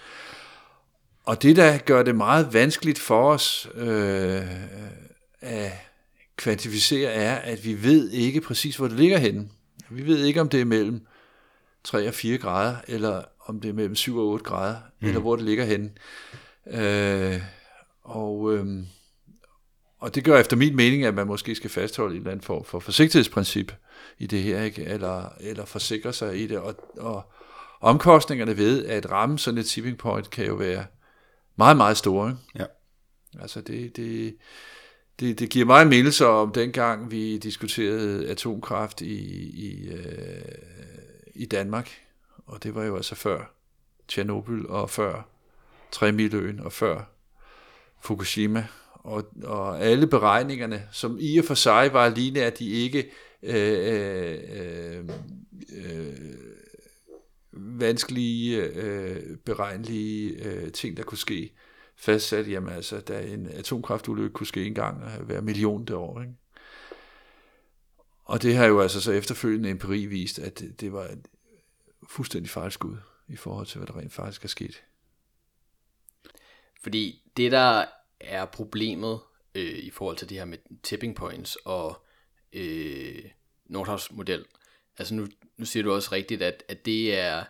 Og 1.25 1.43
det, 1.43 1.57
der 1.57 1.79
gør 1.79 2.03
det 2.03 2.15
meget 2.15 2.55
vanskeligt 2.55 2.99
for 2.99 3.33
os 3.33 3.69
øh, 3.75 4.43
at 5.41 5.73
kvantificere, 6.37 7.13
er, 7.13 7.35
at 7.35 7.65
vi 7.65 7.83
ved 7.83 8.11
ikke 8.11 8.41
præcis, 8.41 8.77
hvor 8.77 8.89
det 8.89 8.97
ligger 8.97 9.19
henne. 9.19 9.49
Vi 9.91 10.07
ved 10.07 10.25
ikke, 10.25 10.41
om 10.41 10.49
det 10.49 10.61
er 10.61 10.65
mellem 10.65 11.07
3 11.85 12.09
og 12.09 12.15
4 12.15 12.39
grader, 12.39 12.77
eller 12.89 13.23
om 13.47 13.61
det 13.61 13.69
er 13.69 13.75
mellem 13.75 13.95
7 13.95 14.19
og 14.19 14.27
8 14.27 14.45
grader, 14.45 14.77
mm. 15.01 15.09
eller 15.09 15.21
hvor 15.21 15.37
det 15.37 15.45
ligger 15.45 15.65
henne. 15.65 15.91
Øh, 16.67 17.41
og, 18.07 18.55
øh, 18.55 18.67
og 19.99 20.15
det 20.15 20.25
gør 20.25 20.39
efter 20.39 20.57
min 20.57 20.77
mening, 20.77 21.05
at 21.05 21.15
man 21.15 21.27
måske 21.27 21.55
skal 21.55 21.71
fastholde 21.71 22.15
en 22.15 22.21
eller 22.21 22.31
anden 22.31 22.45
form 22.45 22.65
for 22.65 22.81
forsigtighedsprincip 22.81 23.73
i 24.19 24.27
det 24.27 24.43
her, 24.43 24.63
ikke? 24.63 24.85
Eller, 24.85 25.29
eller 25.41 25.65
forsikre 25.65 26.13
sig 26.13 26.43
i 26.43 26.47
det. 26.47 26.59
Og, 26.59 26.93
og 26.99 27.33
omkostningerne 27.81 28.57
ved 28.57 28.87
at 28.87 29.11
ramme 29.11 29.39
sådan 29.39 29.59
et 29.59 29.67
tipping 29.67 29.99
point 29.99 30.31
kan 30.31 30.47
jo 30.47 30.55
være 30.55 30.87
meget, 31.57 31.77
meget 31.77 31.97
store. 31.97 32.31
Ikke? 32.31 32.41
Ja. 32.59 32.65
Altså 33.41 33.61
det, 33.61 33.97
det, 33.97 34.37
det, 35.21 35.39
det 35.39 35.51
giver 35.51 35.67
mig 35.67 35.87
mindelse 35.87 36.27
om 36.27 36.53
dengang, 36.53 37.11
vi 37.11 37.39
diskuterede 37.39 38.29
atomkraft 38.29 39.01
i, 39.01 39.17
i, 39.67 39.89
øh, 39.89 40.43
i 41.35 41.47
Danmark. 41.47 41.91
Og 42.47 42.63
det 42.63 42.75
var 42.75 42.85
jo 42.85 42.97
altså 42.97 43.15
før 43.15 43.55
Tjernobyl 44.09 44.67
og 44.69 44.91
før 44.91 45.29
Tremiløen 45.93 46.61
og 46.61 46.73
før 46.73 47.16
Fukushima. 48.01 48.67
Og, 48.95 49.25
og 49.45 49.81
alle 49.81 50.07
beregningerne, 50.07 50.89
som 50.93 51.19
i 51.21 51.39
og 51.39 51.45
for 51.45 51.55
sig 51.55 51.93
var 51.93 52.09
lineært, 52.09 52.59
de 52.59 52.71
ikke 52.71 53.11
øh, 53.43 53.93
øh, 53.93 54.39
øh, 54.53 55.09
øh, 55.73 56.37
vanskelige, 57.53 58.63
øh, 58.63 59.37
beregnelige 59.37 60.45
øh, 60.45 60.73
ting, 60.73 60.97
der 60.97 61.03
kunne 61.03 61.19
ske, 61.19 61.53
fastsat, 61.97 62.51
jamen 62.51 62.73
altså, 62.73 63.01
da 63.01 63.23
en 63.23 63.47
atomkraftulykke 63.47 64.33
kunne 64.33 64.47
ske 64.47 64.67
en 64.67 64.75
gang 64.75 65.11
hver 65.11 65.41
million 65.41 65.93
år. 65.93 66.21
Ikke? 66.21 66.35
Og 68.25 68.43
det 68.43 68.57
har 68.57 68.67
jo 68.67 68.81
altså 68.81 69.01
så 69.01 69.13
efterfølgende 69.13 69.71
empiri 69.71 70.07
vist, 70.07 70.39
at 70.39 70.59
det, 70.59 70.81
det 70.81 70.93
var 70.93 71.05
et 71.05 71.29
fuldstændig 72.09 72.51
fejlskud 72.51 72.97
i 73.29 73.37
forhold 73.37 73.67
til, 73.67 73.79
hvad 73.79 73.87
der 73.87 73.97
rent 73.97 74.13
faktisk 74.13 74.45
er 74.45 74.49
sket. 74.49 74.83
Fordi 76.83 77.26
det, 77.37 77.53
der 77.53 77.85
er 78.21 78.45
problemet 78.45 79.21
øh, 79.55 79.79
i 79.79 79.91
forhold 79.91 80.17
til 80.17 80.29
det 80.29 80.37
her 80.37 80.45
med 80.45 80.59
tipping 80.83 81.17
points 81.17 81.57
og 81.57 82.05
øh, 82.53 83.25
Nordhaus 83.67 84.13
model, 84.13 84.45
altså 84.99 85.15
nu, 85.15 85.27
nu 85.57 85.65
siger 85.65 85.83
du 85.83 85.93
også 85.93 86.13
rigtigt, 86.13 86.43
at, 86.43 86.63
at 86.69 86.87
det, 86.87 87.19
er, 87.19 87.45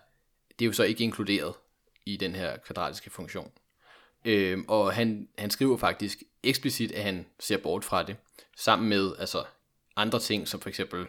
det 0.58 0.64
er 0.64 0.66
jo 0.66 0.72
så 0.72 0.82
ikke 0.82 1.04
inkluderet 1.04 1.54
i 2.06 2.16
den 2.16 2.34
her 2.34 2.56
kvadratiske 2.56 3.10
funktion. 3.10 3.52
Øh, 4.24 4.58
og 4.68 4.92
han, 4.92 5.28
han 5.38 5.50
skriver 5.50 5.76
faktisk 5.76 6.22
eksplicit, 6.42 6.92
at 6.92 7.02
han 7.02 7.26
ser 7.40 7.56
bort 7.56 7.84
fra 7.84 8.02
det, 8.02 8.16
sammen 8.56 8.88
med 8.88 9.12
altså, 9.18 9.44
andre 9.96 10.18
ting, 10.18 10.48
som 10.48 10.60
for 10.60 10.68
eksempel 10.68 11.06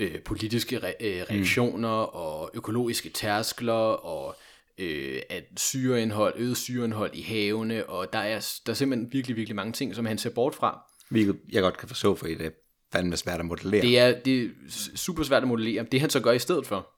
øh, 0.00 0.22
politiske 0.22 0.78
re- 0.78 1.04
øh, 1.04 1.22
reaktioner 1.30 2.06
mm. 2.06 2.10
og 2.12 2.50
økologiske 2.54 3.10
tærskler 3.10 3.72
og 3.72 4.36
øh, 4.78 5.22
at 5.30 5.44
syreindhold, 5.56 6.34
øget 6.36 6.56
syreindhold 6.56 7.14
i 7.14 7.22
havene, 7.22 7.86
og 7.86 8.12
der 8.12 8.18
er, 8.18 8.60
der 8.66 8.72
er 8.72 8.74
simpelthen 8.74 9.12
virkelig, 9.12 9.36
virkelig 9.36 9.56
mange 9.56 9.72
ting, 9.72 9.94
som 9.94 10.06
han 10.06 10.18
ser 10.18 10.30
bort 10.30 10.54
fra. 10.54 10.82
Hvilket 11.10 11.36
jeg 11.52 11.62
godt 11.62 11.76
kan 11.76 11.88
forstå, 11.88 12.14
fordi 12.14 12.34
det 12.34 12.46
er 12.46 12.50
fandme 12.92 13.16
svært 13.16 13.40
at 13.40 13.46
modellere. 13.46 13.82
Det 13.82 13.98
er, 13.98 14.20
det 14.20 14.42
er 14.42 14.48
super 14.94 15.22
svært 15.22 15.42
at 15.42 15.48
modellere. 15.48 15.86
Det 15.92 16.00
han 16.00 16.10
så 16.10 16.20
gør 16.20 16.32
i 16.32 16.38
stedet 16.38 16.66
for, 16.66 16.88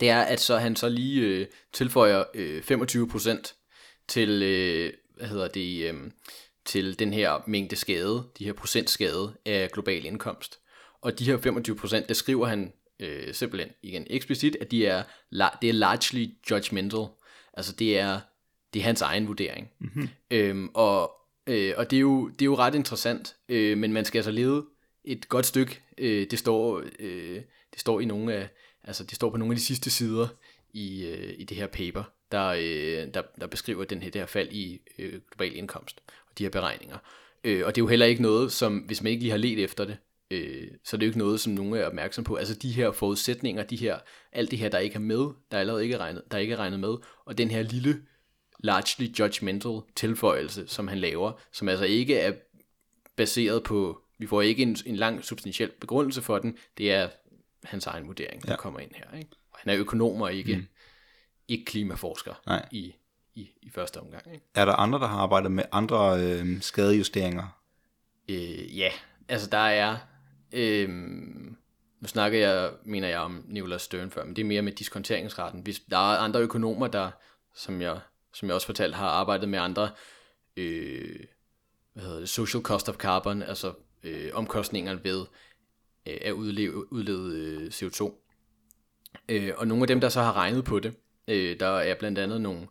det 0.00 0.10
er, 0.10 0.22
at 0.22 0.40
så 0.40 0.56
han 0.56 0.76
så 0.76 0.88
lige 0.88 1.22
øh, 1.22 1.46
tilføjer 1.72 2.24
øh, 2.34 2.62
25% 2.70 4.02
til, 4.08 4.42
øh, 4.42 4.92
hvad 5.16 5.28
hedder 5.28 5.48
det, 5.48 5.90
øh, 5.90 5.94
til 6.64 6.98
den 6.98 7.12
her 7.12 7.42
mængde 7.46 7.76
skade, 7.76 8.24
de 8.38 8.44
her 8.44 8.52
procent 8.52 8.90
skade 8.90 9.36
af 9.46 9.70
global 9.72 10.04
indkomst. 10.04 10.58
Og 11.02 11.18
de 11.18 11.24
her 11.24 11.36
25%, 12.02 12.06
det 12.06 12.16
skriver 12.16 12.46
han 12.46 12.72
øh, 13.00 13.34
simpelthen 13.34 13.70
igen 13.82 14.06
eksplicit, 14.10 14.56
at 14.60 14.70
de 14.70 14.86
er, 14.86 15.02
det 15.62 15.68
er 15.68 15.72
largely 15.72 16.26
judgmental. 16.50 17.06
Altså 17.54 17.72
det 17.72 17.98
er, 17.98 18.20
det 18.74 18.80
er 18.80 18.84
hans 18.84 19.02
egen 19.02 19.28
vurdering. 19.28 19.70
Mm-hmm. 19.78 20.08
Øhm, 20.30 20.70
og 20.74 21.12
øh, 21.46 21.74
og 21.76 21.90
det, 21.90 21.96
er 21.96 22.00
jo, 22.00 22.28
det 22.28 22.42
er 22.42 22.46
jo 22.46 22.56
ret 22.56 22.74
interessant, 22.74 23.36
øh, 23.48 23.78
men 23.78 23.92
man 23.92 24.04
skal 24.04 24.18
altså 24.18 24.30
lede 24.30 24.64
et 25.04 25.28
godt 25.28 25.46
stykke. 25.46 25.80
Øh, 25.98 26.26
det, 26.30 26.38
står, 26.38 26.82
øh, 26.98 27.40
det 27.72 27.80
står 27.80 28.00
i 28.00 28.04
nogle 28.04 28.34
af, 28.34 28.48
altså 28.84 29.04
det 29.04 29.14
står 29.14 29.30
på 29.30 29.36
nogle 29.36 29.52
af 29.52 29.56
de 29.56 29.64
sidste 29.64 29.90
sider 29.90 30.28
i, 30.72 31.06
øh, 31.06 31.34
i 31.38 31.44
det 31.44 31.56
her 31.56 31.66
paper, 31.66 32.02
der, 32.32 32.46
øh, 32.46 33.14
der, 33.14 33.22
der 33.40 33.46
beskriver 33.46 33.84
den 33.84 34.02
her, 34.02 34.10
det 34.10 34.20
her 34.20 34.26
fald 34.26 34.48
i 34.52 34.80
øh, 34.98 35.20
global 35.30 35.56
indkomst 35.56 36.00
og 36.08 36.38
de 36.38 36.44
her 36.44 36.50
beregninger. 36.50 36.98
Øh, 37.44 37.66
og 37.66 37.74
det 37.74 37.80
er 37.80 37.84
jo 37.84 37.88
heller 37.88 38.06
ikke 38.06 38.22
noget, 38.22 38.52
som, 38.52 38.78
hvis 38.78 39.02
man 39.02 39.10
ikke 39.10 39.22
lige 39.22 39.30
har 39.30 39.38
let 39.38 39.64
efter 39.64 39.84
det, 39.84 39.96
øh, 40.30 40.68
så 40.84 40.96
er 40.96 40.98
det 40.98 41.06
jo 41.06 41.08
ikke 41.08 41.18
noget, 41.18 41.40
som 41.40 41.52
nogen 41.52 41.74
er 41.74 41.86
opmærksom 41.86 42.24
på. 42.24 42.34
Altså 42.34 42.54
de 42.54 42.72
her 42.72 42.92
forudsætninger, 42.92 43.62
de 43.62 43.76
her, 43.76 43.98
alt 44.32 44.50
det 44.50 44.58
her, 44.58 44.68
der 44.68 44.78
ikke 44.78 44.94
er 44.94 45.00
med, 45.00 45.18
der 45.50 45.56
er 45.56 45.58
allerede 45.58 45.84
ikke 45.84 45.98
regnet, 45.98 46.22
der 46.30 46.36
er 46.36 46.40
ikke 46.40 46.56
regnet 46.56 46.80
med, 46.80 46.96
og 47.24 47.38
den 47.38 47.50
her 47.50 47.62
lille, 47.62 48.02
largely 48.58 49.06
judgmental 49.18 49.80
tilføjelse, 49.96 50.68
som 50.68 50.88
han 50.88 50.98
laver, 50.98 51.32
som 51.52 51.68
altså 51.68 51.84
ikke 51.84 52.18
er 52.18 52.32
baseret 53.16 53.62
på, 53.62 54.02
vi 54.18 54.26
får 54.26 54.42
ikke 54.42 54.62
en, 54.62 54.76
en 54.86 54.96
lang 54.96 55.24
substantiel 55.24 55.70
begrundelse 55.80 56.22
for 56.22 56.38
den, 56.38 56.56
det 56.78 56.92
er 56.92 57.08
hans 57.64 57.86
egen 57.86 58.06
vurdering, 58.06 58.42
der 58.42 58.52
ja. 58.52 58.56
kommer 58.56 58.80
ind 58.80 58.90
her. 58.94 59.18
Ikke? 59.18 59.30
Og 59.52 59.58
han 59.58 59.72
er 59.72 59.78
økonom 59.78 60.22
og 60.22 60.34
ikke, 60.34 60.56
mm. 60.56 60.66
ikke 61.48 61.64
klimaforsker 61.64 62.34
Nej. 62.46 62.68
i, 62.72 62.94
i, 63.34 63.50
i 63.62 63.70
første 63.70 64.00
omgang. 64.00 64.34
Ikke? 64.34 64.44
Er 64.54 64.64
der 64.64 64.72
andre, 64.72 64.98
der 64.98 65.06
har 65.06 65.18
arbejdet 65.18 65.52
med 65.52 65.64
andre 65.72 66.20
øh, 66.22 66.60
skadejusteringer? 66.62 67.60
Øh, 68.28 68.78
ja, 68.78 68.90
altså 69.28 69.50
der 69.50 69.58
er 69.58 69.96
Øhm, 70.52 71.56
nu 72.00 72.08
snakker 72.08 72.38
jeg, 72.38 72.70
mener 72.84 73.08
jeg 73.08 73.20
om 73.20 73.44
Nicolas 73.48 73.82
Stern 73.82 74.10
før, 74.10 74.24
men 74.24 74.36
det 74.36 74.42
er 74.42 74.46
mere 74.46 74.62
med 74.62 74.72
diskonteringsretten. 74.72 75.60
Hvis 75.60 75.80
der 75.90 75.96
er 75.96 76.18
andre 76.18 76.40
økonomer, 76.40 76.86
der, 76.86 77.10
som 77.54 77.80
jeg, 77.80 78.00
som 78.34 78.48
jeg 78.48 78.54
også 78.54 78.66
fortalte, 78.66 78.96
har 78.96 79.08
arbejdet 79.08 79.48
med 79.48 79.58
andre 79.58 79.90
øh, 80.56 81.18
hvad 81.92 82.04
hedder 82.04 82.18
det, 82.18 82.28
social 82.28 82.62
cost 82.62 82.88
of 82.88 82.96
carbon, 82.96 83.42
altså 83.42 83.72
øh, 84.02 84.30
omkostningerne 84.34 85.04
ved 85.04 85.24
øh, 86.08 86.18
at 86.20 86.32
udleve, 86.32 86.92
udlede 86.92 87.36
øh, 87.36 87.66
CO2. 87.66 88.12
Øh, 89.28 89.52
og 89.56 89.66
nogle 89.66 89.82
af 89.82 89.88
dem, 89.88 90.00
der 90.00 90.08
så 90.08 90.22
har 90.22 90.36
regnet 90.36 90.64
på 90.64 90.78
det, 90.80 90.94
øh, 91.28 91.60
der 91.60 91.66
er 91.66 91.94
blandt 91.98 92.18
andet 92.18 92.40
nogle 92.40 92.68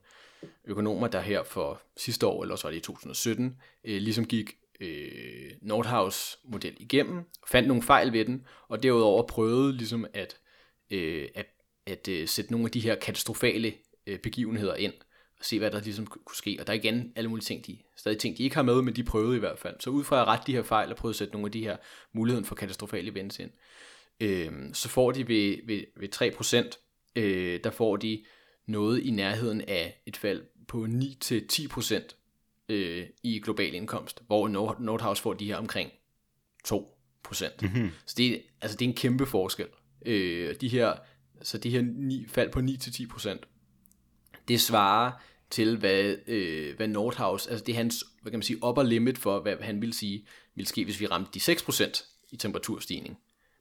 økonomer, 0.65 1.07
der 1.07 1.21
her 1.21 1.43
for 1.43 1.81
sidste 1.97 2.27
år, 2.27 2.43
eller 2.43 2.55
så 2.55 2.67
var 2.67 2.71
det 2.71 2.77
i 2.77 2.81
2017, 2.81 3.57
øh, 3.83 4.01
ligesom 4.01 4.25
gik 4.25 4.57
øh, 4.79 5.51
Nordhaus-model 5.61 6.77
igennem, 6.79 7.23
fandt 7.47 7.67
nogle 7.67 7.83
fejl 7.83 8.13
ved 8.13 8.25
den, 8.25 8.45
og 8.67 8.83
derudover 8.83 9.27
prøvede 9.27 9.77
ligesom 9.77 10.05
at, 10.13 10.37
øh, 10.89 11.27
at, 11.35 11.45
at 11.85 12.07
øh, 12.07 12.27
sætte 12.27 12.51
nogle 12.51 12.65
af 12.65 12.71
de 12.71 12.79
her 12.79 12.95
katastrofale 12.95 13.73
øh, 14.07 14.19
begivenheder 14.19 14.75
ind, 14.75 14.93
og 15.39 15.45
se 15.45 15.59
hvad 15.59 15.71
der 15.71 15.81
ligesom 15.81 16.07
kunne 16.07 16.35
ske. 16.35 16.57
Og 16.59 16.67
der 16.67 16.73
er 16.73 16.77
igen 16.77 17.13
alle 17.15 17.29
mulige 17.29 17.45
ting, 17.45 17.67
de, 17.67 17.77
stadig 17.97 18.17
ting, 18.17 18.37
de 18.37 18.43
ikke 18.43 18.55
har 18.55 18.63
med, 18.63 18.81
men 18.81 18.95
de 18.95 19.03
prøvede 19.03 19.35
i 19.35 19.39
hvert 19.39 19.59
fald. 19.59 19.75
Så 19.79 19.89
ud 19.89 20.03
fra 20.03 20.21
at 20.21 20.27
rette 20.27 20.47
de 20.47 20.55
her 20.55 20.63
fejl 20.63 20.91
og 20.91 20.97
prøve 20.97 21.09
at 21.09 21.15
sætte 21.15 21.33
nogle 21.33 21.45
af 21.45 21.51
de 21.51 21.61
her 21.63 21.77
muligheder 22.13 22.45
for 22.45 22.55
katastrofale 22.55 23.11
events 23.11 23.39
ind, 23.39 23.51
øh, 24.19 24.51
så 24.73 24.89
får 24.89 25.11
de 25.11 25.27
ved, 25.27 25.57
ved, 25.65 25.83
ved 25.97 26.09
3%, 26.15 27.21
øh, 27.21 27.59
der 27.63 27.71
får 27.71 27.97
de 27.97 28.23
noget 28.67 29.01
i 29.01 29.11
nærheden 29.11 29.61
af 29.61 30.01
et 30.05 30.17
fald 30.17 30.43
på 30.67 30.87
9-10% 30.87 32.24
øh, 32.69 33.05
i 33.23 33.39
global 33.39 33.73
indkomst, 33.73 34.23
hvor 34.27 34.47
Nord- 34.47 34.81
Nordhaus 34.81 35.19
får 35.19 35.33
de 35.33 35.45
her 35.45 35.55
omkring 35.55 35.91
2 36.63 36.91
Mm-hmm. 37.61 37.89
Så 38.05 38.15
det 38.17 38.27
er, 38.27 38.37
altså 38.61 38.77
det 38.77 38.85
er 38.85 38.89
en 38.89 38.95
kæmpe 38.95 39.25
forskel. 39.25 39.67
Øh, 40.05 40.55
de 40.61 40.67
her, 40.67 40.93
så 41.41 41.57
de 41.57 41.69
her 41.69 41.81
ni, 41.81 42.25
fald 42.27 42.51
på 42.51 42.59
9-10%, 42.59 43.37
det 44.47 44.61
svarer 44.61 45.11
til, 45.49 45.77
hvad, 45.77 46.15
øh, 46.27 46.75
hvad 46.75 46.87
Nordhaus, 46.87 47.47
altså 47.47 47.65
det 47.65 47.71
er 47.71 47.77
hans, 47.77 48.05
hvad 48.21 48.31
kan 48.31 48.37
man 48.39 48.43
sige, 48.43 48.63
upper 48.65 48.83
limit 48.83 49.17
for, 49.17 49.39
hvad 49.39 49.57
han 49.61 49.81
vil 49.81 49.93
sige, 49.93 50.25
vil 50.55 50.67
ske, 50.67 50.83
hvis 50.83 50.99
vi 50.99 51.07
ramte 51.07 51.39
de 51.39 51.39
6% 51.53 52.05
i 52.31 52.37
temperaturstigning. 52.37 53.17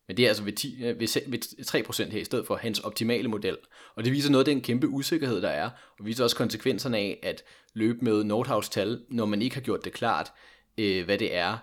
Men 0.09 0.17
det 0.17 0.25
er 0.25 0.29
altså 0.29 0.45
ved, 0.45 0.53
10, 0.53 0.85
øh, 0.85 1.01
ved, 1.01 1.31
ved 1.31 2.07
3% 2.09 2.11
her 2.11 2.21
i 2.21 2.25
stedet 2.25 2.47
for 2.47 2.57
hans 2.57 2.79
optimale 2.79 3.29
model. 3.29 3.57
Og 3.95 4.05
det 4.05 4.12
viser 4.12 4.31
noget 4.31 4.49
af 4.49 4.55
den 4.55 4.62
kæmpe 4.62 4.88
usikkerhed, 4.88 5.43
der 5.43 5.49
er, 5.49 5.71
og 5.99 6.07
viser 6.07 6.25
også 6.25 6.37
konsekvenserne 6.37 6.99
af 6.99 7.19
at 7.23 7.45
løbe 7.75 8.05
med 8.05 8.25
Nordhaus 8.25 8.69
tal, 8.69 9.03
når 9.09 9.27
man 9.27 9.43
ikke 9.43 9.57
har 9.57 9.62
gjort 9.62 9.85
det 9.85 9.93
klart, 9.93 10.33
øh, 10.79 11.05
hvad 11.05 11.19
det 11.19 11.35
er, 11.35 11.59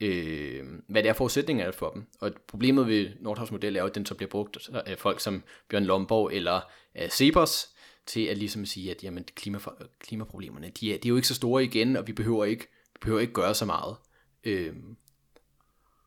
øh, 0.00 0.64
hvad 0.88 1.02
det 1.02 1.08
er 1.08 1.12
forudsætninger 1.12 1.70
for 1.72 1.90
dem. 1.90 2.06
Og 2.20 2.32
problemet 2.48 2.88
ved 2.88 3.10
Nordhavs 3.20 3.50
model 3.50 3.76
er 3.76 3.80
jo, 3.80 3.86
at 3.86 3.94
den 3.94 4.06
så 4.06 4.14
bliver 4.14 4.30
brugt 4.30 4.70
af 4.86 4.98
folk 4.98 5.20
som 5.20 5.42
Bjørn 5.68 5.84
Lomborg 5.84 6.32
eller 6.32 6.60
øh, 6.98 7.10
Sebers, 7.10 7.74
til 8.06 8.26
at 8.26 8.38
ligesom 8.38 8.66
sige, 8.66 8.90
at 8.90 9.04
jamen, 9.04 9.24
klima, 9.24 9.58
klimaproblemerne, 10.00 10.70
de 10.80 10.94
er, 10.94 10.98
de 10.98 11.08
er 11.08 11.10
jo 11.10 11.16
ikke 11.16 11.28
så 11.28 11.34
store 11.34 11.64
igen, 11.64 11.96
og 11.96 12.06
vi 12.06 12.12
behøver 12.12 12.44
ikke, 12.44 12.66
vi 12.92 12.98
behøver 13.00 13.20
ikke 13.20 13.32
gøre 13.32 13.54
så 13.54 13.64
meget. 13.64 13.96
Øh, 14.44 14.74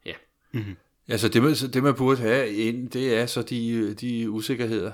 ja. 0.06 0.14
Mm-hmm. 0.52 0.76
Altså 1.08 1.28
det 1.28 1.44
man, 1.44 1.54
det, 1.54 1.84
man 1.84 1.96
burde 1.96 2.22
have 2.22 2.54
ind, 2.54 2.90
det 2.90 3.16
er 3.18 3.26
så 3.26 3.42
de, 3.42 3.94
de 3.94 4.30
usikkerheder, 4.30 4.92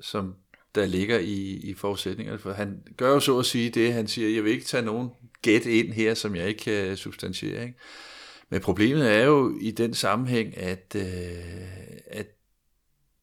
som 0.00 0.34
der 0.74 0.86
ligger 0.86 1.18
i, 1.18 1.60
i 1.62 1.74
forudsætningerne. 1.74 2.38
For 2.38 2.52
han 2.52 2.82
gør 2.96 3.10
jo 3.10 3.20
så 3.20 3.38
at 3.38 3.46
sige 3.46 3.70
det, 3.70 3.92
han 3.92 4.08
siger, 4.08 4.28
jeg 4.28 4.44
vil 4.44 4.52
ikke 4.52 4.64
tage 4.64 4.84
nogen 4.84 5.08
gæt 5.42 5.66
ind 5.66 5.92
her, 5.92 6.14
som 6.14 6.36
jeg 6.36 6.48
ikke 6.48 6.60
kan 6.60 6.96
substantiere. 6.96 7.62
Ikke? 7.62 7.78
Men 8.50 8.60
problemet 8.60 9.10
er 9.10 9.24
jo 9.24 9.58
i 9.60 9.70
den 9.70 9.94
sammenhæng, 9.94 10.58
at, 10.58 10.96
øh, 10.96 11.02
at 12.06 12.26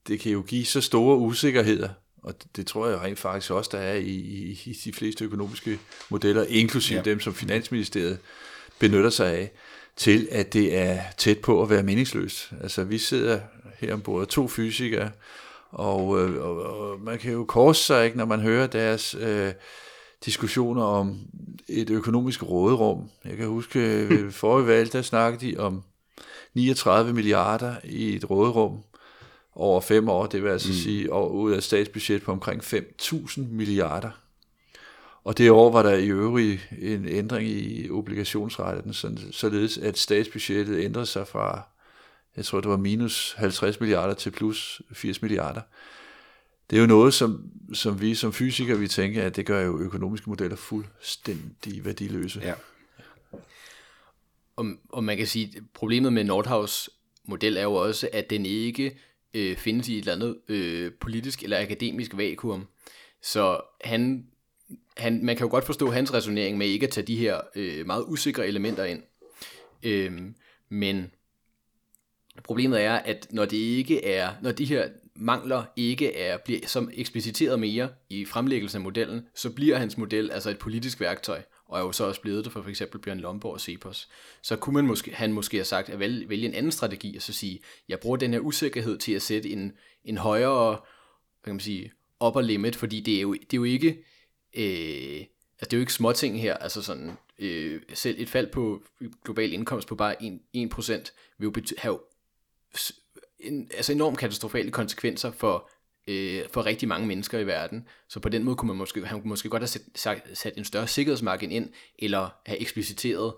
det 0.07 0.19
kan 0.19 0.31
jo 0.31 0.41
give 0.41 0.65
så 0.65 0.81
store 0.81 1.17
usikkerheder, 1.17 1.89
og 2.23 2.35
det 2.55 2.67
tror 2.67 2.87
jeg 2.87 3.01
rent 3.01 3.19
faktisk 3.19 3.51
også, 3.51 3.69
der 3.73 3.79
er 3.79 3.95
i, 3.95 4.15
i, 4.15 4.61
i 4.65 4.73
de 4.85 4.93
fleste 4.93 5.25
økonomiske 5.25 5.79
modeller, 6.09 6.45
inklusive 6.49 6.97
ja. 6.97 7.03
dem, 7.03 7.19
som 7.19 7.33
Finansministeriet 7.33 8.19
benytter 8.79 9.09
sig 9.09 9.33
af, 9.33 9.51
til 9.97 10.27
at 10.31 10.53
det 10.53 10.77
er 10.77 10.99
tæt 11.17 11.39
på 11.39 11.61
at 11.63 11.69
være 11.69 11.83
meningsløst. 11.83 12.51
Altså 12.61 12.83
vi 12.83 12.97
sidder 12.97 13.39
her 13.79 13.93
ombord 13.93 14.27
to 14.27 14.47
fysikere, 14.47 15.11
og, 15.71 16.19
øh, 16.19 16.45
og, 16.45 16.63
og 16.63 16.99
man 17.01 17.17
kan 17.19 17.31
jo 17.31 17.45
korse 17.45 17.83
sig, 17.83 18.05
ikke, 18.05 18.17
når 18.17 18.25
man 18.25 18.39
hører 18.39 18.67
deres 18.67 19.15
øh, 19.15 19.53
diskussioner 20.25 20.83
om 20.83 21.19
et 21.67 21.89
økonomisk 21.89 22.43
råderum. 22.43 23.09
Jeg 23.25 23.37
kan 23.37 23.47
huske, 23.47 23.79
ved 24.09 24.31
forrige 24.41 24.67
valg, 24.67 24.93
der 24.93 25.01
snakkede 25.01 25.51
de 25.51 25.57
om 25.57 25.83
39 26.53 27.13
milliarder 27.13 27.75
i 27.83 28.15
et 28.15 28.29
råderum 28.29 28.83
over 29.55 29.81
fem 29.81 30.09
år. 30.09 30.25
Det 30.25 30.43
vil 30.43 30.49
altså 30.49 30.69
mm. 30.69 30.75
sige 30.75 31.13
og 31.13 31.35
ud 31.35 31.51
af 31.51 31.63
statsbudget 31.63 32.21
på 32.21 32.31
omkring 32.31 32.61
5.000 32.61 33.41
milliarder. 33.41 34.09
Og 35.27 35.37
det 35.37 35.51
år 35.51 35.71
var 35.71 35.83
der 35.83 35.93
i 35.93 36.07
øvrigt 36.07 36.69
en 36.79 37.07
ændring 37.07 37.49
i 37.49 37.89
obligationsretten, 37.89 38.93
således 39.31 39.77
at 39.77 39.97
statsbudgettet 39.97 40.83
ændrede 40.83 41.05
sig 41.05 41.27
fra, 41.27 41.61
jeg 42.37 42.45
tror 42.45 42.61
det 42.61 42.69
var 42.69 42.77
minus 42.77 43.33
50 43.37 43.79
milliarder 43.79 44.13
til 44.13 44.31
plus 44.31 44.81
80 44.93 45.21
milliarder. 45.21 45.61
Det 46.69 46.75
er 46.75 46.81
jo 46.81 46.87
noget, 46.87 47.13
som, 47.13 47.51
som 47.73 48.01
vi 48.01 48.15
som 48.15 48.33
fysikere 48.33 48.79
vi 48.79 48.87
tænker, 48.87 49.23
at 49.23 49.35
det 49.35 49.45
gør 49.45 49.65
jo 49.65 49.79
økonomiske 49.79 50.29
modeller 50.29 50.55
fuldstændig 50.55 51.85
værdiløse. 51.85 52.39
Ja. 52.43 52.53
Og, 54.55 54.65
og 54.89 55.03
man 55.03 55.17
kan 55.17 55.27
sige, 55.27 55.53
at 55.57 55.63
problemet 55.73 56.13
med 56.13 56.23
Nordhaus 56.23 56.89
model 57.25 57.57
er 57.57 57.63
jo 57.63 57.73
også, 57.73 58.09
at 58.13 58.29
den 58.29 58.45
ikke 58.45 58.99
øh, 59.33 59.57
findes 59.57 59.87
i 59.87 59.93
et 59.93 59.99
eller 59.99 60.13
andet 60.13 60.37
øh, 60.47 60.91
politisk 60.99 61.43
eller 61.43 61.61
akademisk 61.61 62.17
vakuum. 62.17 62.67
Så 63.21 63.61
han 63.81 64.27
han, 64.97 65.25
man 65.25 65.35
kan 65.35 65.45
jo 65.45 65.51
godt 65.51 65.65
forstå 65.65 65.91
hans 65.91 66.13
resonering 66.13 66.57
med 66.57 66.67
ikke 66.67 66.85
at 66.85 66.91
tage 66.91 67.07
de 67.07 67.15
her 67.15 67.41
øh, 67.55 67.85
meget 67.85 68.03
usikre 68.07 68.47
elementer 68.47 68.83
ind. 68.83 69.03
Øhm, 69.83 70.35
men 70.69 71.11
problemet 72.43 72.81
er, 72.81 72.93
at 72.93 73.27
når 73.29 73.45
det 73.45 73.57
ikke 73.57 74.05
er, 74.05 74.33
når 74.41 74.51
de 74.51 74.65
her 74.65 74.89
mangler 75.15 75.63
ikke 75.75 76.15
er, 76.15 76.37
bliver 76.37 76.67
som 76.67 76.89
ekspliciteret 76.93 77.59
mere 77.59 77.89
i 78.09 78.25
fremlæggelsen 78.25 78.77
af 78.77 78.83
modellen, 78.83 79.27
så 79.35 79.49
bliver 79.49 79.77
hans 79.77 79.97
model 79.97 80.31
altså 80.31 80.49
et 80.49 80.59
politisk 80.59 80.99
værktøj. 80.99 81.41
og 81.65 81.79
er 81.79 81.83
jo 81.83 81.91
så 81.91 82.03
også 82.03 82.21
blevet 82.21 82.45
det 82.45 82.53
for 82.53 82.61
f.eks. 82.61 82.83
Bjørn 83.03 83.19
Lomborg 83.19 83.53
og 83.53 83.61
Cepos, 83.61 84.09
så 84.41 84.55
kunne 84.55 84.73
man 84.73 84.87
måske, 84.87 85.11
han 85.15 85.33
måske 85.33 85.57
have 85.57 85.65
sagt 85.65 85.89
at 85.89 85.99
vælge, 85.99 86.29
vælge 86.29 86.45
en 86.47 86.53
anden 86.53 86.71
strategi, 86.71 87.15
og 87.15 87.21
så 87.21 87.33
sige, 87.33 87.59
jeg 87.89 87.99
bruger 87.99 88.17
den 88.17 88.33
her 88.33 88.39
usikkerhed 88.39 88.97
til 88.97 89.13
at 89.13 89.21
sætte 89.21 89.49
en, 89.49 89.73
en 90.05 90.17
højere 90.17 90.69
hvad 90.69 91.51
kan 91.51 91.55
man 91.55 91.59
sige, 91.59 91.91
upper 92.25 92.41
limit, 92.41 92.75
fordi 92.75 92.99
det 92.99 93.17
er 93.17 93.21
jo, 93.21 93.33
det 93.33 93.53
er 93.53 93.57
jo 93.57 93.63
ikke, 93.63 94.03
øh, 94.57 95.25
altså 95.59 95.65
det 95.65 95.73
er 95.73 95.77
jo 95.77 95.81
ikke 95.81 95.93
småting 95.93 96.41
her, 96.41 96.53
altså 96.53 96.81
sådan, 96.81 97.11
øh, 97.39 97.81
selv 97.93 98.15
et 98.19 98.29
fald 98.29 98.47
på 98.51 98.83
global 99.23 99.53
indkomst 99.53 99.87
på 99.87 99.95
bare 99.95 100.15
1%, 100.21 100.39
1% 100.53 101.11
vil 101.37 101.45
jo 101.45 101.53
bety- 101.57 101.77
have 101.77 101.99
en, 103.39 103.71
altså 103.75 103.91
enormt 103.91 104.17
katastrofale 104.17 104.71
konsekvenser 104.71 105.31
for, 105.31 105.69
øh, 106.07 106.43
for 106.51 106.65
rigtig 106.65 106.87
mange 106.87 107.07
mennesker 107.07 107.39
i 107.39 107.47
verden. 107.47 107.87
Så 108.07 108.19
på 108.19 108.29
den 108.29 108.43
måde 108.43 108.55
kunne 108.55 108.67
man 108.67 108.77
måske, 108.77 109.05
han 109.05 109.21
kunne 109.21 109.29
måske 109.29 109.49
godt 109.49 109.61
have 109.61 109.67
sat, 109.95 110.21
sat 110.33 110.53
en 110.57 110.65
større 110.65 110.87
sikkerhedsmargin 110.87 111.51
ind, 111.51 111.69
eller 111.99 112.29
have 112.45 112.59
ekspliciteret, 112.59 113.33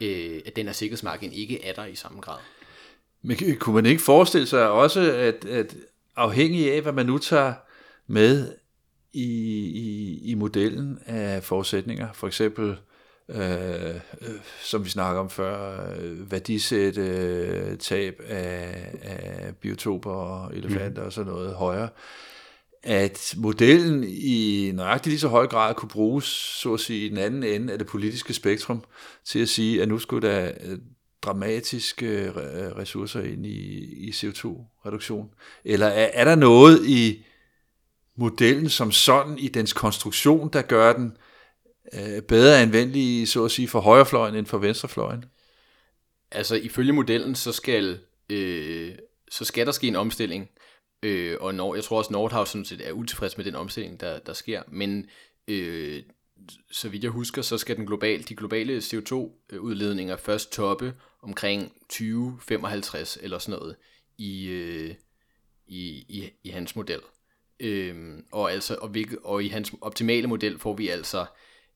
øh, 0.00 0.40
at 0.46 0.56
den 0.56 0.66
her 0.66 0.72
sikkerhedsmargin 0.72 1.32
ikke 1.32 1.64
er 1.64 1.72
der 1.72 1.84
i 1.84 1.94
samme 1.94 2.20
grad. 2.20 2.38
Men 3.22 3.56
kunne 3.56 3.74
man 3.74 3.86
ikke 3.86 4.02
forestille 4.02 4.46
sig 4.46 4.70
også, 4.70 5.12
at, 5.12 5.44
at 5.44 5.76
afhængig 6.16 6.72
af, 6.72 6.82
hvad 6.82 6.92
man 6.92 7.06
nu 7.06 7.18
tager 7.18 7.54
med 8.06 8.54
i, 9.12 9.28
i, 9.74 10.18
i 10.30 10.34
modellen 10.34 10.98
af 11.06 11.42
forudsætninger, 11.42 12.12
for 12.12 12.26
eksempel 12.26 12.76
øh, 13.28 13.94
øh, 14.20 14.40
som 14.62 14.84
vi 14.84 14.90
snakker 14.90 15.20
om 15.20 15.30
før, 15.30 15.90
øh, 15.98 16.32
værdisætte 16.32 17.00
øh, 17.00 17.78
tab 17.78 18.20
af, 18.28 18.94
af 19.02 19.56
biotoper 19.56 20.10
og 20.10 20.56
elefanter 20.56 21.02
mm. 21.02 21.06
og 21.06 21.12
sådan 21.12 21.32
noget 21.32 21.54
højere, 21.54 21.88
at 22.82 23.34
modellen 23.36 24.04
i 24.08 24.70
nøjagtigt 24.74 25.10
lige 25.10 25.20
så 25.20 25.28
høj 25.28 25.46
grad 25.46 25.74
kunne 25.74 25.88
bruges, 25.88 26.24
så 26.62 26.74
at 26.74 26.80
sige, 26.80 27.06
i 27.06 27.08
den 27.08 27.18
anden 27.18 27.42
ende 27.42 27.72
af 27.72 27.78
det 27.78 27.86
politiske 27.86 28.34
spektrum, 28.34 28.84
til 29.24 29.38
at 29.38 29.48
sige, 29.48 29.82
at 29.82 29.88
nu 29.88 29.98
skulle 29.98 30.28
der 30.28 30.52
øh, 30.64 30.78
dramatiske 31.22 32.32
ressourcer 32.76 33.20
ind 33.20 33.46
i, 33.46 33.84
i 34.08 34.10
CO2-reduktion? 34.10 35.30
Eller 35.64 35.86
er, 35.86 36.10
er 36.12 36.24
der 36.24 36.34
noget 36.34 36.86
i 36.86 37.24
modellen 38.20 38.68
som 38.68 38.92
sådan, 38.92 39.38
i 39.38 39.48
dens 39.48 39.72
konstruktion, 39.72 40.50
der 40.52 40.62
gør 40.62 40.92
den 40.92 41.16
øh, 41.92 42.22
bedre 42.22 42.62
anvendelig, 42.62 43.28
så 43.28 43.44
at 43.44 43.50
sige, 43.50 43.68
for 43.68 43.80
højrefløjen 43.80 44.34
end 44.34 44.46
for 44.46 44.58
venstrefløjen? 44.58 45.24
Altså, 46.30 46.54
ifølge 46.54 46.92
modellen, 46.92 47.34
så 47.34 47.52
skal, 47.52 47.98
øh, 48.30 48.94
så 49.30 49.44
skal 49.44 49.66
der 49.66 49.72
ske 49.72 49.88
en 49.88 49.96
omstilling, 49.96 50.50
øh, 51.02 51.36
og 51.40 51.54
når, 51.54 51.74
jeg 51.74 51.84
tror 51.84 51.98
også, 51.98 52.12
Nordhaus 52.12 52.48
sådan 52.48 52.64
set 52.64 52.88
er 52.88 52.92
utilfreds 52.92 53.36
med 53.36 53.44
den 53.44 53.54
omstilling, 53.54 54.00
der, 54.00 54.18
der 54.18 54.32
sker, 54.32 54.62
men 54.68 55.06
øh, 55.48 56.02
så 56.70 56.88
vidt 56.88 57.04
jeg 57.04 57.10
husker, 57.10 57.42
så 57.42 57.58
skal 57.58 57.76
den 57.76 57.86
globale, 57.86 58.22
de 58.22 58.36
globale 58.36 58.78
CO2-udledninger 58.78 60.16
først 60.16 60.52
toppe 60.52 60.94
omkring 61.22 61.72
2055 61.88 63.18
eller 63.22 63.38
sådan 63.38 63.58
noget 63.58 63.76
i, 64.18 64.46
øh, 64.46 64.94
i, 65.66 66.04
i, 66.08 66.30
i 66.44 66.48
hans 66.48 66.76
model. 66.76 67.00
Øhm, 67.60 68.24
og, 68.32 68.52
altså, 68.52 68.74
og, 68.74 68.94
vi, 68.94 69.06
og 69.24 69.44
i 69.44 69.48
hans 69.48 69.72
optimale 69.80 70.26
model 70.26 70.58
får 70.58 70.74
vi 70.74 70.88
altså 70.88 71.26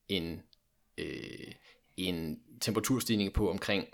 en, 0.09 0.41
øh, 0.97 1.51
en 1.97 2.39
temperaturstigning 2.61 3.33
på 3.33 3.49
omkring 3.49 3.87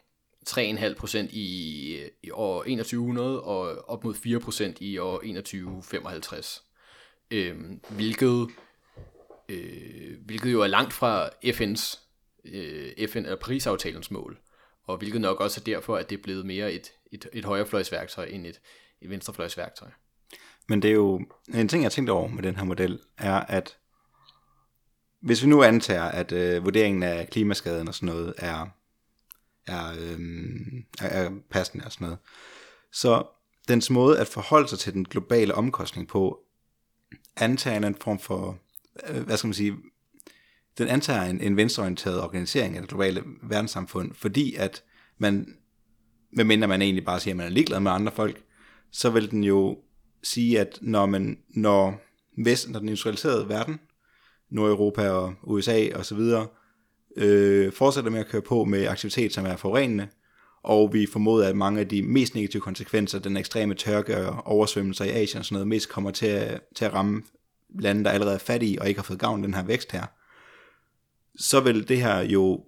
3,5% 0.49 1.17
i, 1.31 2.09
i 2.23 2.31
år 2.31 2.63
2100 2.63 3.41
og 3.41 3.89
op 3.89 4.03
mod 4.03 4.13
4% 4.75 4.77
i 4.79 4.97
år 4.97 5.19
2155. 5.19 6.63
Øhm, 7.31 7.81
hvilket, 7.89 8.47
øh, 9.49 10.17
hvilket 10.25 10.51
jo 10.51 10.61
er 10.61 10.67
langt 10.67 10.93
fra 10.93 11.29
FN's 11.45 11.99
øh, 12.45 13.07
FN, 13.07 13.17
eller 13.17 13.35
Paris-aftalens 13.35 14.11
mål, 14.11 14.39
og 14.83 14.97
hvilket 14.97 15.21
nok 15.21 15.39
også 15.39 15.61
er 15.61 15.63
derfor, 15.63 15.97
at 15.97 16.09
det 16.09 16.17
er 16.17 16.23
blevet 16.23 16.45
mere 16.45 16.73
et, 16.73 16.91
et, 17.11 17.27
et 17.33 17.45
højrefløjsværktøj 17.45 18.25
end 18.25 18.45
et, 18.45 18.61
et 19.01 19.09
venstrefløjsværktøj. 19.09 19.89
Men 20.69 20.81
det 20.81 20.89
er 20.89 20.95
jo, 20.95 21.21
en 21.53 21.67
ting 21.67 21.83
jeg 21.83 21.91
tænkte 21.91 22.11
over 22.11 22.27
med 22.27 22.43
den 22.43 22.55
her 22.55 22.63
model, 22.63 22.99
er 23.17 23.35
at 23.39 23.77
hvis 25.21 25.43
vi 25.43 25.47
nu 25.47 25.63
antager, 25.63 26.03
at 26.03 26.31
øh, 26.31 26.65
vurderingen 26.65 27.03
af 27.03 27.29
klimaskaden 27.29 27.87
og 27.87 27.95
sådan 27.95 28.15
noget 28.15 28.33
er, 28.37 28.65
er, 29.67 29.91
øh, 29.99 30.19
er, 31.01 31.07
er 31.07 31.31
passende 31.49 31.85
og 31.85 31.91
sådan 31.91 32.05
noget, 32.05 32.19
så 32.91 33.23
dens 33.67 33.89
måde 33.89 34.19
at 34.19 34.27
forholde 34.27 34.67
sig 34.67 34.79
til 34.79 34.93
den 34.93 35.05
globale 35.05 35.55
omkostning 35.55 36.07
på, 36.07 36.39
antager 37.37 37.87
en 37.87 37.95
form 37.95 38.19
for, 38.19 38.59
øh, 39.09 39.23
hvad 39.23 39.37
skal 39.37 39.47
man 39.47 39.53
sige, 39.53 39.75
den 40.77 40.87
antager 40.87 41.21
en, 41.21 41.41
en 41.41 41.57
venstreorienteret 41.57 42.21
organisering 42.21 42.75
af 42.75 42.81
det 42.81 42.89
globale 42.89 43.23
verdenssamfund, 43.43 44.13
fordi 44.13 44.55
at 44.55 44.83
man, 45.17 45.57
medmindre 46.31 46.67
man 46.67 46.81
egentlig 46.81 47.05
bare 47.05 47.19
siger, 47.19 47.33
at 47.33 47.37
man 47.37 47.45
er 47.45 47.49
ligeglad 47.49 47.79
med 47.79 47.91
andre 47.91 48.11
folk, 48.11 48.43
så 48.91 49.09
vil 49.09 49.31
den 49.31 49.43
jo 49.43 49.77
sige, 50.23 50.59
at 50.59 50.79
når, 50.81 51.05
man, 51.05 51.37
når, 51.49 52.01
Vesten 52.37 52.75
og 52.75 52.81
den 52.81 52.89
industrialiserede 52.89 53.49
verden 53.49 53.79
Nordeuropa 54.49 55.09
og 55.09 55.33
USA 55.43 55.87
og 55.95 56.05
så 56.05 56.15
videre, 56.15 56.47
øh, 57.17 57.73
fortsætter 57.73 58.11
med 58.11 58.19
at 58.19 58.27
køre 58.27 58.41
på 58.41 58.63
med 58.63 58.87
aktivitet, 58.87 59.33
som 59.33 59.45
er 59.45 59.55
forurenende, 59.55 60.07
og 60.63 60.93
vi 60.93 61.07
formoder, 61.11 61.47
at 61.49 61.55
mange 61.55 61.79
af 61.79 61.87
de 61.87 62.01
mest 62.01 62.35
negative 62.35 62.61
konsekvenser, 62.61 63.19
den 63.19 63.37
ekstreme 63.37 63.73
tørke 63.73 64.17
og 64.17 64.47
oversvømmelser 64.47 65.05
i 65.05 65.09
Asien 65.09 65.39
og 65.39 65.45
sådan 65.45 65.55
noget, 65.55 65.67
mest 65.67 65.89
kommer 65.89 66.11
til 66.11 66.25
at, 66.25 66.61
til 66.75 66.85
at 66.85 66.93
ramme 66.93 67.23
lande, 67.79 68.03
der 68.03 68.09
allerede 68.09 68.35
er 68.35 68.39
fattige 68.39 68.81
og 68.81 68.87
ikke 68.87 68.97
har 68.97 69.03
fået 69.03 69.19
gavn 69.19 69.39
af 69.39 69.47
den 69.47 69.53
her 69.53 69.63
vækst 69.63 69.91
her, 69.91 70.05
så 71.35 71.59
vil 71.59 71.87
det 71.87 71.97
her 71.97 72.19
jo 72.19 72.65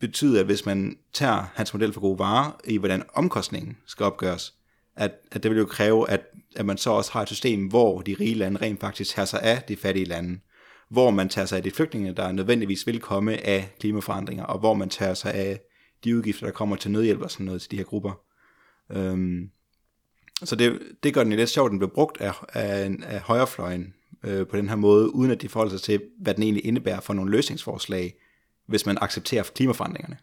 betyde, 0.00 0.40
at 0.40 0.46
hvis 0.46 0.66
man 0.66 0.98
tager 1.12 1.46
hans 1.54 1.74
model 1.74 1.92
for 1.92 2.00
gode 2.00 2.18
varer 2.18 2.60
i, 2.64 2.76
hvordan 2.76 3.02
omkostningen 3.14 3.76
skal 3.86 4.06
opgøres, 4.06 4.54
at, 4.96 5.12
at 5.32 5.42
det 5.42 5.50
vil 5.50 5.58
jo 5.58 5.66
kræve, 5.66 6.10
at, 6.10 6.20
at 6.56 6.66
man 6.66 6.76
så 6.76 6.90
også 6.90 7.12
har 7.12 7.22
et 7.22 7.28
system, 7.28 7.66
hvor 7.66 8.00
de 8.00 8.16
rige 8.20 8.34
lande 8.34 8.60
rent 8.60 8.80
faktisk 8.80 9.14
tager 9.14 9.26
sig 9.26 9.42
af 9.42 9.62
de 9.68 9.76
fattige 9.76 10.04
lande 10.04 10.38
hvor 10.92 11.10
man 11.10 11.28
tager 11.28 11.46
sig 11.46 11.56
af 11.56 11.62
de 11.62 11.70
flygtninge, 11.70 12.12
der 12.12 12.32
nødvendigvis 12.32 12.86
vil 12.86 13.00
komme 13.00 13.46
af 13.46 13.74
klimaforandringer, 13.80 14.44
og 14.44 14.58
hvor 14.58 14.74
man 14.74 14.88
tager 14.88 15.14
sig 15.14 15.34
af 15.34 15.60
de 16.04 16.16
udgifter, 16.16 16.46
der 16.46 16.52
kommer 16.52 16.76
til 16.76 16.90
nødhjælp 16.90 17.20
og 17.20 17.30
sådan 17.30 17.46
noget 17.46 17.62
til 17.62 17.70
de 17.70 17.76
her 17.76 17.84
grupper. 17.84 18.20
Øhm, 18.90 19.50
så 20.44 20.56
det, 20.56 20.78
det 21.02 21.14
gør 21.14 21.22
den 21.22 21.32
jo 21.32 21.38
lidt 21.38 21.50
sjovt, 21.50 21.66
at 21.66 21.70
den 21.70 21.78
bliver 21.78 21.90
brugt 21.94 22.20
af, 22.20 22.32
af, 22.48 22.90
af 23.02 23.20
højrefløjen 23.20 23.94
øh, 24.24 24.46
på 24.46 24.56
den 24.56 24.68
her 24.68 24.76
måde, 24.76 25.14
uden 25.14 25.30
at 25.30 25.42
de 25.42 25.48
forholder 25.48 25.70
sig 25.70 25.80
til, 25.80 26.02
hvad 26.20 26.34
den 26.34 26.42
egentlig 26.42 26.66
indebærer 26.66 27.00
for 27.00 27.14
nogle 27.14 27.30
løsningsforslag, 27.30 28.14
hvis 28.68 28.86
man 28.86 28.98
accepterer 29.00 29.42
klimaforandringerne. 29.42 30.16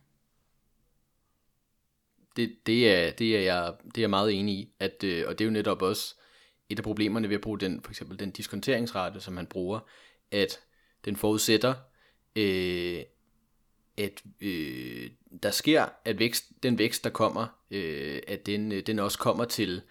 Det, 2.40 2.56
det, 2.66 2.92
er, 2.92 3.12
det, 3.12 3.38
er 3.38 3.42
jeg, 3.42 3.74
det 3.86 3.98
er 3.98 4.02
jeg 4.02 4.10
meget 4.10 4.34
enig 4.34 4.56
i, 4.56 4.74
at, 4.80 5.04
øh, 5.04 5.28
og 5.28 5.40
det 5.40 5.46
er 5.46 5.48
jo 5.48 5.52
netop 5.52 5.82
også 5.82 6.16
et 6.70 6.80
af 6.80 6.84
problemerne 6.84 7.30
ved 7.30 7.36
at 7.36 7.42
bruge 7.42 7.60
den, 7.60 7.82
for 7.84 7.92
eksempel 7.92 8.20
den 8.20 8.32
diskonteringsrate, 8.32 9.22
som 9.22 9.34
man 9.34 9.48
bruger, 9.48 9.80
at 10.32 10.60
den 11.06 11.16
forudsætter, 11.16 11.74
øh, 12.36 13.04
at 13.98 14.24
øh, 14.42 15.10
der 15.44 15.52
sker, 15.52 15.86
at 16.06 16.20
vækst, 16.20 16.46
den 16.64 16.78
vækst, 16.78 17.04
der 17.04 17.10
kommer, 17.10 17.48
øh, 17.72 18.22
at 18.28 18.46
den, 18.46 18.72
øh, 18.72 18.88
den 18.88 19.00
også 19.00 19.20
kommer 19.20 19.46
til, 19.46 19.82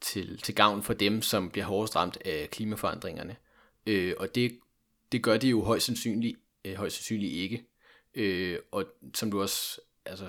til, 0.00 0.38
til 0.38 0.54
gavn 0.54 0.82
for 0.82 0.94
dem, 0.94 1.22
som 1.22 1.50
bliver 1.50 1.64
hårdest 1.64 1.96
ramt 1.96 2.18
af 2.24 2.48
klimaforandringerne. 2.50 3.36
Øh, 3.86 4.14
og 4.18 4.34
det, 4.34 4.58
det 5.12 5.22
gør 5.22 5.36
det 5.36 5.50
jo 5.50 5.62
højst 5.62 5.86
sandsynligt, 5.86 6.38
øh, 6.64 6.74
højst 6.74 6.96
sandsynligt 6.96 7.32
ikke. 7.32 7.64
Øh, 8.14 8.58
og 8.72 8.84
som 9.14 9.30
du 9.30 9.42
også 9.42 9.80
altså, 10.04 10.26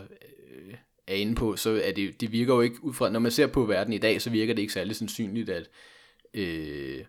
øh, 0.47 0.75
er 1.10 1.15
inde 1.15 1.36
på, 1.36 1.56
så 1.56 1.82
er 1.84 1.91
det, 1.91 2.22
det 2.22 2.32
virker 2.32 2.54
jo 2.54 2.62
ikke 2.62 2.84
ud 2.84 2.93
fra, 2.93 3.10
når 3.10 3.19
man 3.19 3.32
ser 3.32 3.48
på 3.48 3.65
verden 3.65 3.93
i 3.93 3.98
dag, 3.98 4.22
så 4.22 4.30
virker 4.30 4.54
det 4.54 4.62
ikke 4.62 4.74
særlig 4.74 4.95
sandsynligt, 4.95 5.50
at 5.50 5.69
øh, 6.34 7.06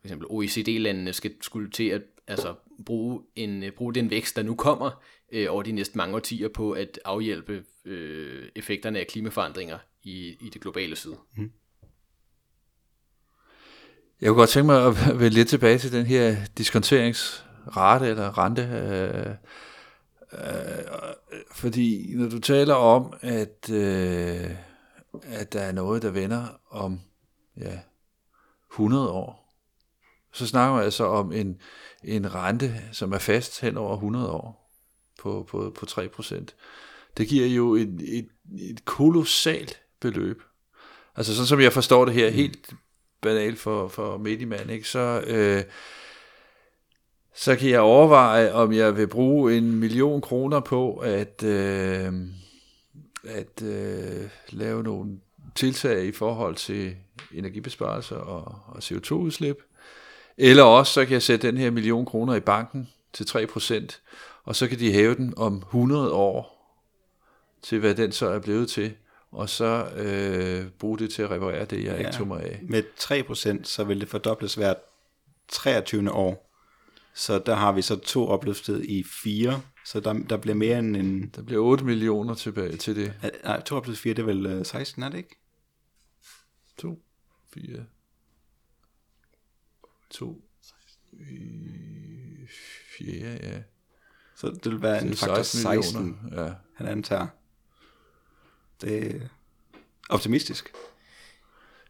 for 0.00 0.04
eksempel 0.04 0.26
OECD-landene 0.30 1.12
skal 1.12 1.32
skulle 1.40 1.70
til 1.70 1.88
at 1.88 2.02
altså, 2.26 2.54
bruge, 2.86 3.22
en, 3.36 3.62
øh, 3.62 3.72
bruge 3.72 3.94
den 3.94 4.10
vækst, 4.10 4.36
der 4.36 4.42
nu 4.42 4.54
kommer 4.54 5.02
øh, 5.32 5.46
over 5.50 5.62
de 5.62 5.72
næste 5.72 5.98
mange 5.98 6.14
årtier 6.14 6.48
på 6.48 6.72
at 6.72 7.00
afhjælpe 7.04 7.64
øh, 7.84 8.48
effekterne 8.54 8.98
af 8.98 9.06
klimaforandringer 9.06 9.78
i, 10.02 10.36
i 10.40 10.50
det 10.52 10.60
globale 10.60 10.96
syd. 10.96 11.14
Mm. 11.36 11.52
Jeg 14.20 14.28
kunne 14.28 14.38
godt 14.38 14.50
tænke 14.50 14.66
mig 14.66 14.86
at 14.86 14.94
vende 15.20 15.34
lidt 15.34 15.48
tilbage 15.48 15.78
til 15.78 15.92
den 15.92 16.06
her 16.06 16.36
diskonteringsrate 16.58 18.06
eller 18.06 18.38
rente. 18.38 18.62
Øh, 18.62 19.34
Øh, 20.32 20.78
øh, 21.32 21.40
fordi 21.52 22.12
når 22.14 22.28
du 22.28 22.38
taler 22.38 22.74
om, 22.74 23.12
at, 23.20 23.70
øh, 23.70 24.50
at 25.22 25.52
der 25.52 25.60
er 25.60 25.72
noget, 25.72 26.02
der 26.02 26.10
vender 26.10 26.60
om 26.70 27.00
ja, 27.56 27.78
100 28.72 29.10
år, 29.10 29.48
så 30.32 30.46
snakker 30.46 30.74
man 30.74 30.84
altså 30.84 31.04
om 31.04 31.32
en, 31.32 31.60
en 32.04 32.34
rente, 32.34 32.82
som 32.92 33.12
er 33.12 33.18
fast 33.18 33.60
hen 33.60 33.76
over 33.76 33.94
100 33.94 34.30
år 34.30 34.70
på, 35.18 35.46
på, 35.50 35.70
på 35.70 35.86
3%. 35.90 36.44
Det 37.16 37.28
giver 37.28 37.46
jo 37.46 37.74
et, 37.74 38.00
et, 38.00 38.28
et 38.60 38.84
kolossalt 38.84 39.80
beløb. 40.00 40.42
Altså 41.16 41.34
sådan 41.34 41.46
som 41.46 41.60
jeg 41.60 41.72
forstår 41.72 42.04
det 42.04 42.14
her, 42.14 42.30
helt 42.30 42.74
banalt 43.20 43.58
for, 43.58 43.88
for 43.88 44.18
Mediman, 44.18 44.70
ikke? 44.70 44.88
så 44.88 45.24
øh, 45.26 45.64
så 47.34 47.56
kan 47.56 47.70
jeg 47.70 47.80
overveje, 47.80 48.52
om 48.52 48.72
jeg 48.72 48.96
vil 48.96 49.06
bruge 49.06 49.56
en 49.56 49.72
million 49.72 50.20
kroner 50.20 50.60
på 50.60 50.96
at, 50.96 51.42
øh, 51.44 52.12
at 53.24 53.62
øh, 53.62 54.28
lave 54.48 54.82
nogle 54.82 55.18
tiltag 55.54 56.04
i 56.04 56.12
forhold 56.12 56.56
til 56.56 56.96
energibesparelser 57.32 58.16
og, 58.16 58.58
og 58.66 58.78
CO2-udslip. 58.78 59.56
Eller 60.36 60.62
også 60.62 60.92
så 60.92 61.04
kan 61.04 61.12
jeg 61.12 61.22
sætte 61.22 61.46
den 61.46 61.56
her 61.56 61.70
million 61.70 62.06
kroner 62.06 62.34
i 62.34 62.40
banken 62.40 62.88
til 63.12 63.24
3%, 63.24 64.42
og 64.44 64.56
så 64.56 64.68
kan 64.68 64.78
de 64.78 64.92
hæve 64.92 65.14
den 65.14 65.34
om 65.36 65.56
100 65.56 66.12
år 66.12 66.58
til, 67.62 67.78
hvad 67.78 67.94
den 67.94 68.12
så 68.12 68.28
er 68.28 68.38
blevet 68.38 68.68
til, 68.68 68.94
og 69.32 69.48
så 69.48 69.86
øh, 69.96 70.70
bruge 70.78 70.98
det 70.98 71.10
til 71.10 71.22
at 71.22 71.30
reparere 71.30 71.64
det, 71.64 71.84
jeg 71.84 71.92
ja. 71.92 71.98
ikke 71.98 72.12
tog 72.12 72.26
mig 72.26 72.42
af. 72.42 72.60
Med 72.62 72.82
3%, 73.00 73.64
så 73.64 73.84
vil 73.84 74.00
det 74.00 74.08
fordobles 74.08 74.54
hvert 74.54 74.76
23. 75.48 76.12
år. 76.12 76.47
Så 77.18 77.38
der 77.38 77.54
har 77.54 77.72
vi 77.72 77.82
så 77.82 77.96
to 77.96 78.28
opløftet 78.28 78.84
i 78.84 79.04
fire, 79.22 79.62
så 79.84 80.00
der, 80.00 80.12
der 80.12 80.36
bliver 80.36 80.54
mere 80.54 80.78
end 80.78 80.96
en... 80.96 81.28
Der 81.28 81.42
bliver 81.42 81.62
8 81.62 81.84
millioner 81.84 82.34
tilbage 82.34 82.76
til 82.76 82.96
det. 82.96 83.14
Nej, 83.44 83.62
to 83.62 83.76
opløftet 83.76 84.02
fire, 84.02 84.14
det 84.14 84.22
er 84.22 84.26
vel 84.26 84.46
øh, 84.46 84.66
16, 84.66 85.02
er 85.02 85.08
det 85.08 85.18
ikke? 85.18 85.36
2, 86.76 87.02
4, 87.54 87.84
2, 90.10 90.44
4, 92.98 93.38
ja. 93.42 93.62
Så 94.36 94.50
det 94.64 94.72
vil 94.72 94.82
være 94.82 95.02
en 95.02 95.14
faktor 95.14 95.42
16, 95.42 95.60
16 95.60 96.18
ja. 96.32 96.52
han 96.74 96.86
antager. 96.86 97.26
Det 98.80 99.16
er 99.16 99.20
optimistisk. 100.08 100.72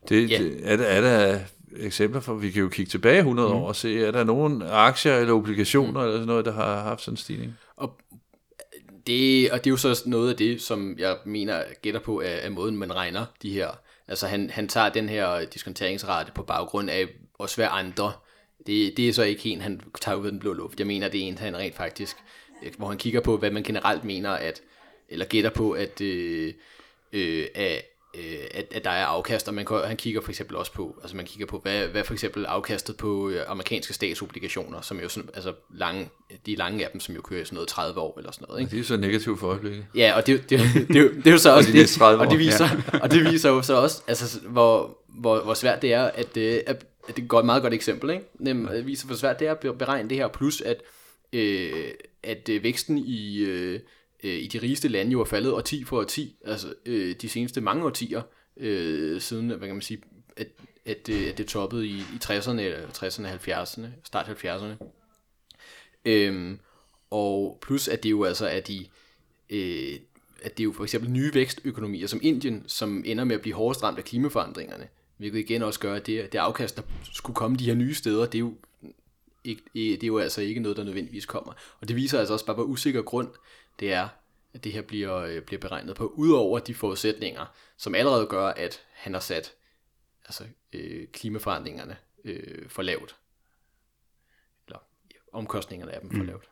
Det, 0.09 0.31
yeah. 0.31 0.43
det 0.43 0.71
er, 0.71 0.77
er 0.77 1.01
der 1.01 1.45
eksempler 1.77 2.21
for, 2.21 2.35
vi 2.35 2.51
kan 2.51 2.63
jo 2.63 2.69
kigge 2.69 2.91
tilbage 2.91 3.19
100 3.19 3.49
mm. 3.49 3.55
år 3.55 3.69
og 3.69 3.77
se, 3.77 4.05
er 4.07 4.11
der 4.11 4.25
nogen 4.25 4.63
aktier 4.63 5.17
eller 5.17 5.35
obligationer 5.35 6.01
mm. 6.01 6.07
eller 6.07 6.13
sådan 6.13 6.27
noget, 6.27 6.45
der 6.45 6.53
har 6.53 6.83
haft 6.83 7.01
sådan 7.01 7.13
en 7.13 7.17
stigning? 7.17 7.55
Og 7.77 8.01
det, 9.07 9.51
og 9.51 9.59
det 9.59 9.67
er 9.67 9.71
jo 9.71 9.77
så 9.77 10.03
noget 10.07 10.31
af 10.31 10.37
det, 10.37 10.63
som 10.63 10.99
jeg 10.99 11.17
mener 11.25 11.63
gætter 11.83 12.01
på, 12.01 12.21
er, 12.21 12.27
er 12.27 12.51
måden, 12.51 12.77
man 12.77 12.97
regner 12.97 13.27
de 13.43 13.51
her. 13.51 13.71
Altså 14.09 14.27
han, 14.27 14.51
han 14.51 14.69
tager 14.69 14.89
den 14.89 15.09
her 15.09 15.45
diskonteringsrate 15.45 16.33
på 16.33 16.43
baggrund 16.43 16.91
af 16.91 17.09
også 17.39 17.57
hver 17.57 17.69
andre. 17.69 18.13
Det, 18.67 18.97
det 18.97 19.09
er 19.09 19.13
så 19.13 19.23
ikke 19.23 19.49
en, 19.49 19.61
han 19.61 19.81
tager 20.01 20.17
ud 20.17 20.27
af 20.27 20.31
den 20.33 20.41
blå 20.41 20.53
luft. 20.53 20.79
Jeg 20.79 20.87
mener, 20.87 21.09
det 21.09 21.21
er 21.21 21.25
en, 21.25 21.39
han 21.39 21.57
rent 21.57 21.77
faktisk, 21.77 22.17
hvor 22.77 22.89
han 22.89 22.99
kigger 22.99 23.21
på, 23.21 23.37
hvad 23.37 23.51
man 23.51 23.63
generelt 23.63 24.05
mener, 24.05 24.31
at, 24.31 24.63
eller 25.09 25.27
gætter 25.27 25.51
på, 25.51 25.73
at, 25.73 26.01
øh, 26.01 26.55
øh, 27.13 27.47
at 27.55 27.83
øh, 28.15 28.45
at, 28.51 28.67
at 28.71 28.85
der 28.85 28.91
er 28.91 29.05
afkast, 29.05 29.49
og 29.49 29.55
man, 29.55 29.67
han 29.85 29.97
kigger 29.97 30.21
for 30.21 30.31
eksempel 30.31 30.57
også 30.57 30.73
på, 30.73 30.99
altså 31.03 31.17
man 31.17 31.27
kigger 31.27 31.47
på, 31.47 31.59
hvad, 31.59 31.87
hvad 31.87 32.05
for 32.05 32.13
eksempel 32.13 32.47
afkastet 32.47 32.97
på 32.97 33.29
øh, 33.29 33.43
amerikanske 33.49 33.95
statsobligationer, 33.95 34.81
som 34.81 35.01
jo 35.01 35.09
sådan, 35.09 35.31
altså 35.35 35.53
lange, 35.75 36.09
de 36.47 36.57
lange 36.57 36.85
af 36.85 36.91
dem, 36.91 37.01
som 37.01 37.15
jo 37.15 37.21
kører 37.21 37.43
i 37.43 37.45
sådan 37.45 37.57
noget 37.57 37.69
30 37.69 38.01
år 38.01 38.19
eller 38.19 38.33
sådan 38.33 38.47
noget. 38.49 38.61
Ikke? 38.61 38.69
Og 38.69 38.73
det 38.73 38.81
er 38.81 38.85
så 38.85 38.97
negativt 38.97 39.41
for 39.41 39.49
øjeblikket. 39.49 39.87
Ja, 39.95 40.13
og 40.17 40.27
det, 40.27 40.51
det, 40.51 40.61
det, 40.75 40.89
det, 40.89 41.11
det 41.15 41.27
er 41.27 41.31
jo 41.31 41.39
så 41.39 41.55
også 41.57 41.73
det, 41.73 42.03
og 42.03 42.31
det 42.31 42.39
viser, 42.39 42.69
og 43.03 43.11
det 43.11 43.33
viser 43.33 43.51
jo 43.51 43.63
så 43.63 43.75
også, 43.75 44.03
altså, 44.07 44.41
hvor, 44.41 44.99
hvor, 45.09 45.41
hvor 45.41 45.55
svært 45.55 45.83
det 45.83 45.93
er, 45.93 46.05
at, 46.05 46.37
øh, 46.37 46.61
at, 46.67 46.85
at 47.09 47.17
det 47.17 47.33
er 47.33 47.39
et 47.39 47.45
meget 47.45 47.63
godt 47.63 47.75
eksempel, 47.75 48.11
ikke? 48.11 48.25
Nem, 48.41 48.67
det 48.67 48.87
viser, 48.87 49.07
hvor 49.07 49.17
svært 49.17 49.41
det 49.41 49.49
er 49.49 49.53
at 49.53 49.79
beregne 49.79 50.09
det 50.09 50.17
her, 50.17 50.29
plus 50.29 50.61
at, 50.61 50.83
øh, 51.33 51.91
at 52.23 52.49
øh, 52.49 52.63
væksten 52.63 52.99
i, 52.99 53.39
øh, 53.39 53.81
øh, 54.25 54.39
i 54.39 54.47
de 54.47 54.59
rigeste 54.59 54.89
lande 54.89 55.13
jo 55.13 55.21
er 55.21 55.25
faldet 55.25 55.53
årti 55.53 55.85
for 55.85 55.99
årti, 55.99 56.37
altså 56.45 56.75
øh, 56.87 57.17
de 57.21 57.29
seneste 57.29 57.61
mange 57.61 57.85
årtier, 57.85 58.23
øh, 58.57 59.21
siden, 59.21 59.49
hvad 59.49 59.59
kan 59.59 59.75
man 59.75 59.83
sige, 59.83 60.03
at, 60.37 60.49
at, 60.85 61.09
øh, 61.09 61.29
at 61.29 61.39
det 61.39 61.47
toppede 61.47 61.87
i, 61.87 61.97
i 61.99 62.19
60'erne, 62.25 62.61
eller 62.61 62.89
60'erne, 62.89 63.49
70'erne, 63.51 63.87
start 64.05 64.27
70'erne. 64.27 64.85
Øhm, 66.05 66.59
og 67.11 67.59
plus 67.63 67.89
at 67.89 68.03
det 68.03 68.11
jo 68.11 68.25
altså 68.25 68.47
er 68.47 68.61
de, 68.61 68.87
øh, 69.51 69.99
at 70.43 70.59
det 70.59 70.63
er 70.63 70.65
jo 70.65 70.73
for 70.73 70.85
eksempel 70.85 71.11
nye 71.11 71.35
vækstøkonomier 71.35 72.07
som 72.07 72.21
Indien, 72.23 72.65
som 72.67 73.03
ender 73.07 73.25
med 73.25 73.37
at 73.37 73.43
blive 73.43 73.55
hårdest 73.55 73.83
ramt 73.83 73.99
af 73.99 74.05
klimaforandringerne, 74.05 74.89
hvilket 75.17 75.39
igen 75.39 75.63
også 75.63 75.81
gør, 75.81 75.95
at 75.95 76.07
det, 76.07 76.33
det 76.33 76.39
afkast, 76.39 76.77
der 76.77 76.83
skulle 77.13 77.37
komme 77.37 77.57
de 77.57 77.65
her 77.65 77.75
nye 77.75 77.95
steder, 77.95 78.27
det 78.27 78.35
er 78.35 78.39
jo 78.39 78.55
ikke, 79.45 79.63
det 79.75 80.03
er 80.03 80.07
jo 80.07 80.19
altså 80.19 80.41
ikke 80.41 80.61
noget, 80.61 80.77
der 80.77 80.85
nødvendigvis 80.85 81.27
kommer. 81.27 81.53
Og 81.81 81.89
det 81.89 81.97
viser 81.97 82.19
altså 82.19 82.33
også 82.33 82.47
bare, 82.47 82.55
hvor 82.55 82.65
usikker 82.65 83.03
grund 83.03 83.29
det 83.81 83.93
er, 83.93 84.09
at 84.55 84.65
det 84.65 84.73
her 84.73 84.83
bliver, 84.83 85.17
øh, 85.17 85.43
bliver 85.43 85.61
beregnet 85.61 85.97
på, 85.97 86.07
udover 86.07 86.59
de 86.59 86.75
forudsætninger, 86.75 87.47
som 87.77 87.95
allerede 87.95 88.27
gør, 88.27 88.47
at 88.47 88.83
han 88.93 89.13
har 89.13 89.21
sat 89.21 89.55
altså, 90.25 90.45
øh, 90.73 91.09
klimaforandringerne 91.09 91.97
øh, 92.25 92.69
for 92.69 92.83
lavt. 92.83 93.17
Eller 94.67 94.79
ja, 95.11 95.39
omkostningerne 95.39 95.93
af 95.93 96.01
dem 96.01 96.11
for 96.11 96.19
mm. 96.19 96.27
lavt. 96.27 96.49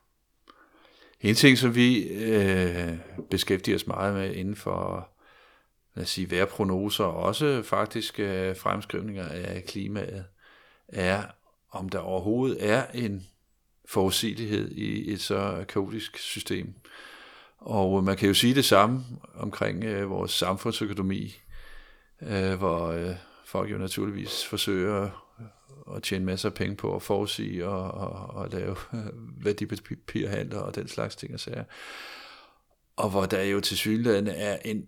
En 1.20 1.34
ting, 1.34 1.58
som 1.58 1.74
vi 1.74 2.08
øh, 2.08 2.98
beskæftiger 3.30 3.76
os 3.76 3.86
meget 3.86 4.14
med 4.14 4.34
inden 4.34 4.56
for 4.56 5.08
lad 5.94 6.02
os 6.02 6.10
sige, 6.10 6.30
vejrprognoser 6.30 7.04
og 7.04 7.22
også 7.22 7.62
faktisk 7.62 8.20
øh, 8.20 8.56
fremskrivninger 8.56 9.28
af 9.28 9.64
klimaet, 9.64 10.24
er, 10.88 11.22
om 11.70 11.88
der 11.88 11.98
overhovedet 11.98 12.70
er 12.70 12.86
en 12.94 13.26
forudsigelighed 13.84 14.70
i 14.70 15.12
et 15.12 15.20
så 15.20 15.64
kaotisk 15.68 16.18
system. 16.18 16.74
Og 17.66 18.05
man 18.05 18.16
kan 18.16 18.29
jo 18.29 18.35
sige 18.35 18.55
det 18.55 18.64
samme 18.64 19.05
omkring 19.35 19.85
øh, 19.85 20.11
vores 20.11 20.31
samfundsøkonomi, 20.31 21.37
øh, 22.22 22.55
hvor 22.55 22.87
øh, 22.87 23.14
folk 23.46 23.70
jo 23.70 23.79
naturligvis 23.79 24.44
forsøger 24.44 25.11
at 25.96 26.02
tjene 26.02 26.24
masser 26.24 26.48
af 26.48 26.55
penge 26.55 26.76
på 26.76 26.96
at 26.96 27.02
forudsige 27.02 27.66
og, 27.66 27.90
og, 27.90 28.35
og 28.35 28.48
lave 28.50 28.76
værdipapirhandler 29.44 30.59
og 30.59 30.74
den 30.74 30.88
slags 30.88 31.16
ting 31.16 31.35
og 31.35 31.40
sager. 31.40 31.64
Og 32.96 33.11
hvor 33.11 33.26
der 33.26 33.42
jo 33.42 33.61
til 33.61 33.76
synligheden 33.76 34.26
er 34.26 34.57
en 34.64 34.87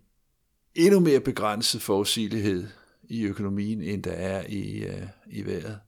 endnu 0.74 1.00
mere 1.00 1.20
begrænset 1.20 1.82
forudsigelighed 1.82 2.66
i 3.02 3.24
økonomien, 3.24 3.82
end 3.82 4.02
der 4.02 4.12
er 4.12 4.42
i, 4.48 4.84
uh, 4.86 5.08
i 5.26 5.46
vejret. 5.46 5.78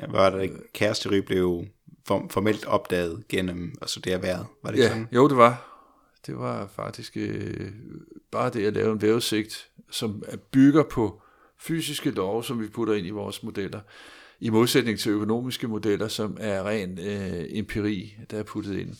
Ja, 0.00 0.06
hvor 0.06 0.30
der 0.30 0.48
kæresteri 0.74 1.20
blev 1.20 1.64
formelt 2.06 2.66
opdaget 2.66 3.28
gennem 3.28 3.74
at 3.82 3.90
studere 3.90 4.22
vejret. 4.22 4.46
Var 4.62 4.70
det 4.70 4.78
ja, 4.78 4.88
sådan? 4.88 5.08
Jo, 5.12 5.28
det 5.28 5.36
var. 5.36 5.75
Det 6.26 6.38
var 6.38 6.66
faktisk 6.66 7.16
øh, 7.16 7.70
bare 8.30 8.50
det 8.50 8.66
at 8.66 8.72
lave 8.72 8.92
en 8.92 9.02
vævesigt, 9.02 9.68
som 9.90 10.22
bygger 10.50 10.82
på 10.82 11.22
fysiske 11.58 12.10
love, 12.10 12.44
som 12.44 12.60
vi 12.60 12.68
putter 12.68 12.94
ind 12.94 13.06
i 13.06 13.10
vores 13.10 13.42
modeller, 13.42 13.80
i 14.40 14.50
modsætning 14.50 14.98
til 14.98 15.12
økonomiske 15.12 15.68
modeller, 15.68 16.08
som 16.08 16.36
er 16.40 16.62
ren 16.62 16.98
øh, 16.98 17.44
empiri, 17.48 18.16
der 18.30 18.38
er 18.38 18.42
puttet 18.42 18.78
ind. 18.78 18.96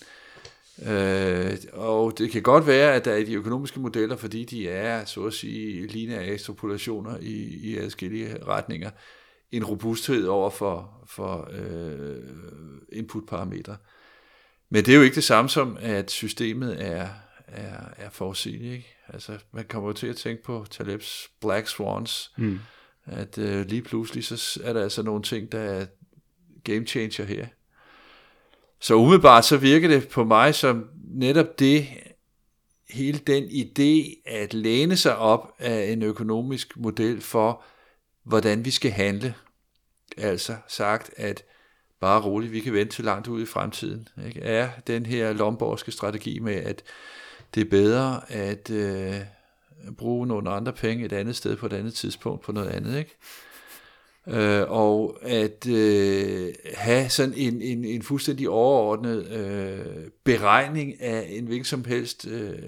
Øh, 0.89 1.57
og 1.73 2.19
det 2.19 2.31
kan 2.31 2.43
godt 2.43 2.67
være, 2.67 2.95
at 2.95 3.05
der 3.05 3.15
i 3.15 3.25
de 3.25 3.35
økonomiske 3.35 3.81
modeller, 3.81 4.17
fordi 4.17 4.45
de 4.45 4.69
er, 4.69 5.05
så 5.05 5.25
at 5.25 5.33
sige, 5.33 5.87
lineære 5.87 6.27
ekstrapolationer 6.27 7.19
i, 7.21 7.61
i 7.63 7.79
adskillige 7.79 8.45
retninger, 8.45 8.91
en 9.53 9.65
robusthed 9.65 10.27
over 10.27 10.51
for, 10.51 11.05
for 11.07 11.51
øh, 11.53 12.17
inputparametre. 12.93 13.77
Men 14.71 14.85
det 14.85 14.93
er 14.93 14.97
jo 14.97 15.03
ikke 15.03 15.15
det 15.15 15.25
samme 15.25 15.49
som, 15.49 15.77
at 15.81 16.11
systemet 16.11 16.87
er, 16.87 17.09
er, 17.47 17.77
er 17.97 18.11
forudsigeligt. 18.11 18.75
Ikke? 18.75 18.97
Altså, 19.09 19.39
man 19.53 19.65
kommer 19.65 19.89
jo 19.89 19.93
til 19.93 20.07
at 20.07 20.17
tænke 20.17 20.43
på 20.43 20.67
Talebs 20.71 21.31
Black 21.41 21.69
Swans, 21.69 22.33
mm. 22.37 22.59
at 23.05 23.39
øh, 23.39 23.67
lige 23.67 23.83
pludselig 23.83 24.25
så 24.25 24.61
er 24.65 24.73
der 24.73 24.83
altså 24.83 25.03
nogle 25.03 25.23
ting, 25.23 25.53
der 25.53 25.59
er 25.59 25.87
game 26.65 26.87
changer 26.87 27.25
her. 27.25 27.47
Så 28.81 28.95
umiddelbart 28.95 29.45
så 29.45 29.57
virker 29.57 29.89
det 29.89 30.09
på 30.09 30.25
mig 30.25 30.55
som 30.55 30.89
netop 31.05 31.59
det, 31.59 31.89
hele 32.91 33.19
den 33.19 33.45
idé 33.45 34.23
at 34.27 34.55
læne 34.55 34.97
sig 34.97 35.17
op 35.17 35.53
af 35.59 35.93
en 35.93 36.03
økonomisk 36.03 36.77
model 36.77 37.21
for, 37.21 37.63
hvordan 38.23 38.65
vi 38.65 38.71
skal 38.71 38.91
handle. 38.91 39.35
Altså 40.17 40.57
sagt, 40.69 41.11
at 41.17 41.45
bare 42.07 42.23
roligt, 42.23 42.53
vi 42.53 42.61
kan 42.61 42.73
vente 42.73 42.95
til 42.95 43.05
langt 43.05 43.29
ud 43.29 43.43
i 43.43 43.47
fremtiden. 43.47 44.09
Ikke? 44.27 44.41
Er 44.41 44.69
den 44.87 45.07
her 45.07 45.33
lomborgske 45.33 45.93
strategi 45.93 46.39
med, 46.39 46.55
at 46.55 46.83
det 47.55 47.61
er 47.61 47.71
bedre 47.71 48.31
at 48.33 48.71
øh, 48.71 49.15
bruge 49.99 50.27
nogle 50.27 50.51
andre 50.51 50.73
penge 50.73 51.05
et 51.05 51.13
andet 51.13 51.37
sted 51.37 51.57
på 51.57 51.67
et 51.67 51.73
andet 51.73 51.95
tidspunkt 51.95 52.43
på 52.43 52.53
noget 52.53 52.69
andet, 52.69 52.99
ikke? 52.99 53.17
Øh, 54.29 54.71
og 54.71 55.19
at 55.23 55.67
øh, 55.69 56.55
have 56.75 57.09
sådan 57.09 57.35
en, 57.37 57.63
en, 57.63 57.85
en 57.85 58.03
fuldstændig 58.03 58.49
overordnet 58.49 59.27
øh, 59.27 60.11
beregning 60.25 61.03
af 61.03 61.27
en 61.31 61.47
hvilken 61.47 61.65
som 61.65 61.85
helst 61.85 62.27
øh, 62.27 62.59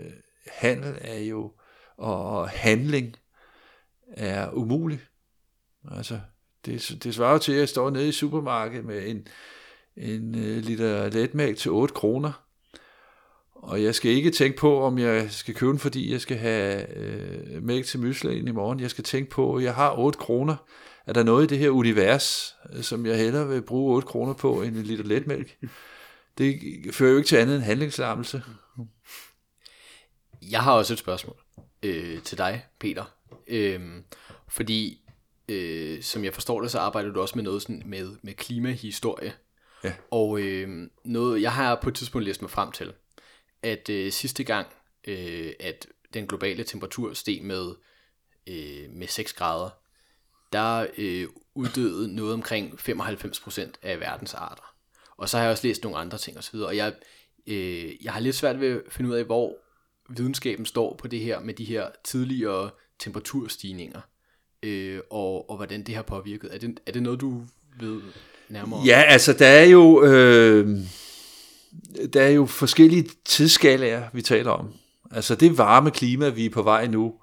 handel 0.47 0.99
er 1.01 1.19
jo, 1.19 1.53
og 1.97 2.49
handling 2.49 3.17
er 4.09 4.51
umulig. 4.53 5.01
Altså, 5.91 6.21
det, 6.69 7.05
det 7.05 7.15
svarer 7.15 7.39
til, 7.39 7.53
at 7.53 7.59
jeg 7.59 7.69
står 7.69 7.91
nede 7.91 8.09
i 8.09 8.13
supermarkedet 8.13 8.85
med 8.85 9.09
en, 9.09 9.27
en 9.97 10.35
øh, 10.35 10.57
liter 10.57 11.11
letmælk 11.11 11.59
til 11.59 11.71
8 11.71 11.95
kroner. 11.95 12.33
Og 13.55 13.83
jeg 13.83 13.95
skal 13.95 14.11
ikke 14.11 14.31
tænke 14.31 14.59
på, 14.59 14.83
om 14.83 14.99
jeg 14.99 15.31
skal 15.31 15.55
købe 15.55 15.71
den, 15.71 15.79
fordi 15.79 16.13
jeg 16.13 16.21
skal 16.21 16.37
have 16.37 16.97
øh, 16.97 17.63
mælk 17.63 17.87
til 17.87 18.01
myslæen 18.01 18.49
i 18.49 18.51
morgen. 18.51 18.81
Jeg 18.81 18.91
skal 18.91 19.05
tænke 19.05 19.31
på, 19.31 19.57
at 19.57 19.65
jeg 19.65 19.75
har 19.75 19.99
8 19.99 20.19
kroner. 20.19 20.57
Er 21.07 21.13
der 21.13 21.23
noget 21.23 21.45
i 21.45 21.47
det 21.47 21.59
her 21.59 21.71
univers, 21.71 22.55
øh, 22.73 22.83
som 22.83 23.07
jeg 23.07 23.19
hellere 23.19 23.49
vil 23.49 23.63
bruge 23.63 23.95
8 23.95 24.09
kroner 24.09 24.35
på 24.35 24.63
end 24.63 24.77
en 24.77 24.83
liter 24.83 25.05
letmælk? 25.05 25.57
Det 26.39 26.61
fører 26.93 27.11
jo 27.11 27.17
ikke 27.17 27.29
til 27.29 27.37
andet 27.37 27.57
end 27.57 27.65
handlingslammelse. 27.65 28.43
Jeg 30.51 30.61
har 30.61 30.73
også 30.73 30.93
et 30.93 30.99
spørgsmål 30.99 31.37
øh, 31.83 32.23
til 32.23 32.39
dig, 32.39 32.65
Peter. 32.81 33.05
Øh, 33.49 33.81
fordi, 34.49 35.08
øh, 35.49 36.03
som 36.03 36.25
jeg 36.25 36.35
forstår 36.35 36.61
det, 36.61 36.71
så 36.71 36.79
arbejder 36.79 37.13
du 37.13 37.21
også 37.21 37.35
med 37.35 37.45
noget 37.45 37.63
sådan 37.63 37.83
med, 37.87 38.17
med 38.23 38.35
klimahistorie. 38.35 39.33
Ja. 39.85 39.95
Og 40.11 40.41
øh, 40.41 40.91
noget, 41.05 41.43
jeg 41.43 41.53
har 41.53 41.79
på 41.83 41.89
et 41.89 41.95
tidspunkt 41.95 42.25
læst 42.25 42.43
mig 42.43 42.51
frem 42.51 42.73
til, 42.73 42.93
at 43.63 43.89
øh, 43.89 44.13
sidste 44.13 44.45
gang, 44.45 44.67
øh, 45.05 45.53
at 45.61 45.87
den 46.15 46.27
globale 46.27 46.65
temperatur 46.65 47.13
steg 47.13 47.43
med, 47.43 47.75
øh, 48.47 48.91
med 48.91 49.07
6 49.07 49.33
grader, 49.33 49.71
der 50.53 50.87
øh, 50.99 51.29
uddøde 51.55 52.15
noget 52.15 52.35
omkring 52.35 52.81
95% 52.81 53.73
af 53.83 54.01
verdens 54.01 54.35
arter. 54.35 54.75
Og 55.17 55.29
så 55.29 55.37
har 55.37 55.45
jeg 55.45 55.53
også 55.53 55.67
læst 55.67 55.83
nogle 55.83 55.99
andre 55.99 56.19
ting 56.19 56.39
osv., 56.39 56.57
og 56.57 56.77
jeg, 56.77 56.95
øh, 57.47 58.05
jeg 58.05 58.13
har 58.13 58.21
lidt 58.21 58.37
svært 58.37 58.61
ved 58.61 58.69
at 58.69 58.93
finde 58.93 59.11
ud 59.11 59.15
af, 59.15 59.25
hvor 59.25 59.57
videnskaben 60.09 60.67
står 60.67 60.97
på 60.97 61.09
det 61.09 61.21
her 61.21 61.41
med 61.41 61.55
de 61.55 61.65
her 61.65 61.91
tidligere 62.05 62.71
temperaturstigninger, 62.99 64.01
øh, 64.63 65.01
og, 65.11 65.51
og 65.51 65.57
hvordan 65.57 65.83
det 65.83 65.95
har 65.95 66.03
påvirket. 66.03 66.55
Er 66.55 66.59
det, 66.59 66.81
er 66.87 66.93
det 66.93 67.03
noget, 67.03 67.21
du 67.21 67.43
ved 67.81 68.01
nærmere? 68.49 68.83
Ja, 68.87 69.03
altså 69.07 69.33
der 69.33 69.47
er 69.47 69.65
jo 69.65 70.03
øh, 70.05 70.79
der 72.13 72.23
er 72.23 72.31
jo 72.31 72.47
forskellige 72.47 73.11
tidsskalaer, 73.25 74.03
vi 74.13 74.23
taler 74.23 74.51
om. 74.51 74.75
Altså 75.11 75.35
det 75.35 75.59
varme 75.59 75.91
klima, 75.91 76.29
vi 76.29 76.47
er 76.47 76.51
på 76.51 76.63
vej 76.63 76.87
nu 76.87 77.15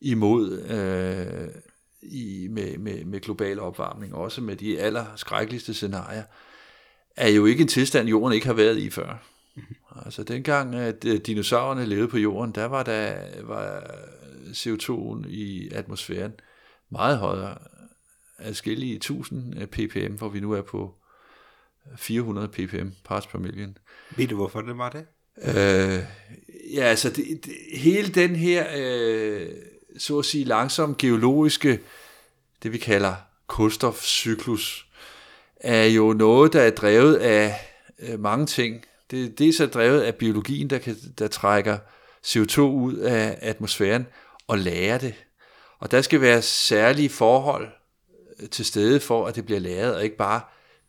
imod 0.00 0.62
øh, 0.62 1.48
i, 2.02 2.48
med, 2.50 2.78
med, 2.78 3.04
med 3.04 3.20
global 3.20 3.60
opvarmning, 3.60 4.14
også 4.14 4.40
med 4.40 4.56
de 4.56 4.80
aller 4.80 5.04
skrækkeligste 5.16 5.74
scenarier, 5.74 6.22
er 7.16 7.28
jo 7.28 7.46
ikke 7.46 7.62
en 7.62 7.68
tilstand, 7.68 8.08
jorden 8.08 8.34
ikke 8.34 8.46
har 8.46 8.54
været 8.54 8.78
i 8.78 8.90
før. 8.90 9.22
Altså 10.04 10.22
dengang, 10.22 10.74
at 10.74 11.04
øh, 11.04 11.16
dinosaurerne 11.16 11.86
levede 11.86 12.08
på 12.08 12.18
jorden, 12.18 12.54
der 12.54 12.64
var 12.64 12.82
der 12.82 13.14
var 13.42 13.80
CO2'en 14.46 15.28
i 15.28 15.70
atmosfæren 15.72 16.32
meget 16.90 17.18
højere, 17.18 17.58
adskillige 18.38 18.96
1000 18.96 19.66
ppm, 19.66 20.14
hvor 20.14 20.28
vi 20.28 20.40
nu 20.40 20.52
er 20.52 20.62
på 20.62 20.94
400 21.96 22.48
ppm, 22.48 22.88
parts 23.04 23.26
per 23.26 23.38
million. 23.38 23.78
Ved 24.16 24.28
du, 24.28 24.36
hvorfor 24.36 24.60
det 24.60 24.78
var 24.78 24.90
det? 24.90 25.06
Øh, 25.42 26.04
ja, 26.74 26.82
altså 26.82 27.10
det, 27.10 27.44
det, 27.44 27.52
hele 27.74 28.08
den 28.08 28.36
her, 28.36 28.66
øh, 28.76 29.48
så 29.98 30.18
at 30.18 30.24
sige, 30.24 30.44
langsom 30.44 30.96
geologiske, 30.96 31.80
det 32.62 32.72
vi 32.72 32.78
kalder 32.78 33.14
kulstofcyklus, 33.46 34.86
er 35.56 35.84
jo 35.84 36.12
noget, 36.12 36.52
der 36.52 36.60
er 36.60 36.70
drevet 36.70 37.16
af 37.16 37.54
øh, 37.98 38.20
mange 38.20 38.46
ting. 38.46 38.84
Det, 39.10 39.38
det 39.38 39.48
er 39.48 39.52
så 39.52 39.66
drevet 39.66 40.00
af 40.00 40.14
biologien, 40.14 40.70
der, 40.70 40.78
kan, 40.78 40.96
der 41.18 41.28
trækker 41.28 41.78
CO2 42.26 42.60
ud 42.60 42.94
af 42.94 43.38
atmosfæren 43.40 44.06
og 44.46 44.58
lærer 44.58 44.98
det. 44.98 45.14
Og 45.80 45.90
der 45.90 46.02
skal 46.02 46.20
være 46.20 46.42
særlige 46.42 47.08
forhold 47.08 47.68
øh, 48.40 48.48
til 48.48 48.64
stede 48.64 49.00
for, 49.00 49.26
at 49.26 49.36
det 49.36 49.44
bliver 49.44 49.60
læret, 49.60 49.94
og 49.94 50.04
ikke 50.04 50.16
bare 50.16 50.40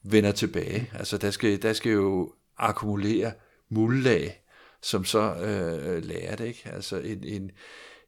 vender 0.03 0.31
tilbage. 0.31 0.89
Altså 0.93 1.17
der 1.17 1.31
skal, 1.31 1.61
der 1.61 1.73
skal 1.73 1.91
jo 1.91 2.33
akkumulere 2.57 3.31
muldlag, 3.69 4.41
som 4.81 5.05
så 5.05 5.35
øh, 5.35 6.05
lærer 6.05 6.35
det. 6.35 6.45
Ikke? 6.45 6.69
Altså 6.73 6.97
en, 6.97 7.23
en, 7.23 7.51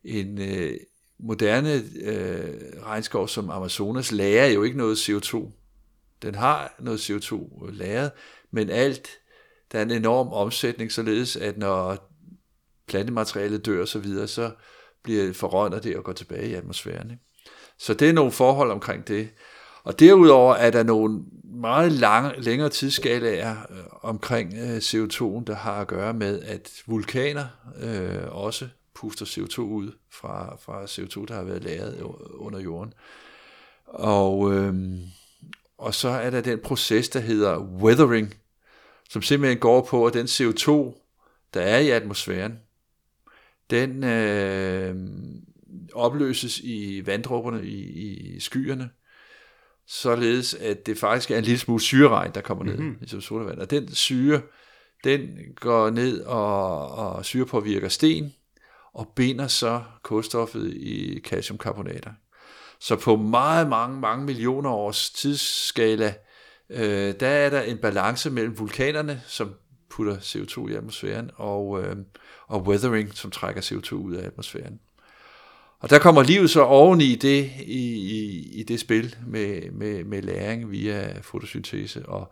en 0.03 0.41
øh, 0.41 0.73
moderne 1.19 1.83
øh, 2.01 2.83
regnskov 2.85 3.27
som 3.27 3.49
Amazonas 3.49 4.11
lærer 4.11 4.47
jo 4.47 4.63
ikke 4.63 4.77
noget 4.77 5.09
CO2. 5.09 5.51
Den 6.21 6.35
har 6.35 6.75
noget 6.79 7.09
CO2 7.09 7.65
øh, 7.67 7.73
læret, 7.73 8.11
men 8.51 8.69
alt, 8.69 9.09
der 9.71 9.79
er 9.79 9.83
en 9.83 9.91
enorm 9.91 10.27
omsætning, 10.27 10.91
således 10.91 11.35
at 11.35 11.57
når 11.57 12.09
plantematerialet 12.87 13.65
dør 13.65 13.81
og 13.81 13.87
så 13.87 13.99
videre, 13.99 14.27
så 14.27 14.51
bliver 15.03 15.33
forrådner 15.33 15.79
det 15.79 15.97
og 15.97 16.03
går 16.03 16.13
tilbage 16.13 16.49
i 16.49 16.53
atmosfæren. 16.53 17.11
Ikke? 17.11 17.23
Så 17.77 17.93
det 17.93 18.09
er 18.09 18.13
nogle 18.13 18.31
forhold 18.31 18.71
omkring 18.71 19.07
det. 19.07 19.29
Og 19.83 19.99
derudover 19.99 20.55
er 20.55 20.71
der 20.71 20.83
nogle 20.83 21.23
meget 21.43 21.91
lange, 21.91 22.41
længere 22.41 22.69
tidsskalaer 22.69 23.55
øh, 23.69 23.77
omkring 24.01 24.53
øh, 24.53 24.77
CO2, 24.77 25.43
der 25.47 25.55
har 25.55 25.81
at 25.81 25.87
gøre 25.87 26.13
med, 26.13 26.41
at 26.41 26.83
vulkaner 26.87 27.45
øh, 27.81 28.35
også 28.35 28.67
puster 28.95 29.25
CO2 29.25 29.61
ud 29.61 29.91
fra, 30.11 30.57
fra 30.61 30.83
CO2, 30.83 31.25
der 31.25 31.33
har 31.33 31.43
været 31.43 31.63
lagret 31.63 32.01
under 32.33 32.59
jorden. 32.59 32.93
Og, 33.85 34.53
øh, 34.53 34.73
og 35.77 35.93
så 35.93 36.09
er 36.09 36.29
der 36.29 36.41
den 36.41 36.59
proces, 36.59 37.09
der 37.09 37.19
hedder 37.19 37.59
weathering, 37.59 38.33
som 39.09 39.21
simpelthen 39.21 39.59
går 39.59 39.81
på, 39.81 40.05
at 40.05 40.13
den 40.13 40.25
CO2, 40.25 40.71
der 41.53 41.61
er 41.61 41.79
i 41.79 41.89
atmosfæren, 41.89 42.59
den 43.69 44.03
øh, 44.03 44.95
opløses 45.93 46.59
i 46.59 47.01
vanddråberne 47.05 47.65
i, 47.65 47.83
i 48.35 48.39
skyerne, 48.39 48.89
således 49.87 50.53
at 50.53 50.85
det 50.85 50.97
faktisk 50.97 51.31
er 51.31 51.37
en 51.37 51.43
lille 51.43 51.59
smule 51.59 51.81
syreregn, 51.81 52.31
der 52.35 52.41
kommer 52.41 52.63
ned 52.63 52.77
mm-hmm. 52.77 53.17
i 53.17 53.21
sodavand. 53.21 53.59
Og 53.59 53.69
den 53.69 53.95
syre, 53.95 54.41
den 55.03 55.37
går 55.55 55.89
ned 55.89 56.21
og, 56.21 56.91
og 56.91 57.25
syrepåvirker 57.25 57.89
sten, 57.89 58.33
og 58.93 59.13
binder 59.15 59.47
så 59.47 59.83
kulstoffet 60.03 60.73
i 60.73 61.19
calciumkarbonater. 61.19 62.11
Så 62.79 62.95
på 62.95 63.15
meget, 63.15 63.69
mange, 63.69 63.99
mange 63.99 64.25
millioner 64.25 64.69
års 64.69 65.09
tidsskala, 65.09 66.13
øh, 66.69 67.13
der 67.19 67.27
er 67.27 67.49
der 67.49 67.61
en 67.61 67.77
balance 67.77 68.29
mellem 68.29 68.59
vulkanerne, 68.59 69.21
som 69.27 69.53
putter 69.89 70.17
CO2 70.17 70.67
i 70.71 70.75
atmosfæren, 70.75 71.31
og, 71.35 71.83
øh, 71.83 71.95
og 72.47 72.63
weathering, 72.67 73.13
som 73.13 73.31
trækker 73.31 73.61
CO2 73.61 73.93
ud 73.95 74.13
af 74.13 74.25
atmosfæren. 74.27 74.79
Og 75.79 75.89
der 75.89 75.99
kommer 75.99 76.23
livet 76.23 76.49
så 76.49 76.61
oven 76.61 77.01
i 77.01 77.15
det, 77.15 77.51
i, 77.59 77.95
i, 77.95 78.49
i 78.59 78.63
det 78.63 78.79
spil 78.79 79.15
med, 79.27 79.71
med, 79.71 80.03
med 80.03 80.21
læring 80.21 80.71
via 80.71 81.19
fotosyntese. 81.21 82.05
Og, 82.05 82.31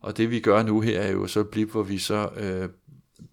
og 0.00 0.16
det 0.16 0.30
vi 0.30 0.40
gør 0.40 0.62
nu 0.62 0.80
her 0.80 1.00
er 1.00 1.12
jo 1.12 1.26
så 1.26 1.44
blip, 1.44 1.70
hvor 1.70 1.82
vi 1.82 1.98
så 1.98 2.30
øh, 2.36 2.68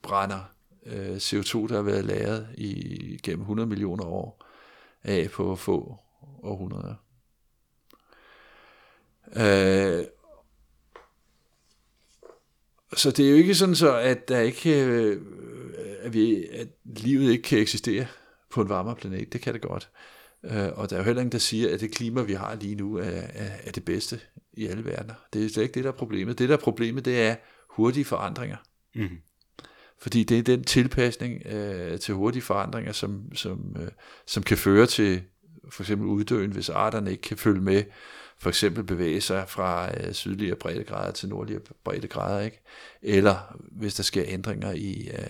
brænder 0.01 0.39
øh, 0.85 1.15
CO2, 1.15 1.67
der 1.67 1.75
har 1.75 1.81
været 1.81 2.05
lagret 2.05 2.47
i 2.57 3.19
gennem 3.23 3.41
100 3.41 3.69
millioner 3.69 4.05
år 4.05 4.45
af 5.03 5.29
på 5.31 5.55
få 5.55 5.97
århundreder. 6.43 6.95
Øh, 9.35 10.05
så 12.93 13.11
det 13.11 13.25
er 13.25 13.29
jo 13.29 13.35
ikke 13.35 13.55
sådan 13.55 13.75
så, 13.75 13.97
at 13.97 14.29
der 14.29 14.39
ikke, 14.39 14.85
øh, 14.85 15.21
at, 16.01 16.13
vi, 16.13 16.45
at 16.45 16.67
livet 16.85 17.31
ikke 17.31 17.43
kan 17.43 17.59
eksistere 17.59 18.07
på 18.49 18.61
en 18.61 18.69
varmere 18.69 18.95
planet. 18.95 19.33
Det 19.33 19.41
kan 19.41 19.53
det 19.53 19.61
godt. 19.61 19.89
Øh, 20.43 20.67
og 20.73 20.89
der 20.89 20.95
er 20.95 20.99
jo 20.99 21.05
heller 21.05 21.21
ingen, 21.21 21.31
der 21.31 21.37
siger, 21.37 21.73
at 21.73 21.79
det 21.79 21.91
klima, 21.91 22.21
vi 22.21 22.33
har 22.33 22.55
lige 22.55 22.75
nu, 22.75 22.97
er, 22.97 23.03
er, 23.33 23.49
er 23.63 23.71
det 23.71 23.85
bedste 23.85 24.19
i 24.53 24.67
alle 24.67 24.85
verdener. 24.85 25.13
Det 25.33 25.45
er 25.45 25.49
slet 25.49 25.63
ikke 25.63 25.73
det, 25.73 25.83
der 25.83 25.91
er 25.91 25.97
problemet. 25.97 26.39
Det, 26.39 26.49
der 26.49 26.55
er 26.55 26.59
problemet, 26.59 27.05
det 27.05 27.21
er 27.21 27.35
hurtige 27.69 28.05
forandringer. 28.05 28.57
Mm. 28.95 29.17
Fordi 30.01 30.23
det 30.23 30.39
er 30.39 30.43
den 30.43 30.63
tilpasning 30.63 31.45
øh, 31.45 31.99
til 31.99 32.13
hurtige 32.13 32.41
forandringer, 32.41 32.91
som, 32.91 33.35
som, 33.35 33.75
øh, 33.79 33.87
som 34.25 34.43
kan 34.43 34.57
føre 34.57 34.85
til 34.85 35.21
for 35.69 35.83
eksempel 35.83 36.07
uddøen, 36.07 36.51
hvis 36.51 36.69
arterne 36.69 37.11
ikke 37.11 37.21
kan 37.21 37.37
følge 37.37 37.61
med, 37.61 37.83
for 38.37 38.49
eksempel 38.49 38.83
bevæge 38.83 39.21
sig 39.21 39.45
fra 39.47 39.91
øh, 39.97 40.13
sydlige 40.13 40.55
breddegrader 40.55 41.11
til 41.11 41.29
nordlige 41.29 41.59
breddegrader, 41.83 42.41
ikke? 42.41 42.61
eller 43.01 43.57
hvis 43.71 43.95
der 43.95 44.03
sker 44.03 44.23
ændringer 44.27 44.71
i 44.71 45.09
øh, 45.13 45.27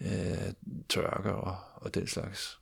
øh, 0.00 0.52
tørker 0.88 1.32
og, 1.32 1.56
og 1.74 1.94
den 1.94 2.06
slags. 2.06 2.60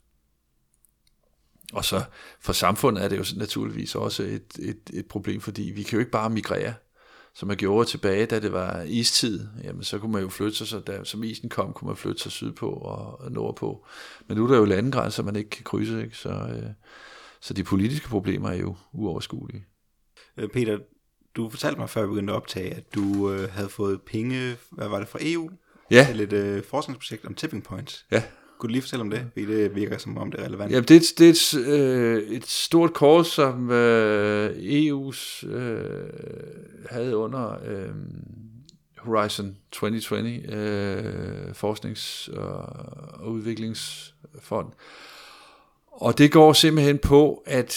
Og 1.72 1.84
så 1.84 2.02
for 2.40 2.52
samfundet 2.52 3.04
er 3.04 3.08
det 3.08 3.18
jo 3.18 3.24
naturligvis 3.38 3.94
også 3.94 4.22
et, 4.22 4.58
et, 4.58 4.90
et 4.92 5.06
problem, 5.06 5.40
fordi 5.40 5.62
vi 5.62 5.82
kan 5.82 5.92
jo 5.92 5.98
ikke 5.98 6.10
bare 6.10 6.30
migrere, 6.30 6.74
som 7.34 7.48
man 7.48 7.56
gjorde 7.56 7.88
tilbage, 7.88 8.26
da 8.26 8.40
det 8.40 8.52
var 8.52 8.82
istid. 8.82 9.46
Jamen, 9.64 9.82
så 9.82 9.98
kunne 9.98 10.12
man 10.12 10.22
jo 10.22 10.28
flytte 10.28 10.56
sig, 10.56 10.66
så 10.66 10.80
da, 10.80 11.04
som 11.04 11.24
isen 11.24 11.48
kom, 11.48 11.72
kunne 11.72 11.86
man 11.88 11.96
flytte 11.96 12.22
sig 12.22 12.32
sydpå 12.32 12.70
og 12.70 13.32
nordpå. 13.32 13.86
Men 14.28 14.36
nu 14.36 14.44
er 14.44 14.48
der 14.48 14.56
jo 14.56 14.64
landegrænser, 14.64 15.22
man 15.22 15.36
ikke 15.36 15.50
kan 15.50 15.64
krydse, 15.64 16.02
ikke? 16.04 16.16
Så, 16.16 16.28
øh, 16.28 16.70
så 17.40 17.54
de 17.54 17.64
politiske 17.64 18.08
problemer 18.08 18.48
er 18.48 18.56
jo 18.56 18.76
uoverskuelige. 18.92 19.66
Øh, 20.36 20.48
Peter, 20.48 20.78
du 21.36 21.50
fortalte 21.50 21.80
mig 21.80 21.90
før 21.90 22.02
vi 22.02 22.08
begyndte 22.08 22.32
at 22.32 22.36
optage, 22.36 22.74
at 22.74 22.94
du 22.94 23.32
øh, 23.32 23.50
havde 23.50 23.68
fået 23.68 24.02
penge, 24.02 24.56
hvad 24.70 24.88
var 24.88 24.98
det, 24.98 25.08
fra 25.08 25.18
EU? 25.22 25.50
Ja. 25.90 26.06
Til 26.10 26.20
et 26.20 26.32
øh, 26.32 26.62
forskningsprojekt 26.62 27.24
om 27.24 27.34
tipping 27.34 27.64
points. 27.64 28.06
Ja. 28.10 28.22
Kunne 28.58 28.68
du 28.68 28.72
lige 28.72 28.82
fortælle 28.82 29.00
om 29.00 29.10
det? 29.10 29.26
Fordi 29.32 29.46
det 29.46 29.74
virker 29.74 29.98
som 29.98 30.18
om 30.18 30.30
det 30.30 30.40
er 30.40 30.44
relevant. 30.44 30.72
Jamen, 30.72 30.84
det, 30.84 30.96
er, 30.96 31.14
det 31.18 31.26
er 31.26 31.58
et, 31.58 31.66
øh, 31.66 32.22
et 32.22 32.46
stort 32.46 32.92
kurs, 32.92 33.26
som 33.26 33.70
øh, 33.70 34.50
EU's 34.56 35.46
øh, 35.46 35.80
havde 36.90 37.16
under 37.16 37.58
øh, 37.66 37.88
Horizon 38.98 39.56
2020 39.70 40.52
øh, 40.52 41.50
forsknings- 41.54 42.28
og 42.36 43.32
udviklingsfond. 43.32 44.66
Og 45.92 46.18
det 46.18 46.32
går 46.32 46.52
simpelthen 46.52 46.98
på 46.98 47.42
at 47.46 47.74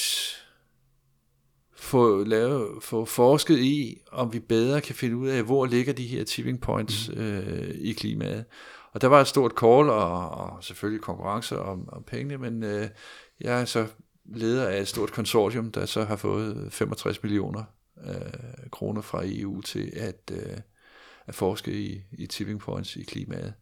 få, 1.81 2.23
lavet, 2.23 2.83
få 2.83 3.05
forsket 3.05 3.59
i, 3.59 4.01
om 4.11 4.33
vi 4.33 4.39
bedre 4.39 4.81
kan 4.81 4.95
finde 4.95 5.17
ud 5.17 5.27
af, 5.27 5.43
hvor 5.43 5.65
ligger 5.65 5.93
de 5.93 6.07
her 6.07 6.23
tipping 6.23 6.61
points 6.61 7.09
mm. 7.09 7.21
øh, 7.21 7.75
i 7.79 7.93
klimaet. 7.93 8.45
Og 8.93 9.01
der 9.01 9.07
var 9.07 9.21
et 9.21 9.27
stort 9.27 9.51
call, 9.59 9.89
og, 9.89 10.29
og 10.29 10.63
selvfølgelig 10.63 11.01
konkurrence 11.01 11.59
om, 11.59 11.89
om 11.91 12.03
pengene, 12.03 12.37
men 12.37 12.63
øh, 12.63 12.87
jeg 13.41 13.61
er 13.61 13.65
så 13.65 13.87
leder 14.25 14.67
af 14.67 14.81
et 14.81 14.87
stort 14.87 15.11
konsortium, 15.11 15.71
der 15.71 15.85
så 15.85 16.03
har 16.03 16.15
fået 16.15 16.73
65 16.73 17.23
millioner 17.23 17.63
øh, 18.07 18.69
kroner 18.71 19.01
fra 19.01 19.21
EU 19.25 19.61
til 19.61 19.91
at, 19.95 20.31
øh, 20.31 20.57
at 21.27 21.35
forske 21.35 21.73
i, 21.73 22.01
i 22.11 22.27
tipping 22.27 22.59
points 22.59 22.95
i 22.95 23.03
klimaet. 23.03 23.53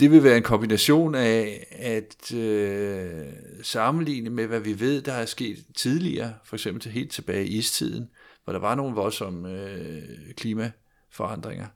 Det 0.00 0.10
vil 0.10 0.24
være 0.24 0.36
en 0.36 0.42
kombination 0.42 1.14
af 1.14 1.66
at 1.70 2.34
øh, 2.34 3.32
sammenligne 3.62 4.30
med, 4.30 4.46
hvad 4.46 4.60
vi 4.60 4.80
ved, 4.80 5.02
der 5.02 5.12
er 5.12 5.26
sket 5.26 5.64
tidligere, 5.74 6.34
for 6.44 6.56
eksempel 6.56 6.82
til 6.82 6.92
helt 6.92 7.12
tilbage 7.12 7.46
i 7.46 7.58
istiden, 7.58 8.10
hvor 8.44 8.52
der 8.52 8.60
var 8.60 8.74
nogle 8.74 8.94
voldsomme 8.94 9.62
øh, 9.62 10.02
klimaforandringer. 10.36 11.66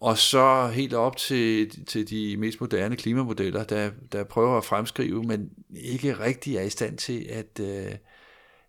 Og 0.00 0.18
så 0.18 0.70
helt 0.74 0.94
op 0.94 1.16
til, 1.16 1.70
til 1.84 2.10
de 2.10 2.36
mest 2.36 2.60
moderne 2.60 2.96
klimamodeller, 2.96 3.64
der, 3.64 3.90
der 4.12 4.24
prøver 4.24 4.58
at 4.58 4.64
fremskrive, 4.64 5.22
men 5.22 5.50
ikke 5.76 6.20
rigtig 6.20 6.56
er 6.56 6.62
i 6.62 6.70
stand 6.70 6.98
til 6.98 7.26
at, 7.30 7.60
øh, 7.60 7.94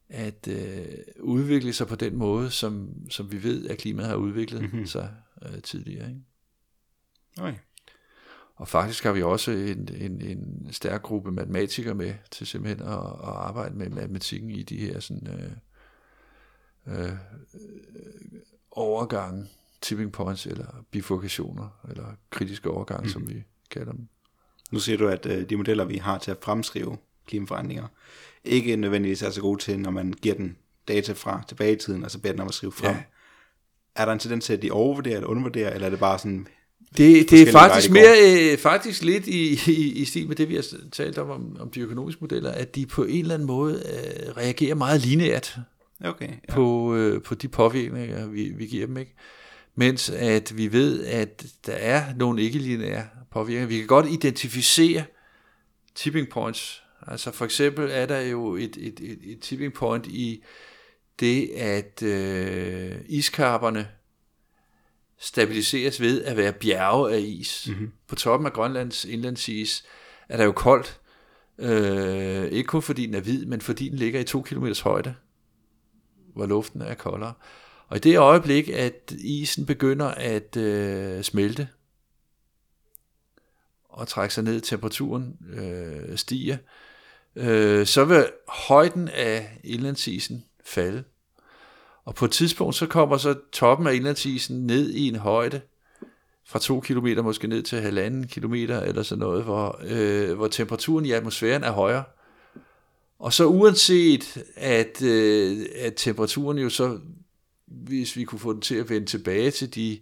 at 0.10 0.48
øh, 0.48 0.86
udvikle 1.20 1.74
sig 1.74 1.88
på 1.88 1.96
den 1.96 2.16
måde, 2.16 2.52
som, 2.52 2.90
som 3.10 3.32
vi 3.32 3.44
ved, 3.44 3.68
at 3.68 3.78
klimaet 3.78 4.10
har 4.10 4.16
udviklet 4.16 4.62
mm-hmm. 4.62 4.86
sig 4.86 5.10
øh, 5.46 5.62
tidligere. 5.62 6.10
Ikke? 6.10 6.22
Okay. 7.38 7.58
Og 8.60 8.68
faktisk 8.68 9.04
har 9.04 9.12
vi 9.12 9.24
også 9.24 9.52
en, 9.52 9.90
en, 9.96 10.22
en 10.22 10.68
stærk 10.72 11.02
gruppe 11.02 11.32
matematikere 11.32 11.96
med 11.96 12.14
til 12.32 12.48
simpelthen 12.48 12.88
at, 12.88 12.94
at 12.94 13.30
arbejde 13.30 13.76
med 13.76 13.90
matematikken 13.90 14.50
i 14.50 14.64
de 14.64 14.78
her 14.78 15.00
sådan, 15.00 15.28
øh, 16.88 17.02
øh, 17.02 17.12
overgange, 18.72 19.48
tipping 19.82 20.12
points 20.12 20.46
eller 20.46 20.86
bifurkationer, 20.92 21.80
eller 21.90 22.06
kritiske 22.30 22.70
overgange, 22.70 23.04
mm. 23.04 23.10
som 23.10 23.30
vi 23.30 23.44
kalder 23.72 23.92
dem. 23.92 24.08
Nu 24.72 24.80
siger 24.80 24.98
du, 24.98 25.08
at 25.08 25.26
øh, 25.26 25.50
de 25.50 25.58
modeller, 25.58 25.86
vi 25.86 25.98
har 25.98 26.18
til 26.18 26.32
at 26.32 26.38
fremskrive 26.42 26.98
klimaforandringer, 27.28 27.88
ikke 28.44 28.76
nødvendigvis 28.76 29.22
er 29.22 29.30
så 29.30 29.42
gode 29.42 29.62
til, 29.62 29.80
når 29.80 29.92
man 29.92 30.14
giver 30.14 30.36
den 30.36 30.58
data 30.88 31.14
fra 31.14 31.44
tilbage 31.48 31.74
i 31.74 31.80
tiden, 31.80 32.04
og 32.04 32.12
så 32.12 32.20
beder 32.20 32.34
den 32.34 32.42
om 32.42 32.48
at 32.48 32.54
skrive 32.54 32.72
frem. 32.72 32.96
Ja. 32.96 33.04
Er 33.96 34.06
der 34.06 34.14
en 34.14 34.20
tendens 34.20 34.46
til, 34.46 34.54
at 34.54 34.62
de 34.62 34.72
overvurderer 34.72 35.16
eller 35.16 35.30
undervurderer, 35.30 35.74
eller 35.74 35.86
er 35.86 35.90
det 35.90 36.00
bare 36.00 36.20
sådan 36.20 36.48
det, 36.98 37.30
det 37.30 37.48
er 37.48 37.52
faktisk 37.52 37.92
mere, 37.92 38.52
øh, 38.52 38.58
faktisk 38.58 39.04
lidt 39.04 39.28
i, 39.28 39.60
i, 39.72 39.92
i 39.92 40.06
stil 40.06 40.28
med 40.28 40.36
det, 40.36 40.50
vi 40.50 40.56
har 40.56 40.66
talt 40.92 41.18
om, 41.18 41.30
om, 41.30 41.58
om 41.60 41.70
de 41.70 41.80
økonomiske 41.80 42.22
modeller, 42.22 42.52
at 42.52 42.76
de 42.76 42.86
på 42.86 43.04
en 43.04 43.20
eller 43.22 43.34
anden 43.34 43.48
måde 43.48 43.74
øh, 43.74 44.38
reagerer 44.38 44.76
meget 44.76 45.02
lineært 45.02 45.58
okay, 46.06 46.30
ja. 46.50 46.54
på, 46.54 46.96
øh, 46.96 47.22
på 47.22 47.36
de 47.36 47.48
påvirkninger, 47.48 48.28
vi, 48.28 48.44
vi 48.44 48.66
giver 48.66 48.86
dem. 48.86 48.98
Ikke? 48.98 49.16
Mens 49.76 50.10
at 50.10 50.58
vi 50.58 50.72
ved, 50.72 51.06
at 51.06 51.46
der 51.66 51.74
er 51.74 52.04
nogle 52.16 52.42
ikke-lineære 52.42 53.06
påvirkninger. 53.32 53.68
Vi 53.68 53.78
kan 53.78 53.88
godt 53.88 54.10
identificere 54.10 55.04
tipping 55.96 56.30
points. 56.30 56.84
Altså 57.08 57.32
for 57.32 57.46
eksempel 57.46 57.90
er 57.92 58.06
der 58.06 58.20
jo 58.20 58.56
et, 58.56 58.78
et, 58.80 59.00
et, 59.00 59.20
et 59.24 59.40
tipping 59.40 59.74
point 59.74 60.08
i 60.08 60.44
det, 61.20 61.50
at 61.50 62.04
øh, 62.04 62.96
iskarperne 63.08 63.88
stabiliseres 65.20 66.02
ved 66.02 66.24
at 66.24 66.38
være 66.38 66.54
bjerge 66.54 67.14
af 67.14 67.20
is. 67.20 67.68
Mm-hmm. 67.70 67.92
På 68.08 68.16
toppen 68.16 68.46
af 68.46 68.54
Grønlands 68.54 69.06
indlandsis 69.06 69.86
er 70.30 70.38
der 70.38 70.44
jo 70.44 70.52
koldt, 70.52 71.00
øh, 71.58 72.46
ikke 72.46 72.68
kun 72.68 72.82
fordi 72.82 73.06
den 73.06 73.16
er 73.16 73.20
hvid, 73.20 73.46
men 73.46 73.62
fordi 73.62 73.90
den 73.90 73.98
ligger 73.98 74.20
i 74.20 74.24
to 74.24 74.42
kilometers 74.42 74.80
højde, 74.80 75.16
hvor 76.34 76.46
luften 76.46 76.82
er 76.82 76.94
koldere. 76.94 77.34
Og 77.88 77.98
i 77.98 78.00
det 78.00 78.18
øjeblik, 78.18 78.70
at 78.70 79.14
isen 79.18 79.66
begynder 79.66 80.08
at 80.08 80.58
øh, 80.58 81.24
smelte, 81.24 81.68
og 83.90 84.08
trække 84.08 84.34
sig 84.34 84.44
ned, 84.44 84.62
temperaturen 84.62 85.38
øh, 85.54 86.18
stiger, 86.18 86.58
øh, 87.36 87.86
så 87.86 88.06
vil 88.06 88.30
højden 88.48 89.08
af 89.08 89.60
indlandsisen 89.64 90.46
falde. 90.66 91.04
Og 92.10 92.16
på 92.16 92.26
et 92.26 92.32
tidspunkt, 92.32 92.76
så 92.76 92.88
kommer 92.88 93.18
så 93.18 93.36
toppen 93.52 93.88
af 93.88 93.94
indlandsisen 93.94 94.68
ned 94.68 94.90
i 94.90 95.08
en 95.08 95.16
højde, 95.16 95.62
fra 96.46 96.60
to 96.60 96.80
kilometer 96.80 97.22
måske 97.22 97.48
ned 97.48 97.64
til 97.64 97.82
halvanden 97.82 98.28
kilometer, 98.28 98.80
eller 98.80 99.04
sådan 99.04 99.20
noget, 99.20 99.44
hvor, 99.44 99.82
øh, 99.84 100.34
hvor 100.34 100.48
temperaturen 100.48 101.06
i 101.06 101.12
atmosfæren 101.12 101.64
er 101.64 101.72
højere. 101.72 102.04
Og 103.20 103.34
så 103.34 103.46
uanset, 103.46 104.44
at, 104.56 105.02
øh, 105.02 105.66
at 105.76 105.94
temperaturen 105.96 106.58
jo 106.58 106.70
så, 106.70 107.00
hvis 107.66 108.16
vi 108.16 108.24
kunne 108.24 108.40
få 108.40 108.54
den 108.54 108.62
til 108.62 108.76
at 108.76 108.90
vende 108.90 109.08
tilbage 109.08 109.52
til, 109.52 109.76
de, 109.76 110.00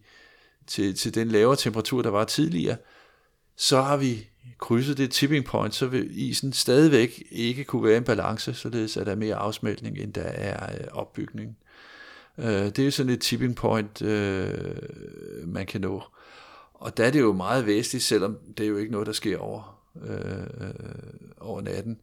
til, 0.68 0.96
til 0.96 1.16
den 1.16 1.28
lavere 1.28 1.56
temperatur, 1.56 2.02
der 2.02 2.10
var 2.10 2.24
tidligere, 2.24 2.78
så 3.58 3.82
har 3.82 3.98
vi 3.98 4.30
krydset 4.58 4.98
det 4.98 5.12
tipping 5.12 5.46
point, 5.46 5.76
så 5.76 5.88
vil 5.88 6.10
isen 6.12 6.54
stadigvæk 6.54 7.24
ikke 7.32 7.64
kunne 7.64 7.84
være 7.84 7.98
en 7.98 8.04
balance, 8.04 8.54
således 8.54 8.98
at 8.98 9.06
der 9.06 9.12
er 9.12 9.16
mere 9.16 9.36
afsmeltning, 9.36 9.98
end 9.98 10.14
der 10.14 10.22
er 10.22 10.74
øh, 10.74 10.88
opbygning. 10.92 11.58
Øh, 12.38 12.46
det 12.46 12.80
er 12.80 12.90
sådan 12.90 13.12
et 13.12 13.22
tipping 13.22 13.56
point, 13.56 14.02
øh, 14.02 14.78
man 15.48 15.66
kan 15.66 15.82
nå. 15.82 16.04
Og 16.74 16.98
der 16.98 17.06
er 17.06 17.12
det 17.12 17.20
jo 17.20 17.34
meget 17.34 17.66
væsentligt, 17.66 18.04
selvom 18.04 18.38
det 18.58 18.64
er 18.64 18.68
jo 18.68 18.78
ikke 18.78 18.92
noget, 18.92 19.08
der 19.08 19.14
sker 19.14 19.38
over, 19.38 19.82
øh, 20.02 20.70
over 21.38 21.62
natten, 21.62 22.02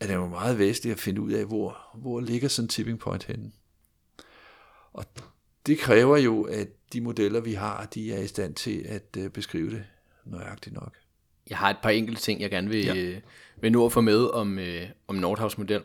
at 0.00 0.08
det 0.08 0.14
er 0.14 0.18
jo 0.18 0.26
meget 0.26 0.58
væsentligt 0.58 0.94
at 0.94 1.00
finde 1.00 1.20
ud 1.20 1.32
af, 1.32 1.44
hvor, 1.44 1.78
hvor 1.94 2.20
ligger 2.20 2.48
sådan 2.48 2.64
en 2.64 2.68
tipping 2.68 2.98
point 2.98 3.24
henne. 3.24 3.50
Og 4.92 5.04
det 5.66 5.78
kræver 5.78 6.16
jo, 6.16 6.42
at 6.42 6.68
de 6.92 7.00
modeller, 7.00 7.40
vi 7.40 7.52
har, 7.52 7.86
de 7.86 8.12
er 8.12 8.20
i 8.20 8.26
stand 8.26 8.54
til 8.54 8.84
at 8.88 9.16
øh, 9.18 9.30
beskrive 9.30 9.70
det 9.70 9.84
nøjagtigt 10.24 10.74
nok. 10.74 10.92
Jeg 11.50 11.58
har 11.58 11.70
et 11.70 11.76
par 11.82 11.90
enkelte 11.90 12.22
ting, 12.22 12.40
jeg 12.40 12.50
gerne 12.50 12.68
vil, 12.68 12.84
ja. 12.84 12.96
øh, 12.96 13.20
vil 13.60 13.72
nå 13.72 13.86
at 13.86 13.92
få 13.92 14.00
med 14.00 14.24
om, 14.26 14.58
øh, 14.58 14.88
om 15.08 15.16
Nordhavs 15.16 15.58
model. 15.58 15.82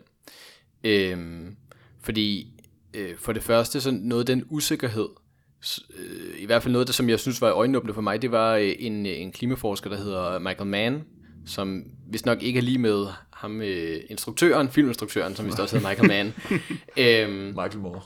Øhm, 0.84 1.56
fordi 2.02 2.51
øh, 2.93 3.17
for 3.17 3.33
det 3.33 3.43
første, 3.43 3.81
så 3.81 3.91
noget 3.91 4.21
af 4.21 4.25
den 4.25 4.43
usikkerhed, 4.49 5.09
øh, 5.99 6.41
i 6.41 6.45
hvert 6.45 6.63
fald 6.63 6.71
noget, 6.71 6.87
der, 6.87 6.93
som 6.93 7.09
jeg 7.09 7.19
synes 7.19 7.41
var 7.41 7.51
øjenåbne 7.51 7.93
for 7.93 8.01
mig, 8.01 8.21
det 8.21 8.31
var 8.31 8.55
øh, 8.55 8.73
en, 8.79 9.05
en 9.05 9.31
klimaforsker, 9.31 9.89
der 9.89 9.97
hedder 9.97 10.39
Michael 10.39 10.69
Mann, 10.69 11.03
som 11.45 11.83
hvis 12.07 12.25
nok 12.25 12.43
ikke 12.43 12.57
er 12.57 12.63
lige 12.63 12.77
med 12.77 13.07
ham, 13.33 13.61
øh, 13.61 14.01
instruktøren, 14.09 14.69
filminstruktøren, 14.69 15.35
som 15.35 15.45
vist 15.45 15.59
også 15.59 15.77
hedder 15.77 15.89
Michael 15.89 16.07
Mann. 16.07 16.33
øhm, 16.97 17.55
Michael 17.55 17.79
Moore. 17.79 18.01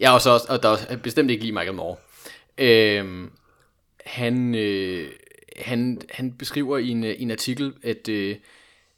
Ja, 0.00 0.14
og, 0.14 0.20
så 0.20 0.30
også, 0.30 0.46
og 0.48 0.62
der 0.62 0.76
er 0.88 0.96
bestemt 0.96 1.30
ikke 1.30 1.42
lige 1.42 1.52
Michael 1.52 1.74
Moore. 1.74 1.96
Øhm, 2.58 3.30
han, 4.06 4.54
øh, 4.54 5.10
han, 5.56 6.00
han 6.10 6.32
beskriver 6.32 6.78
i 6.78 6.88
en, 6.88 7.04
en 7.04 7.30
artikel, 7.30 7.72
at 7.82 8.08
øh, 8.08 8.36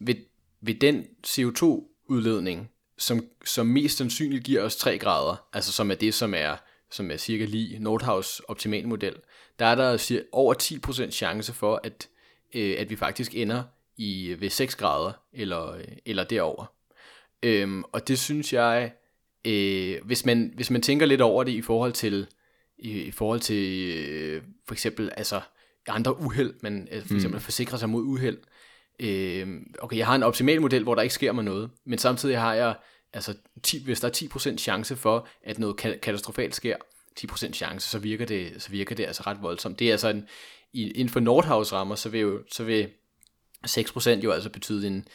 ved, 0.01 0.15
ved 0.61 0.75
den 0.75 1.05
CO2-udledning, 1.27 2.71
som, 2.99 3.27
som 3.45 3.67
mest 3.67 3.97
sandsynligt 3.97 4.45
giver 4.45 4.63
os 4.63 4.77
3 4.77 4.99
grader, 4.99 5.47
altså 5.53 5.73
som 5.73 5.91
er 5.91 5.95
det, 5.95 6.15
som 6.15 6.35
er, 6.35 6.57
som 6.91 7.11
er 7.11 7.17
cirka 7.17 7.45
lige 7.45 7.79
Nordhaus 7.79 8.41
optimale 8.41 8.89
model, 8.89 9.15
der 9.59 9.67
er 9.67 9.75
der 9.75 10.21
over 10.33 10.55
10% 11.07 11.11
chance 11.11 11.53
for, 11.53 11.81
at, 11.85 12.09
øh, 12.55 12.77
at 12.79 12.91
vi 12.91 12.97
faktisk 12.97 13.35
ender 13.35 13.63
i 13.97 14.37
ved 14.39 14.51
6 14.51 14.75
grader 14.75 15.13
eller, 15.33 15.73
øh, 15.73 15.85
eller 16.07 16.25
derover. 16.25 16.73
Øhm, 17.43 17.85
og 17.93 18.09
det 18.09 18.19
synes 18.19 18.53
jeg, 18.53 18.93
øh, 19.45 19.97
hvis, 20.05 20.25
man, 20.25 20.53
hvis 20.55 20.71
man 20.71 20.83
tænker 20.83 21.07
lidt 21.07 21.21
over 21.21 21.45
det 21.45 21.53
i 21.53 21.63
forhold 21.63 21.93
til, 21.93 22.27
i, 22.79 23.01
i 23.01 23.11
forhold 23.11 23.41
til 23.41 23.95
øh, 23.97 24.43
for 24.67 24.75
eksempel 24.75 25.11
altså 25.17 25.41
andre 25.89 26.21
uheld, 26.21 26.55
man 26.61 26.89
øh, 26.93 27.03
for 27.03 27.09
mm. 27.11 27.17
eksempel 27.17 27.39
mm. 27.39 27.43
forsikrer 27.43 27.79
sig 27.79 27.89
mod 27.89 28.03
uheld, 28.03 28.39
øh, 29.01 29.63
okay, 29.79 29.97
jeg 29.97 30.07
har 30.07 30.15
en 30.15 30.23
optimal 30.23 30.61
model, 30.61 30.83
hvor 30.83 30.95
der 30.95 31.03
ikke 31.03 31.15
sker 31.15 31.33
mig 31.33 31.45
noget, 31.45 31.71
men 31.85 31.99
samtidig 31.99 32.39
har 32.39 32.55
jeg, 32.55 32.75
altså 33.13 33.35
10, 33.63 33.85
hvis 33.85 34.01
der 34.01 34.09
er 34.09 34.13
10% 34.53 34.57
chance 34.57 34.97
for, 34.97 35.29
at 35.43 35.59
noget 35.59 35.77
katastrofalt 35.77 36.55
sker, 36.55 36.77
10% 37.21 37.53
chance, 37.53 37.89
så 37.89 37.99
virker 37.99 38.27
det, 38.27 38.63
så 38.63 38.71
virker 38.71 38.95
det 38.95 39.05
altså 39.05 39.23
ret 39.27 39.43
voldsomt. 39.43 39.79
Det 39.79 39.87
er 39.87 39.93
altså 39.93 40.09
en, 40.09 40.29
inden 40.75 41.09
for 41.09 41.21
Nordhaus 41.21 41.73
rammer, 41.73 41.95
så 41.95 42.09
vil, 42.09 42.21
jo, 42.21 42.43
så 42.53 42.65
vil 42.65 42.89
6% 43.69 44.11
jo 44.11 44.31
altså 44.31 44.51
betyde 44.51 44.87
en, 44.87 45.09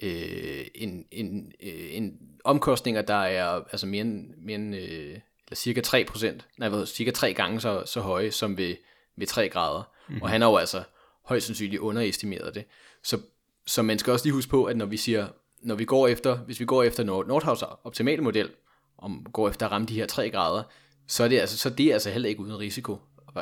øh, 0.00 0.66
en, 0.74 1.04
en, 1.10 1.52
øh, 1.62 1.96
en 1.96 2.18
omkostninger, 2.44 3.02
der 3.02 3.14
er 3.14 3.46
altså 3.46 3.86
mere 3.86 4.00
end, 4.00 4.34
mere 4.38 4.56
end 4.56 4.76
øh, 4.76 5.18
eller 5.46 5.56
cirka 5.56 5.80
3%, 5.86 6.40
nej, 6.58 6.68
hvad, 6.68 6.86
cirka 6.86 7.10
3 7.10 7.34
gange 7.34 7.60
så, 7.60 7.82
så 7.86 8.00
høje 8.00 8.30
som 8.30 8.58
ved, 8.58 8.76
ved 9.16 9.26
3 9.26 9.48
grader. 9.48 9.82
Mm-hmm. 10.08 10.22
Og 10.22 10.28
han 10.28 10.40
har 10.40 10.48
jo 10.48 10.56
altså 10.56 10.82
højst 11.24 11.46
sandsynligt 11.46 11.80
underestimeret 11.80 12.54
det. 12.54 12.64
Så, 13.06 13.20
så 13.66 13.82
man 13.82 13.98
skal 13.98 14.12
også 14.12 14.24
lige 14.24 14.34
huske 14.34 14.50
på, 14.50 14.64
at 14.64 14.76
når 14.76 14.86
vi 14.86 14.96
siger, 14.96 15.28
når 15.62 15.74
vi 15.74 15.84
går 15.84 16.08
efter, 16.08 16.36
hvis 16.38 16.60
vi 16.60 16.64
går 16.64 16.82
efter 16.82 17.04
Nordhavs 17.04 17.62
optimale 17.62 18.22
model, 18.22 18.50
om 18.98 19.26
går 19.32 19.48
efter 19.48 19.66
at 19.66 19.72
ramme 19.72 19.86
de 19.86 19.94
her 19.94 20.06
3 20.06 20.30
grader, 20.30 20.62
så 21.06 21.24
er 21.24 21.28
det 21.28 21.38
altså, 21.38 21.58
så 21.58 21.70
det 21.70 21.86
er 21.86 21.92
altså 21.92 22.10
heller 22.10 22.28
ikke 22.28 22.40
uden 22.40 22.58
risiko 22.58 22.98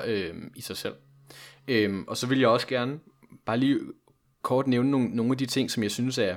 øh, 0.07 0.35
i 0.57 0.61
sig 0.61 0.77
selv. 0.77 0.95
Øh, 1.69 2.05
og 2.07 2.17
så 2.17 2.27
vil 2.27 2.41
jeg 2.41 2.49
også 2.49 2.67
gerne 2.67 3.01
bare 3.47 3.59
lige 3.59 3.81
kort 4.43 4.67
nævne 4.67 4.91
nogle, 4.91 5.09
nogle 5.09 5.33
af 5.33 5.39
de 5.39 5.47
ting, 5.47 5.71
som 5.71 5.83
jeg 5.83 5.91
synes 5.91 6.19
er, 6.19 6.37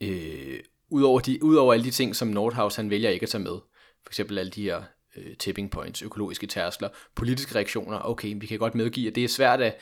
øh, 0.00 0.60
udover, 0.90 1.20
de, 1.20 1.44
udover 1.44 1.72
alle 1.72 1.84
de 1.84 1.90
ting, 1.90 2.16
som 2.16 2.28
Nordhaus 2.28 2.76
han 2.76 2.90
vælger 2.90 3.10
ikke 3.10 3.24
at 3.24 3.30
tage 3.30 3.44
med, 3.44 3.58
for 4.02 4.10
eksempel 4.10 4.38
alle 4.38 4.50
de 4.50 4.62
her 4.62 4.82
øh, 5.16 5.36
tipping 5.36 5.70
points, 5.70 6.02
økologiske 6.02 6.46
tærskler, 6.46 6.88
politiske 7.14 7.54
reaktioner, 7.54 8.00
okay, 8.04 8.34
vi 8.40 8.46
kan 8.46 8.58
godt 8.58 8.74
medgive, 8.74 9.08
at 9.08 9.14
det 9.14 9.24
er 9.24 9.28
svært 9.28 9.60
at, 9.60 9.76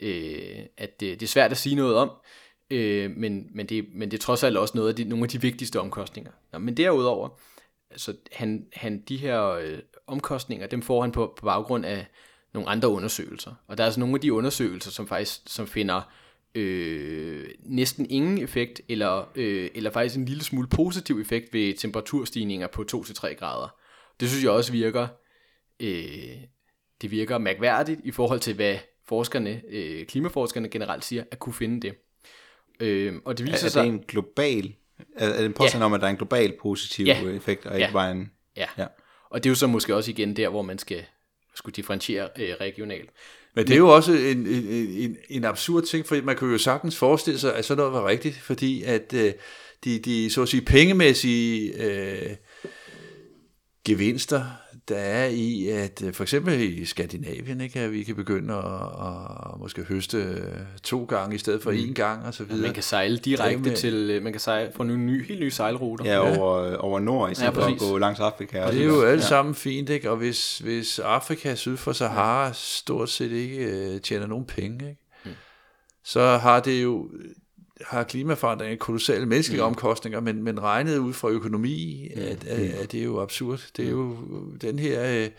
øh, 0.00 0.58
at 0.76 1.00
det, 1.00 1.20
det 1.20 1.26
er 1.26 1.30
svært 1.30 1.50
at 1.50 1.56
sige 1.56 1.74
noget 1.74 1.96
om, 1.96 2.10
øh, 2.70 3.10
men, 3.10 3.46
men, 3.54 3.66
det, 3.66 3.86
men 3.94 4.10
det 4.10 4.16
er 4.16 4.22
trods 4.22 4.42
alt 4.42 4.56
også 4.56 4.76
noget 4.76 4.88
af 4.88 4.94
de, 4.94 5.04
nogle 5.04 5.24
af 5.24 5.28
de 5.28 5.40
vigtigste 5.40 5.80
omkostninger. 5.80 6.30
Nå, 6.52 6.58
men 6.58 6.76
derudover, 6.76 7.28
altså 7.90 8.14
han, 8.32 8.66
han, 8.72 9.00
de 9.08 9.16
her 9.16 9.48
øh, 9.48 9.78
omkostninger, 10.06 10.66
dem 10.66 10.82
får 10.82 11.00
han 11.00 11.12
på, 11.12 11.34
på 11.36 11.46
baggrund 11.46 11.86
af 11.86 12.06
nogle 12.54 12.68
andre 12.68 12.88
undersøgelser. 12.88 13.54
Og 13.66 13.78
der 13.78 13.84
er 13.84 13.86
altså 13.86 14.00
nogle 14.00 14.14
af 14.14 14.20
de 14.20 14.32
undersøgelser, 14.32 14.90
som 14.90 15.08
faktisk 15.08 15.40
som 15.46 15.66
finder 15.66 16.02
øh, 16.54 17.48
næsten 17.60 18.10
ingen 18.10 18.38
effekt, 18.38 18.80
eller, 18.88 19.30
øh, 19.34 19.70
eller 19.74 19.90
faktisk 19.90 20.16
en 20.16 20.24
lille 20.24 20.44
smule 20.44 20.68
positiv 20.68 21.20
effekt 21.20 21.52
ved 21.52 21.74
temperaturstigninger 21.74 22.66
på 22.66 22.84
2-3 22.92 23.34
grader. 23.34 23.76
Det 24.20 24.28
synes 24.28 24.44
jeg 24.44 24.52
også 24.52 24.72
virker, 24.72 25.08
øh, 25.80 26.36
det 27.02 27.10
virker 27.10 27.38
mærkværdigt 27.38 28.00
i 28.04 28.10
forhold 28.10 28.40
til, 28.40 28.54
hvad 28.54 28.78
forskerne, 29.12 29.62
øh, 29.70 30.06
klimaforskerne 30.06 30.68
generelt 30.68 31.04
siger, 31.04 31.24
at 31.30 31.38
kunne 31.38 31.52
finde 31.52 31.80
det. 31.80 31.94
Øh, 32.80 33.14
og 33.24 33.38
det 33.38 33.46
viser 33.46 33.58
er, 33.58 33.64
er 33.64 33.70
sig... 33.70 33.84
det 33.84 33.88
en 33.92 34.04
global, 34.08 34.72
er, 35.16 35.28
er 35.28 35.36
det 35.36 35.46
en 35.46 35.52
påstand 35.52 35.82
ja. 35.82 35.86
om, 35.86 35.92
at 35.92 36.00
der 36.00 36.06
er 36.06 36.10
en 36.10 36.16
global 36.16 36.54
positiv 36.62 37.06
Ja. 37.06 37.22
effekt, 37.22 37.66
og 37.66 37.78
Ja. 37.78 37.84
ikke 37.84 37.92
bare 37.92 38.10
en... 38.10 38.30
Ja. 38.56 38.66
Ja. 38.78 38.86
Og 39.30 39.44
det 39.44 39.48
er 39.48 39.50
jo 39.50 39.54
så 39.54 39.66
måske 39.66 39.94
også 39.94 40.10
igen 40.10 40.36
der, 40.36 40.48
hvor 40.48 40.62
man 40.62 40.78
skal 40.78 41.04
skulle 41.54 41.74
differentiere 41.74 42.28
øh, 42.38 42.54
regionalt. 42.60 43.10
Men 43.54 43.66
det 43.66 43.72
er 43.74 43.78
jo 43.78 43.88
også 43.88 44.12
en, 44.12 44.46
en, 44.46 44.64
en, 44.68 45.16
en 45.30 45.44
absurd 45.44 45.82
ting, 45.82 46.06
for 46.06 46.22
man 46.22 46.36
kan 46.36 46.50
jo 46.50 46.58
sagtens 46.58 46.96
forestille 46.98 47.40
sig, 47.40 47.54
at 47.56 47.64
sådan 47.64 47.78
noget 47.78 47.92
var 47.92 48.06
rigtigt, 48.08 48.36
fordi 48.36 48.82
at 48.82 49.14
øh, 49.14 49.32
de, 49.84 49.98
de 49.98 50.30
så 50.30 50.42
at 50.42 50.48
sige 50.48 50.60
pengemæssige 50.62 51.84
øh, 51.84 52.30
gevinster, 53.86 54.44
der 54.88 54.96
er 54.96 55.26
i, 55.26 55.68
at 55.68 56.02
øh, 56.04 56.12
for 56.12 56.22
eksempel 56.24 56.60
i 56.60 56.84
Skandinavien, 56.84 57.60
ikke, 57.60 57.80
at 57.80 57.92
vi 57.92 58.02
kan 58.02 58.16
begynde 58.16 58.54
at, 58.54 58.64
at 58.64 59.60
måske 59.60 59.82
høste 59.82 60.16
øh, 60.18 60.44
to 60.82 61.04
gange 61.04 61.34
i 61.34 61.38
stedet 61.38 61.62
for 61.62 61.70
mm. 61.70 61.76
én 61.76 61.92
gang 61.92 62.26
og 62.26 62.34
så 62.34 62.44
videre. 62.44 62.62
Man 62.62 62.74
kan 62.74 62.82
sejle 62.82 63.16
direkte 63.16 63.58
med- 63.68 63.76
til, 63.76 63.94
øh, 63.94 64.22
man 64.22 64.32
kan 64.32 64.40
sejle 64.40 64.72
få 64.76 64.82
nogle 64.82 65.02
nye, 65.02 65.24
helt 65.28 65.40
nye 65.40 65.50
sejlruter. 65.50 66.04
Ja, 66.04 66.18
over, 66.38 66.76
over 66.76 67.00
nord, 67.00 67.30
i 67.30 67.34
stedet 67.34 67.56
Ja, 67.56 67.60
for 67.60 67.66
at 67.66 67.78
gå 67.78 67.98
langs 67.98 68.20
Afrika. 68.20 68.62
Og 68.64 68.72
så 68.72 68.78
det 68.78 68.82
er 68.84 68.88
jo 68.88 69.02
alt 69.02 69.24
sammen 69.24 69.54
fint, 69.54 69.88
ikke? 69.90 70.10
Og 70.10 70.16
hvis, 70.16 70.58
hvis 70.58 70.98
Afrika 70.98 71.54
syd 71.54 71.76
for 71.76 71.92
Sahara 71.92 72.50
stort 72.52 73.10
set 73.10 73.30
ikke 73.30 73.64
øh, 73.64 74.00
tjener 74.00 74.26
nogen 74.26 74.44
penge, 74.46 74.88
ikke? 74.88 75.00
Mm. 75.24 75.30
så 76.04 76.36
har 76.36 76.60
det 76.60 76.82
jo 76.82 77.10
har 77.86 78.04
klimaforandringer 78.04 78.76
kolossale 78.76 79.26
menneskelige 79.26 79.62
mm. 79.62 79.66
omkostninger, 79.66 80.20
men, 80.20 80.42
men 80.42 80.62
regnet 80.62 80.98
ud 80.98 81.12
fra 81.12 81.28
økonomi, 81.28 82.08
mm. 82.16 82.22
at, 82.22 82.44
at, 82.44 82.70
at 82.70 82.92
det 82.92 83.00
er 83.00 83.04
jo 83.04 83.20
absurd. 83.20 83.70
Det 83.76 83.86
er 83.86 83.90
jo 83.90 84.16
den 84.60 84.78
her 84.78 85.24
øh, 85.24 85.30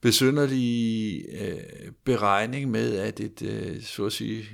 besynderlige 0.00 1.24
øh, 1.40 1.92
beregning 2.04 2.70
med, 2.70 2.96
at 2.96 3.20
et, 3.20 3.42
øh, 3.42 3.82
så 3.82 4.06
at 4.06 4.12
sige, 4.12 4.44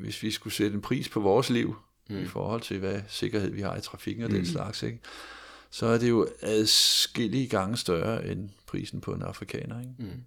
hvis 0.00 0.22
vi 0.22 0.30
skulle 0.30 0.54
sætte 0.54 0.74
en 0.74 0.80
pris 0.80 1.08
på 1.08 1.20
vores 1.20 1.50
liv, 1.50 1.76
mm. 2.10 2.22
i 2.22 2.26
forhold 2.26 2.60
til 2.60 2.78
hvad 2.78 3.00
sikkerhed 3.08 3.50
vi 3.50 3.60
har 3.60 3.76
i 3.76 3.80
trafikken 3.80 4.24
og 4.24 4.30
mm. 4.30 4.36
den 4.36 4.46
slags, 4.46 4.82
ikke? 4.82 4.98
så 5.70 5.86
er 5.86 5.98
det 5.98 6.08
jo 6.08 6.28
adskillige 6.40 7.48
gange 7.48 7.76
større 7.76 8.26
end 8.26 8.50
prisen 8.66 9.00
på 9.00 9.12
en 9.12 9.22
afrikaner. 9.22 9.80
Ikke? 9.80 9.92
Mm. 9.98 10.22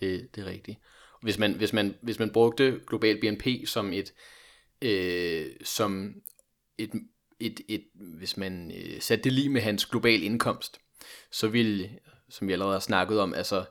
Det, 0.00 0.28
det 0.34 0.46
er 0.46 0.50
rigtigt. 0.50 0.78
Hvis 1.22 1.38
man, 1.38 1.54
hvis, 1.54 1.72
man, 1.72 1.94
hvis 2.00 2.18
man 2.18 2.30
brugte 2.30 2.80
global 2.86 3.20
BNP 3.20 3.46
som 3.66 3.92
et, 3.92 4.12
øh, 4.82 5.46
som 5.64 6.14
et, 6.78 6.90
et, 7.40 7.60
et, 7.68 7.84
hvis 7.94 8.36
man 8.36 8.72
øh, 8.76 9.00
satte 9.00 9.24
det 9.24 9.32
lige 9.32 9.48
med 9.48 9.60
hans 9.60 9.86
global 9.86 10.22
indkomst, 10.22 10.80
så 11.30 11.48
ville, 11.48 11.90
som 12.28 12.48
vi 12.48 12.52
allerede 12.52 12.74
har 12.74 12.80
snakket 12.80 13.20
om, 13.20 13.34
altså 13.34 13.64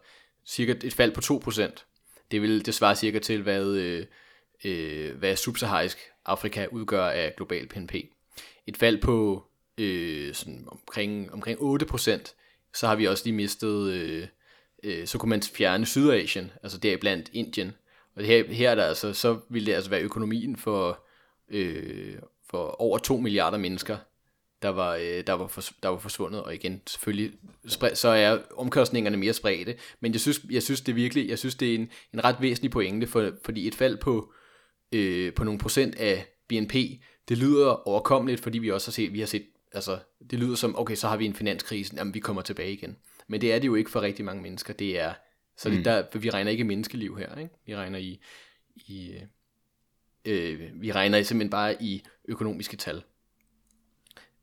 cirka 0.45 0.75
et 0.83 0.93
fald 0.93 1.11
på 1.11 1.49
2%, 1.49 1.83
det 2.31 2.41
vil 2.41 2.65
det 2.65 2.73
svare 2.73 2.95
cirka 2.95 3.19
til, 3.19 3.41
hvad, 3.41 3.67
øh, 3.67 4.05
øh, 4.63 5.17
hvad 5.17 5.35
subsaharisk 5.35 5.97
Afrika 6.25 6.67
udgør 6.71 7.05
af 7.05 7.33
global 7.37 7.67
BNP. 7.67 7.95
Et 8.67 8.77
fald 8.77 9.01
på 9.01 9.47
øh, 9.77 10.33
sådan 10.33 10.67
omkring, 10.67 11.33
omkring 11.33 11.59
8%, 11.59 12.33
så 12.73 12.87
har 12.87 12.95
vi 12.95 13.07
også 13.07 13.25
lige 13.25 13.35
mistet, 13.35 13.91
øh, 13.91 14.27
øh, 14.83 15.07
så 15.07 15.17
kunne 15.17 15.29
man 15.29 15.41
fjerne 15.41 15.85
Sydasien, 15.85 16.51
altså 16.63 16.77
deriblandt 16.77 17.29
Indien. 17.33 17.71
Og 18.15 18.23
her, 18.23 18.53
her 18.53 18.71
er 18.71 18.75
der 18.75 18.83
altså, 18.83 19.13
så 19.13 19.39
ville 19.49 19.65
det 19.65 19.73
altså 19.73 19.89
være 19.89 20.01
økonomien 20.01 20.55
for, 20.55 21.05
øh, 21.49 22.15
for 22.49 22.81
over 22.81 22.97
2 22.97 23.17
milliarder 23.17 23.57
mennesker, 23.57 23.97
der 24.61 24.69
var, 24.69 24.95
øh, 24.95 25.23
der, 25.27 25.33
var 25.33 25.47
for, 25.47 25.61
der 25.83 25.89
var 25.89 25.97
forsvundet, 25.97 26.43
og 26.43 26.55
igen, 26.55 26.81
selvfølgelig, 26.87 27.31
så 27.93 28.07
er 28.07 28.39
omkostningerne 28.57 29.17
mere 29.17 29.33
spredte, 29.33 29.75
men 29.99 30.11
jeg 30.11 30.21
synes, 30.21 30.41
jeg 30.49 30.63
synes 30.63 30.81
det 30.81 30.91
er 30.91 30.95
virkelig, 30.95 31.29
jeg 31.29 31.39
synes 31.39 31.55
det 31.55 31.71
er 31.71 31.75
en, 31.75 31.89
en 32.13 32.23
ret 32.23 32.35
væsentlig 32.39 32.71
pointe, 32.71 33.07
for, 33.07 33.31
fordi 33.45 33.67
et 33.67 33.75
fald 33.75 33.97
på, 33.97 34.33
øh, 34.91 35.33
på 35.33 35.43
nogle 35.43 35.59
procent 35.59 35.95
af 35.95 36.25
BNP, 36.49 36.73
det 37.29 37.37
lyder 37.37 37.87
overkommeligt, 37.87 38.41
fordi 38.41 38.57
vi 38.57 38.71
også 38.71 38.87
har 38.87 38.91
set, 38.91 39.13
vi 39.13 39.19
har 39.19 39.27
set, 39.27 39.45
altså, 39.71 39.99
det 40.31 40.39
lyder 40.39 40.55
som, 40.55 40.79
okay, 40.79 40.95
så 40.95 41.07
har 41.07 41.17
vi 41.17 41.25
en 41.25 41.33
finanskrise, 41.33 41.93
jamen 41.97 42.13
vi 42.13 42.19
kommer 42.19 42.41
tilbage 42.41 42.73
igen. 42.73 42.97
Men 43.27 43.41
det 43.41 43.53
er 43.53 43.59
det 43.59 43.67
jo 43.67 43.75
ikke 43.75 43.91
for 43.91 44.01
rigtig 44.01 44.25
mange 44.25 44.41
mennesker, 44.43 44.73
det 44.73 44.99
er, 44.99 45.13
så 45.57 45.69
det 45.69 45.85
der, 45.85 46.03
for 46.11 46.19
vi 46.19 46.29
regner 46.29 46.51
ikke 46.51 46.61
i 46.61 46.67
menneskeliv 46.67 47.17
her, 47.17 47.35
ikke? 47.35 47.51
vi 47.65 47.75
regner 47.75 47.99
i, 47.99 48.19
i 48.75 49.13
øh, 50.25 50.81
vi 50.81 50.91
regner 50.91 51.23
simpelthen 51.23 51.49
bare 51.49 51.83
i 51.83 52.03
økonomiske 52.27 52.77
tal. 52.77 53.03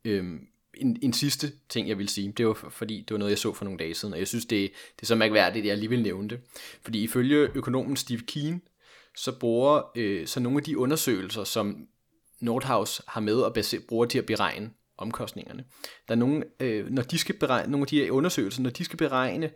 Øhm, 0.05 0.47
en, 0.75 0.99
en 1.03 1.13
sidste 1.13 1.53
ting, 1.69 1.89
jeg 1.89 1.99
vil 1.99 2.09
sige, 2.09 2.33
det 2.37 2.47
var 2.47 2.55
for- 2.55 2.69
fordi, 2.71 3.01
det 3.01 3.11
var 3.11 3.19
noget, 3.19 3.31
jeg 3.31 3.39
så 3.39 3.55
for 3.55 3.65
nogle 3.65 3.79
dage 3.79 3.95
siden, 3.95 4.13
og 4.15 4.19
jeg 4.21 4.29
synes, 4.29 4.45
det, 4.47 4.71
det 4.97 5.03
er 5.03 5.07
så 5.07 5.15
mærkværdigt, 5.15 5.63
at 5.63 5.69
jeg 5.69 5.79
lige 5.79 5.89
vil 5.89 6.03
nævne 6.03 6.29
det. 6.29 6.41
Fordi 6.83 7.03
ifølge 7.03 7.49
økonomen 7.55 7.97
Steve 7.97 8.21
Keen, 8.27 8.63
så 9.17 9.39
bruger 9.39 9.83
øh, 9.97 10.27
så 10.27 10.41
nogle 10.41 10.59
af 10.59 10.65
de 10.65 10.79
undersøgelser, 10.79 11.45
som 11.45 11.89
Nordhaus 12.41 13.03
har 13.09 13.21
med 13.21 13.35
og 13.37 13.55
base, 13.55 13.81
bruger 13.81 14.07
til 14.07 14.19
at 14.19 14.27
beregne 14.27 14.71
omkostningerne. 14.99 15.65
Der 16.09 16.15
er 16.15 16.19
nogle, 16.19 16.45
øh, 16.61 16.87
når 16.91 17.03
de 17.03 17.19
skal 17.19 17.39
beregne, 17.39 17.71
nogle 17.71 17.83
af 17.83 17.87
de 17.89 18.01
her 18.05 18.11
undersøgelser, 18.11 18.63
når 18.63 18.71
de 18.71 18.85
skal 18.85 18.97
beregne 18.99 19.51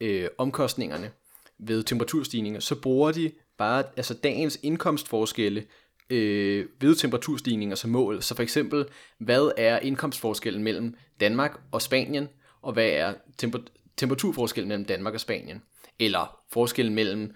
øh, 0.00 0.28
omkostningerne 0.38 1.10
ved 1.58 1.82
temperaturstigninger, 1.82 2.60
så 2.60 2.74
bruger 2.74 3.12
de 3.12 3.32
bare 3.58 3.84
altså 3.96 4.14
dagens 4.14 4.58
indkomstforskelle 4.62 5.64
øh, 6.10 6.66
ved 6.80 6.94
temperaturstigninger 6.94 7.76
som 7.76 7.90
mål. 7.90 8.22
Så 8.22 8.34
for 8.34 8.42
eksempel, 8.42 8.84
hvad 9.18 9.52
er 9.56 9.78
indkomstforskellen 9.78 10.62
mellem 10.62 10.94
Danmark 11.20 11.60
og 11.72 11.82
Spanien, 11.82 12.28
og 12.62 12.72
hvad 12.72 12.88
er 12.88 13.14
temper- 13.42 13.72
temperaturforskellen 13.96 14.68
mellem 14.68 14.84
Danmark 14.84 15.14
og 15.14 15.20
Spanien? 15.20 15.62
Eller 15.98 16.40
forskellen 16.52 16.94
mellem 16.94 17.34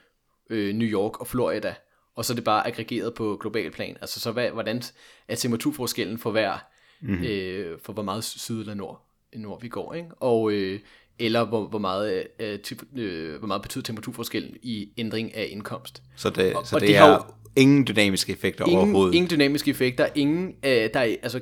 øh, 0.50 0.74
New 0.74 0.88
York 0.88 1.20
og 1.20 1.26
Florida, 1.26 1.74
og 2.14 2.24
så 2.24 2.32
er 2.32 2.34
det 2.34 2.44
bare 2.44 2.66
aggregeret 2.66 3.14
på 3.14 3.38
global 3.40 3.70
plan. 3.70 3.96
Altså 4.00 4.20
så 4.20 4.32
hvad, 4.32 4.50
hvordan 4.50 4.82
er 5.28 5.34
temperaturforskellen 5.34 6.18
for 6.18 6.30
hver, 6.30 6.58
mm-hmm. 7.00 7.24
øh, 7.24 7.78
for 7.82 7.92
hvor 7.92 8.02
meget 8.02 8.24
syd 8.24 8.60
eller 8.60 8.74
nord, 8.74 9.06
nord 9.32 9.62
vi 9.62 9.68
går, 9.68 9.94
ikke? 9.94 10.08
Og, 10.16 10.52
øh, 10.52 10.80
eller 11.20 11.44
hvor, 11.44 11.66
hvor, 11.68 11.78
meget, 11.78 12.26
øh, 12.40 12.58
øh, 12.96 13.38
hvor 13.38 13.46
meget 13.46 13.62
betyder 13.62 13.82
temperaturforskellen 13.82 14.56
i 14.62 14.88
ændring 14.96 15.34
af 15.36 15.48
indkomst. 15.50 16.02
Så 16.16 16.30
det, 16.30 16.54
Og- 16.54 16.66
så 16.66 16.76
og 16.76 16.80
det 16.80 16.88
de 16.88 16.94
er 16.94 17.00
har 17.00 17.34
ingen 17.56 17.86
dynamiske 17.86 18.32
effekter 18.32 18.64
Ingen, 18.64 18.78
overhovedet. 18.78 19.14
ingen 19.14 19.30
dynamiske 19.30 19.70
effekter, 19.70 20.08
ingen, 20.14 20.48
øh, 20.64 20.70
der 20.70 21.00
er, 21.00 21.16
altså 21.22 21.40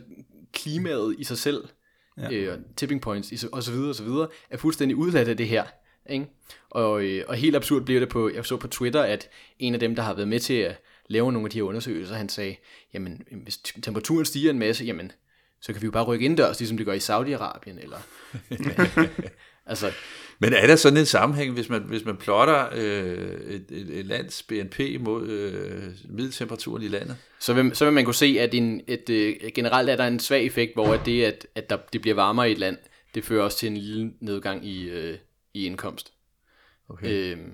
klimaet 0.52 1.16
i 1.18 1.24
sig 1.24 1.38
selv, 1.38 1.64
ja. 2.18 2.30
øh, 2.32 2.58
tipping 2.76 3.00
points 3.00 3.44
og 3.52 3.62
så 3.62 3.72
videre 3.72 3.88
og 3.88 3.94
så 3.94 4.02
videre, 4.02 4.28
er 4.50 4.56
fuldstændig 4.56 4.96
udladt 4.96 5.28
af 5.28 5.36
det 5.36 5.48
her. 5.48 5.64
Ikke? 6.10 6.26
Og, 6.70 7.02
øh, 7.04 7.24
og 7.28 7.34
helt 7.36 7.56
absurd 7.56 7.82
bliver 7.82 8.00
det 8.00 8.08
på, 8.08 8.30
jeg 8.34 8.44
så 8.46 8.56
på 8.56 8.68
Twitter, 8.68 9.02
at 9.02 9.28
en 9.58 9.74
af 9.74 9.80
dem, 9.80 9.94
der 9.94 10.02
har 10.02 10.14
været 10.14 10.28
med 10.28 10.40
til 10.40 10.54
at 10.54 10.80
lave 11.08 11.32
nogle 11.32 11.46
af 11.46 11.50
de 11.50 11.58
her 11.58 11.62
undersøgelser, 11.62 12.14
han 12.14 12.28
sagde, 12.28 12.56
jamen 12.94 13.22
hvis 13.42 13.58
temperaturen 13.58 14.24
stiger 14.24 14.50
en 14.50 14.58
masse, 14.58 14.84
jamen 14.84 15.12
så 15.60 15.72
kan 15.72 15.82
vi 15.82 15.86
jo 15.86 15.90
bare 15.90 16.04
rykke 16.04 16.24
indendørs, 16.24 16.58
ligesom 16.60 16.76
det 16.76 16.86
gør 16.86 16.92
i 16.92 16.98
Saudi-Arabien, 16.98 17.82
eller... 17.82 17.98
altså, 19.68 19.92
Men 20.38 20.52
er 20.52 20.66
der 20.66 20.76
sådan 20.76 20.98
en 20.98 21.06
sammenhæng, 21.06 21.52
hvis 21.52 21.68
man, 21.68 21.82
hvis 21.82 22.04
man 22.04 22.16
plotter 22.16 22.68
øh, 22.74 23.54
et, 23.54 23.64
et, 23.70 23.98
et 23.98 24.06
lands 24.06 24.42
BNP 24.42 24.80
mod 25.00 25.28
øh, 25.28 25.82
middeltemperaturen 26.08 26.82
i 26.82 26.88
landet? 26.88 27.16
så 27.40 27.52
vil, 27.54 27.76
så 27.76 27.84
vil 27.84 27.94
man 27.94 28.04
kunne 28.04 28.14
se, 28.14 28.36
at 28.40 28.54
en, 28.54 28.80
et, 28.86 29.10
øh, 29.10 29.34
generelt 29.54 29.90
er 29.90 29.96
der 29.96 30.06
en 30.06 30.20
svag 30.20 30.46
effekt, 30.46 30.74
hvor 30.74 30.94
at 30.94 31.00
det, 31.06 31.24
at, 31.24 31.46
at 31.54 31.70
der, 31.70 31.78
det 31.92 32.00
bliver 32.00 32.14
varmere 32.14 32.48
i 32.48 32.52
et 32.52 32.58
land, 32.58 32.76
det 33.14 33.24
fører 33.24 33.44
også 33.44 33.58
til 33.58 33.66
en 33.66 33.76
lille 33.76 34.12
nedgang 34.20 34.66
i, 34.66 34.88
øh, 34.88 35.18
i 35.54 35.66
indkomst. 35.66 36.12
Okay. 36.88 37.32
Øhm, 37.32 37.52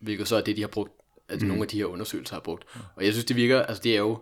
hvilket 0.00 0.28
så 0.28 0.36
er 0.36 0.40
det, 0.40 0.56
de 0.56 0.60
har 0.60 0.68
brugt, 0.68 0.92
altså 1.28 1.44
mm. 1.44 1.48
nogle 1.48 1.62
af 1.62 1.68
de 1.68 1.76
her 1.76 1.84
undersøgelser 1.84 2.34
har 2.34 2.40
brugt. 2.40 2.64
Og 2.96 3.04
jeg 3.04 3.12
synes, 3.12 3.24
det 3.24 3.36
virker, 3.36 3.62
altså 3.62 3.82
det 3.82 3.94
er 3.94 3.98
jo, 3.98 4.18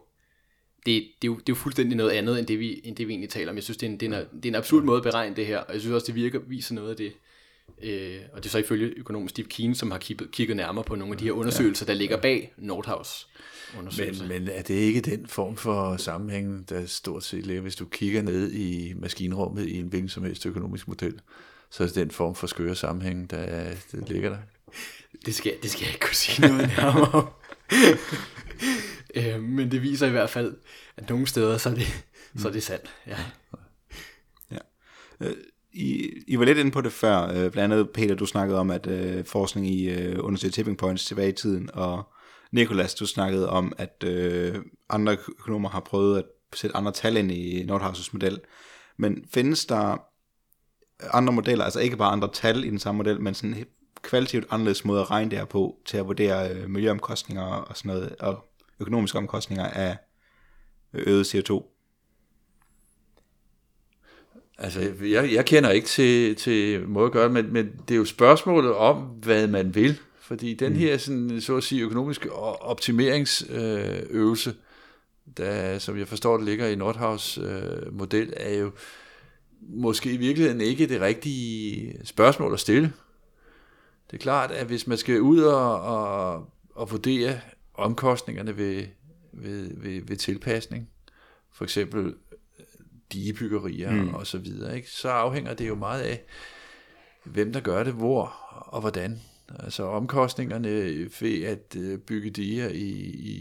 det, 0.87 1.09
det, 1.23 1.29
er 1.29 1.33
jo, 1.33 1.35
det 1.35 1.41
er 1.41 1.45
jo 1.49 1.55
fuldstændig 1.55 1.97
noget 1.97 2.11
andet, 2.11 2.39
end 2.39 2.47
det, 2.47 2.59
vi, 2.59 2.81
end 2.85 2.97
det 2.97 3.09
vi 3.09 3.13
egentlig 3.13 3.31
taler 3.31 3.51
om. 3.51 3.57
Jeg 3.57 3.65
synes, 3.65 3.77
det 3.77 3.87
er, 3.87 3.91
en, 3.91 4.01
det, 4.01 4.13
er 4.13 4.21
en, 4.21 4.27
det 4.37 4.45
er 4.45 4.49
en 4.49 4.55
absurd 4.55 4.83
måde 4.83 4.97
at 4.97 5.03
beregne 5.03 5.37
det 5.37 5.47
her, 5.47 5.59
og 5.59 5.73
jeg 5.73 5.81
synes 5.81 5.95
også, 5.95 6.07
det 6.07 6.15
virker, 6.15 6.39
viser 6.39 6.75
noget 6.75 6.91
af 6.91 6.97
det, 6.97 7.13
Øh, 7.83 8.19
og 8.33 8.43
det 8.43 8.47
er 8.47 8.51
så 8.51 8.59
ifølge 8.59 8.95
økonom 8.97 9.29
Steve 9.29 9.47
Keen, 9.47 9.75
som 9.75 9.91
har 9.91 9.99
kigget, 9.99 10.31
kigget 10.31 10.57
nærmere 10.57 10.85
på 10.85 10.95
nogle 10.95 11.15
af 11.15 11.19
de 11.19 11.25
her 11.25 11.33
undersøgelser, 11.33 11.87
der 11.87 11.95
ligger 11.95 12.17
bag 12.17 12.53
Nordhaus 12.57 13.29
undersøgelser. 13.79 14.27
Men, 14.27 14.45
men 14.45 14.49
er 14.53 14.63
det 14.63 14.75
ikke 14.75 15.01
den 15.01 15.27
form 15.27 15.57
for 15.57 15.97
sammenhæng, 15.97 16.69
der 16.69 16.87
stort 16.87 17.25
set 17.25 17.47
ligger, 17.47 17.63
hvis 17.63 17.77
du 17.77 17.85
kigger 17.85 18.23
ned 18.23 18.53
i 18.53 18.95
maskinrummet 18.97 19.69
i 19.69 19.79
en 19.79 19.87
hvilken 19.87 20.09
som 20.09 20.25
helst 20.25 20.47
økonomisk 20.47 20.89
model, 20.89 21.21
så 21.71 21.83
er 21.83 21.87
det 21.87 21.97
den 21.97 22.11
form 22.11 22.35
for 22.35 22.47
skøre 22.47 22.75
sammenhæng, 22.75 23.31
der, 23.31 23.47
der 23.93 24.13
ligger 24.13 24.31
der? 24.31 24.39
Det 25.27 25.35
skal, 25.35 25.55
det 25.63 25.71
skal 25.71 25.85
jeg 25.85 25.95
ikke 25.95 26.07
kunne 26.07 26.15
sige 26.15 26.49
noget 26.49 26.71
nærmere 26.77 27.11
om. 27.13 27.29
øh, 29.17 29.43
men 29.43 29.71
det 29.71 29.83
viser 29.83 30.07
i 30.07 30.11
hvert 30.11 30.31
fald, 30.31 30.57
at 30.97 31.09
nogle 31.09 31.27
steder, 31.27 31.59
så 31.59 31.69
er 31.69 31.75
det, 31.75 32.05
så 32.37 32.49
er 32.49 32.53
det 32.53 32.63
sandt. 32.63 32.95
Ja. 33.07 33.19
Øh, 35.21 35.35
I, 35.73 36.11
I 36.27 36.39
var 36.39 36.45
lidt 36.45 36.59
inde 36.59 36.71
på 36.71 36.81
det 36.81 36.93
før, 36.93 37.23
øh, 37.23 37.51
blandt 37.51 37.75
andet 37.75 37.91
Peter, 37.91 38.15
du 38.15 38.27
snakkede 38.27 38.59
om, 38.59 38.71
at 38.71 38.87
øh, 38.87 39.25
forskning 39.25 39.67
i 39.67 39.89
øh, 39.91 40.25
undersøge 40.25 40.51
tipping 40.51 40.79
points 40.79 41.05
tilbage 41.05 41.29
i 41.29 41.33
tiden, 41.33 41.71
og 41.73 42.13
Nikolas, 42.53 42.95
du 42.95 43.07
snakkede 43.07 43.49
om, 43.49 43.73
at 43.79 44.05
øh, 44.07 44.55
andre 44.91 45.17
økonomer 45.29 45.69
har 45.69 45.81
prøvet 45.81 46.19
at 46.19 46.25
sætte 46.55 46.77
andre 46.77 46.93
tal 46.93 47.17
ind 47.17 47.33
i 47.33 47.63
Nordhaus' 47.63 48.11
model. 48.13 48.41
Men 48.97 49.25
findes 49.35 49.67
der 49.67 49.97
andre 51.13 51.33
modeller, 51.33 51.65
altså 51.65 51.81
ikke 51.81 51.97
bare 51.97 52.13
andre 52.13 52.31
tal 52.33 52.65
i 52.65 52.71
den 52.71 52.79
samme 52.79 52.97
model, 52.97 53.21
men 53.21 53.35
sådan 53.35 53.65
kvalitativt 54.07 54.47
anderledes 54.51 54.85
måde 54.85 55.01
at 55.01 55.11
regne 55.11 55.31
det 55.31 55.39
her 55.39 55.47
på, 55.47 55.77
til 55.85 55.97
at 55.97 56.07
vurdere 56.07 56.51
øh, 56.51 56.71
miljøomkostninger 56.71 57.43
og 57.43 57.77
sådan 57.77 57.89
noget, 57.89 58.17
og 58.21 58.45
økonomiske 58.81 59.19
omkostninger 59.19 59.67
af 59.67 59.97
øget 60.93 61.35
CO2? 61.35 61.73
Altså, 64.59 64.93
jeg, 65.03 65.33
jeg 65.33 65.45
kender 65.45 65.71
ikke 65.71 65.87
til, 65.87 66.37
til 66.37 66.89
måde 66.89 67.07
at 67.07 67.13
gøre 67.13 67.25
det, 67.25 67.33
men, 67.33 67.53
men 67.53 67.73
det 67.89 67.95
er 67.95 67.99
jo 67.99 68.05
spørgsmålet 68.05 68.75
om, 68.75 68.97
hvad 68.97 69.47
man 69.47 69.75
vil. 69.75 70.01
Fordi 70.21 70.55
den 70.55 70.73
mm. 70.73 70.79
her, 70.79 70.99
sådan, 70.99 71.41
så 71.41 71.57
at 71.57 71.65
sige, 71.65 71.83
økonomiske 71.83 72.33
optimeringsøvelse, 72.33 74.51
øh, 74.51 74.57
der, 75.37 75.79
som 75.79 75.99
jeg 75.99 76.09
forstår, 76.09 76.37
det 76.37 76.47
ligger 76.47 76.67
i 76.67 76.75
Nordhaus 76.75 77.39
øh, 77.39 77.93
model, 77.93 78.33
er 78.37 78.59
jo 78.59 78.71
måske 79.61 80.13
i 80.13 80.17
virkeligheden 80.17 80.61
ikke 80.61 80.87
det 80.87 81.01
rigtige 81.01 81.97
spørgsmål 82.05 82.53
at 82.53 82.61
stille. 82.61 82.93
Det 84.11 84.17
er 84.17 84.23
klart, 84.23 84.51
at 84.51 84.67
hvis 84.67 84.87
man 84.87 84.99
skal 84.99 85.21
ud 85.21 85.41
og, 85.41 85.81
og, 85.81 86.51
og 86.75 86.91
vurdere 86.91 87.41
omkostningerne 87.75 88.57
ved, 88.57 88.87
ved, 89.33 89.71
ved, 89.77 90.03
ved 90.03 90.17
tilpasning, 90.17 90.89
for 91.53 91.65
eksempel 91.65 92.15
digebyggerier 93.13 93.91
mm. 93.91 94.15
og 94.15 94.27
så 94.27 94.39
videre, 94.39 94.77
ikke? 94.77 94.91
så 94.91 95.09
afhænger 95.09 95.55
det 95.55 95.69
jo 95.69 95.75
meget 95.75 96.03
af, 96.03 96.23
hvem 97.25 97.53
der 97.53 97.61
gør 97.61 97.85
det, 97.85 97.93
hvor 97.93 98.25
og 98.51 98.81
hvordan. 98.81 99.21
Altså 99.59 99.83
omkostningerne 99.83 100.69
ved 101.21 101.45
at 101.45 101.77
øh, 101.77 101.99
bygge 101.99 102.31
diger 102.31 102.69
i, 102.69 102.91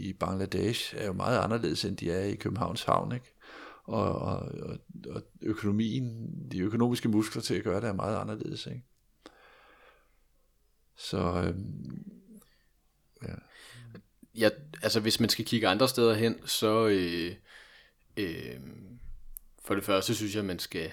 i 0.08 0.12
Bangladesh 0.12 0.94
er 0.98 1.06
jo 1.06 1.12
meget 1.12 1.38
anderledes, 1.38 1.84
end 1.84 1.96
de 1.96 2.10
er 2.10 2.24
i 2.24 2.34
Københavns 2.34 2.82
Havn. 2.82 3.12
Ikke? 3.12 3.34
Og, 3.84 4.14
og, 4.14 4.48
og 5.10 5.22
økonomien, 5.42 6.30
de 6.52 6.60
økonomiske 6.60 7.08
muskler 7.08 7.42
til 7.42 7.54
at 7.54 7.64
gøre 7.64 7.80
det 7.80 7.88
er 7.88 7.92
meget 7.92 8.16
anderledes. 8.16 8.66
Ikke? 8.66 8.82
Så 10.96 11.18
øh, 11.18 11.54
ja. 13.22 13.34
ja, 14.34 14.48
altså 14.82 15.00
hvis 15.00 15.20
man 15.20 15.28
skal 15.28 15.44
kigge 15.44 15.68
andre 15.68 15.88
steder 15.88 16.14
hen, 16.14 16.46
så 16.46 16.86
øh, 16.86 17.34
øh, 18.16 18.60
for 19.64 19.74
det 19.74 19.84
første 19.84 20.14
synes 20.14 20.34
jeg, 20.34 20.44
man 20.44 20.58
skal, 20.58 20.92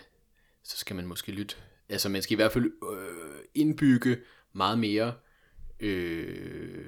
så 0.63 0.77
skal 0.77 0.95
man 0.95 1.07
måske 1.07 1.31
lytte. 1.31 1.55
Altså 1.89 2.09
man 2.09 2.21
skal 2.21 2.33
i 2.33 2.35
hvert 2.35 2.51
fald 2.51 2.65
øh, 2.65 3.39
indbygge 3.55 4.17
meget 4.53 4.79
mere, 4.79 5.13
øh, 5.79 6.85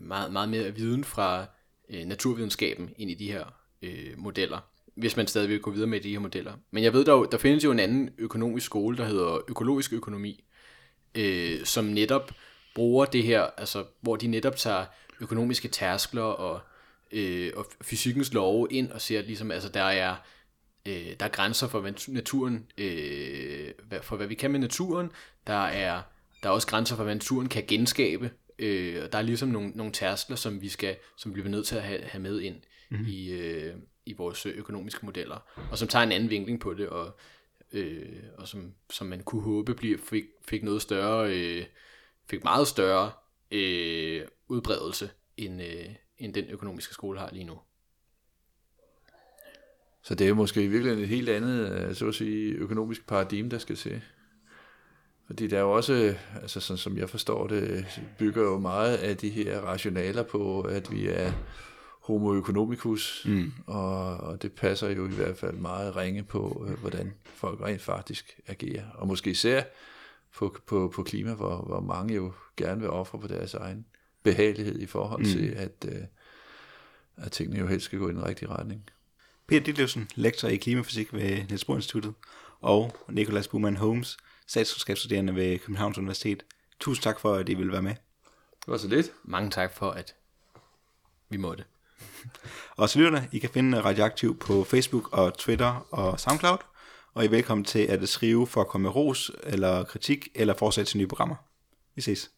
meget, 0.00 0.32
meget 0.32 0.48
mere 0.48 0.74
viden 0.74 1.04
fra 1.04 1.46
øh, 1.88 2.04
naturvidenskaben 2.04 2.94
ind 2.96 3.10
i 3.10 3.14
de 3.14 3.32
her 3.32 3.44
øh, 3.82 4.18
modeller, 4.18 4.58
hvis 4.94 5.16
man 5.16 5.26
stadig 5.26 5.48
vil 5.48 5.60
gå 5.60 5.70
videre 5.70 5.88
med 5.88 6.00
de 6.00 6.10
her 6.10 6.18
modeller. 6.18 6.52
Men 6.70 6.84
jeg 6.84 6.92
ved, 6.92 7.04
der, 7.04 7.14
der 7.14 7.38
findes 7.38 7.64
jo 7.64 7.70
en 7.70 7.78
anden 7.78 8.10
økonomisk 8.18 8.66
skole, 8.66 8.96
der 8.96 9.04
hedder 9.04 9.38
økologisk 9.48 9.92
økonomi, 9.92 10.44
øh, 11.14 11.64
som 11.64 11.84
netop 11.84 12.32
bruger 12.74 13.04
det 13.04 13.22
her, 13.22 13.42
altså 13.42 13.84
hvor 14.00 14.16
de 14.16 14.26
netop 14.26 14.56
tager 14.56 14.84
økonomiske 15.20 15.68
tærskler 15.68 16.22
og, 16.22 16.60
øh, 17.12 17.52
og 17.56 17.66
fysikkens 17.82 18.32
love 18.32 18.68
ind 18.70 18.90
og 18.90 19.00
ser 19.00 19.22
ligesom, 19.22 19.50
altså 19.50 19.68
der 19.68 19.82
er 19.82 20.16
øh, 20.86 21.12
der 21.20 21.26
er 21.26 21.28
grænser 21.28 21.68
for 21.68 21.80
hvad 21.80 22.12
naturen, 22.12 22.66
øh, 22.78 23.70
for 24.02 24.16
hvad 24.16 24.26
vi 24.26 24.34
kan 24.34 24.50
med 24.50 24.60
naturen. 24.60 25.10
Der 25.46 25.66
er, 25.66 26.02
der 26.42 26.48
er 26.48 26.52
også 26.52 26.66
grænser 26.66 26.96
for 26.96 27.04
hvad 27.04 27.14
naturen 27.14 27.48
kan 27.48 27.64
genskabe. 27.68 28.30
Øh, 28.58 29.02
og 29.04 29.12
der 29.12 29.18
er 29.18 29.22
ligesom 29.22 29.48
nogle, 29.48 29.70
nogle 29.70 29.92
tærskler, 29.92 30.36
som 30.36 30.62
vi 30.62 30.68
skal, 30.68 30.96
som 31.16 31.32
bliver 31.32 31.48
nødt 31.48 31.66
til 31.66 31.76
at 31.76 31.82
have, 31.82 32.02
have 32.02 32.22
med 32.22 32.40
ind 32.40 32.56
mm-hmm. 32.90 33.06
i, 33.08 33.30
øh, 33.30 33.74
i 34.06 34.12
vores 34.12 34.46
økonomiske 34.46 35.06
modeller, 35.06 35.68
og 35.70 35.78
som 35.78 35.88
tager 35.88 36.02
en 36.02 36.12
anden 36.12 36.30
vinkling 36.30 36.60
på 36.60 36.74
det, 36.74 36.88
og, 36.88 37.18
øh, 37.74 38.22
og 38.38 38.48
som, 38.48 38.74
som 38.90 39.06
man 39.06 39.22
kunne 39.22 39.42
håbe 39.42 39.74
bliver, 39.74 39.98
fik, 39.98 40.24
fik 40.48 40.62
noget 40.62 40.82
større, 40.82 41.36
øh, 41.36 41.64
fik 42.30 42.44
meget 42.44 42.68
større 42.68 43.12
øh, 43.50 44.22
udbredelse, 44.48 45.10
end, 45.36 45.62
øh, 45.62 45.86
end 46.18 46.34
den 46.34 46.44
økonomiske 46.44 46.94
skole 46.94 47.18
har 47.18 47.30
lige 47.32 47.44
nu. 47.44 47.58
Så 50.02 50.14
det 50.14 50.28
er 50.28 50.34
måske 50.34 50.64
i 50.64 50.66
virkeligheden 50.66 51.02
et 51.02 51.08
helt 51.08 51.28
andet, 51.28 51.72
øh, 51.72 51.94
så 51.94 52.08
at 52.08 52.14
sige, 52.14 52.52
økonomisk 52.52 53.06
paradigme, 53.06 53.50
der 53.50 53.58
skal 53.58 53.76
til. 53.76 54.02
Fordi 55.26 55.46
der 55.46 55.56
er 55.56 55.60
jo 55.60 55.72
også, 55.72 55.92
øh, 55.92 56.42
altså 56.42 56.60
sådan 56.60 56.78
som 56.78 56.98
jeg 56.98 57.10
forstår 57.10 57.46
det, 57.46 57.86
bygger 58.18 58.42
jo 58.42 58.58
meget 58.58 58.96
af 58.96 59.16
de 59.16 59.28
her 59.28 59.60
rationaler 59.60 60.22
på, 60.22 60.60
at 60.60 60.92
vi 60.92 61.08
er 61.08 61.32
homo 62.04 62.38
economicus, 62.38 63.22
mm. 63.28 63.52
og, 63.66 64.16
og 64.16 64.42
det 64.42 64.52
passer 64.52 64.88
jo 64.88 65.06
i 65.06 65.10
hvert 65.10 65.36
fald 65.36 65.56
meget 65.56 65.96
ringe 65.96 66.22
på, 66.22 66.66
øh, 66.68 66.78
hvordan 66.78 67.14
folk 67.24 67.60
rent 67.60 67.82
faktisk 67.82 68.40
agerer. 68.46 68.90
Og 68.94 69.06
måske 69.06 69.30
især 69.30 69.62
på, 70.36 70.56
på, 70.66 70.92
på 70.94 71.02
klima, 71.02 71.34
hvor, 71.34 71.56
hvor 71.56 71.80
mange 71.80 72.14
jo 72.14 72.32
gerne 72.56 72.80
vil 72.80 72.90
ofre 72.90 73.18
på 73.18 73.26
deres 73.26 73.54
egen 73.54 73.86
behagelighed 74.22 74.80
i 74.80 74.86
forhold 74.86 75.20
mm. 75.20 75.26
til, 75.26 75.46
at, 75.46 75.86
øh, 75.88 76.02
at 77.16 77.32
tingene 77.32 77.60
jo 77.60 77.66
helst 77.66 77.84
skal 77.84 77.98
gå 77.98 78.08
i 78.08 78.12
den 78.12 78.26
rigtige 78.26 78.48
retning. 78.48 78.82
Peter 79.46 79.64
Ditlevsen, 79.64 80.08
lektor 80.14 80.48
i 80.48 80.56
klimafysik 80.56 81.12
ved 81.12 81.36
Niels 81.48 81.64
Bohr 81.64 81.76
Instituttet, 81.76 82.14
og 82.60 82.96
Nicolas 83.08 83.48
Buman 83.48 83.76
Holmes, 83.76 84.16
statsvidenskabsstuderende 84.46 85.34
ved 85.34 85.58
Københavns 85.58 85.98
Universitet. 85.98 86.44
Tusind 86.80 87.02
tak 87.02 87.20
for, 87.20 87.34
at 87.34 87.48
I 87.48 87.54
ville 87.54 87.72
være 87.72 87.82
med. 87.82 87.94
Det 88.60 88.66
var 88.66 88.76
så 88.76 88.88
lidt. 88.88 89.12
Mange 89.24 89.50
tak 89.50 89.72
for, 89.72 89.90
at 89.90 90.14
vi 91.28 91.36
måtte. 91.36 91.64
og 92.76 92.88
så 92.88 92.98
lytterne, 92.98 93.28
I 93.32 93.38
kan 93.38 93.50
finde 93.50 93.80
Radioaktiv 93.80 94.38
på 94.38 94.64
Facebook 94.64 95.12
og 95.12 95.38
Twitter 95.38 95.86
og 95.90 96.20
SoundCloud, 96.20 96.58
og 97.14 97.22
I 97.22 97.26
er 97.26 97.30
velkommen 97.30 97.64
til 97.64 97.78
at 97.78 98.08
skrive 98.08 98.46
for 98.46 98.60
at 98.60 98.68
komme 98.68 98.82
med 98.82 98.96
ros 98.96 99.30
eller 99.42 99.84
kritik 99.84 100.28
eller 100.34 100.54
fortsætte 100.54 100.90
til 100.90 100.98
nye 100.98 101.06
programmer. 101.06 101.36
Vi 101.96 102.02
ses. 102.02 102.30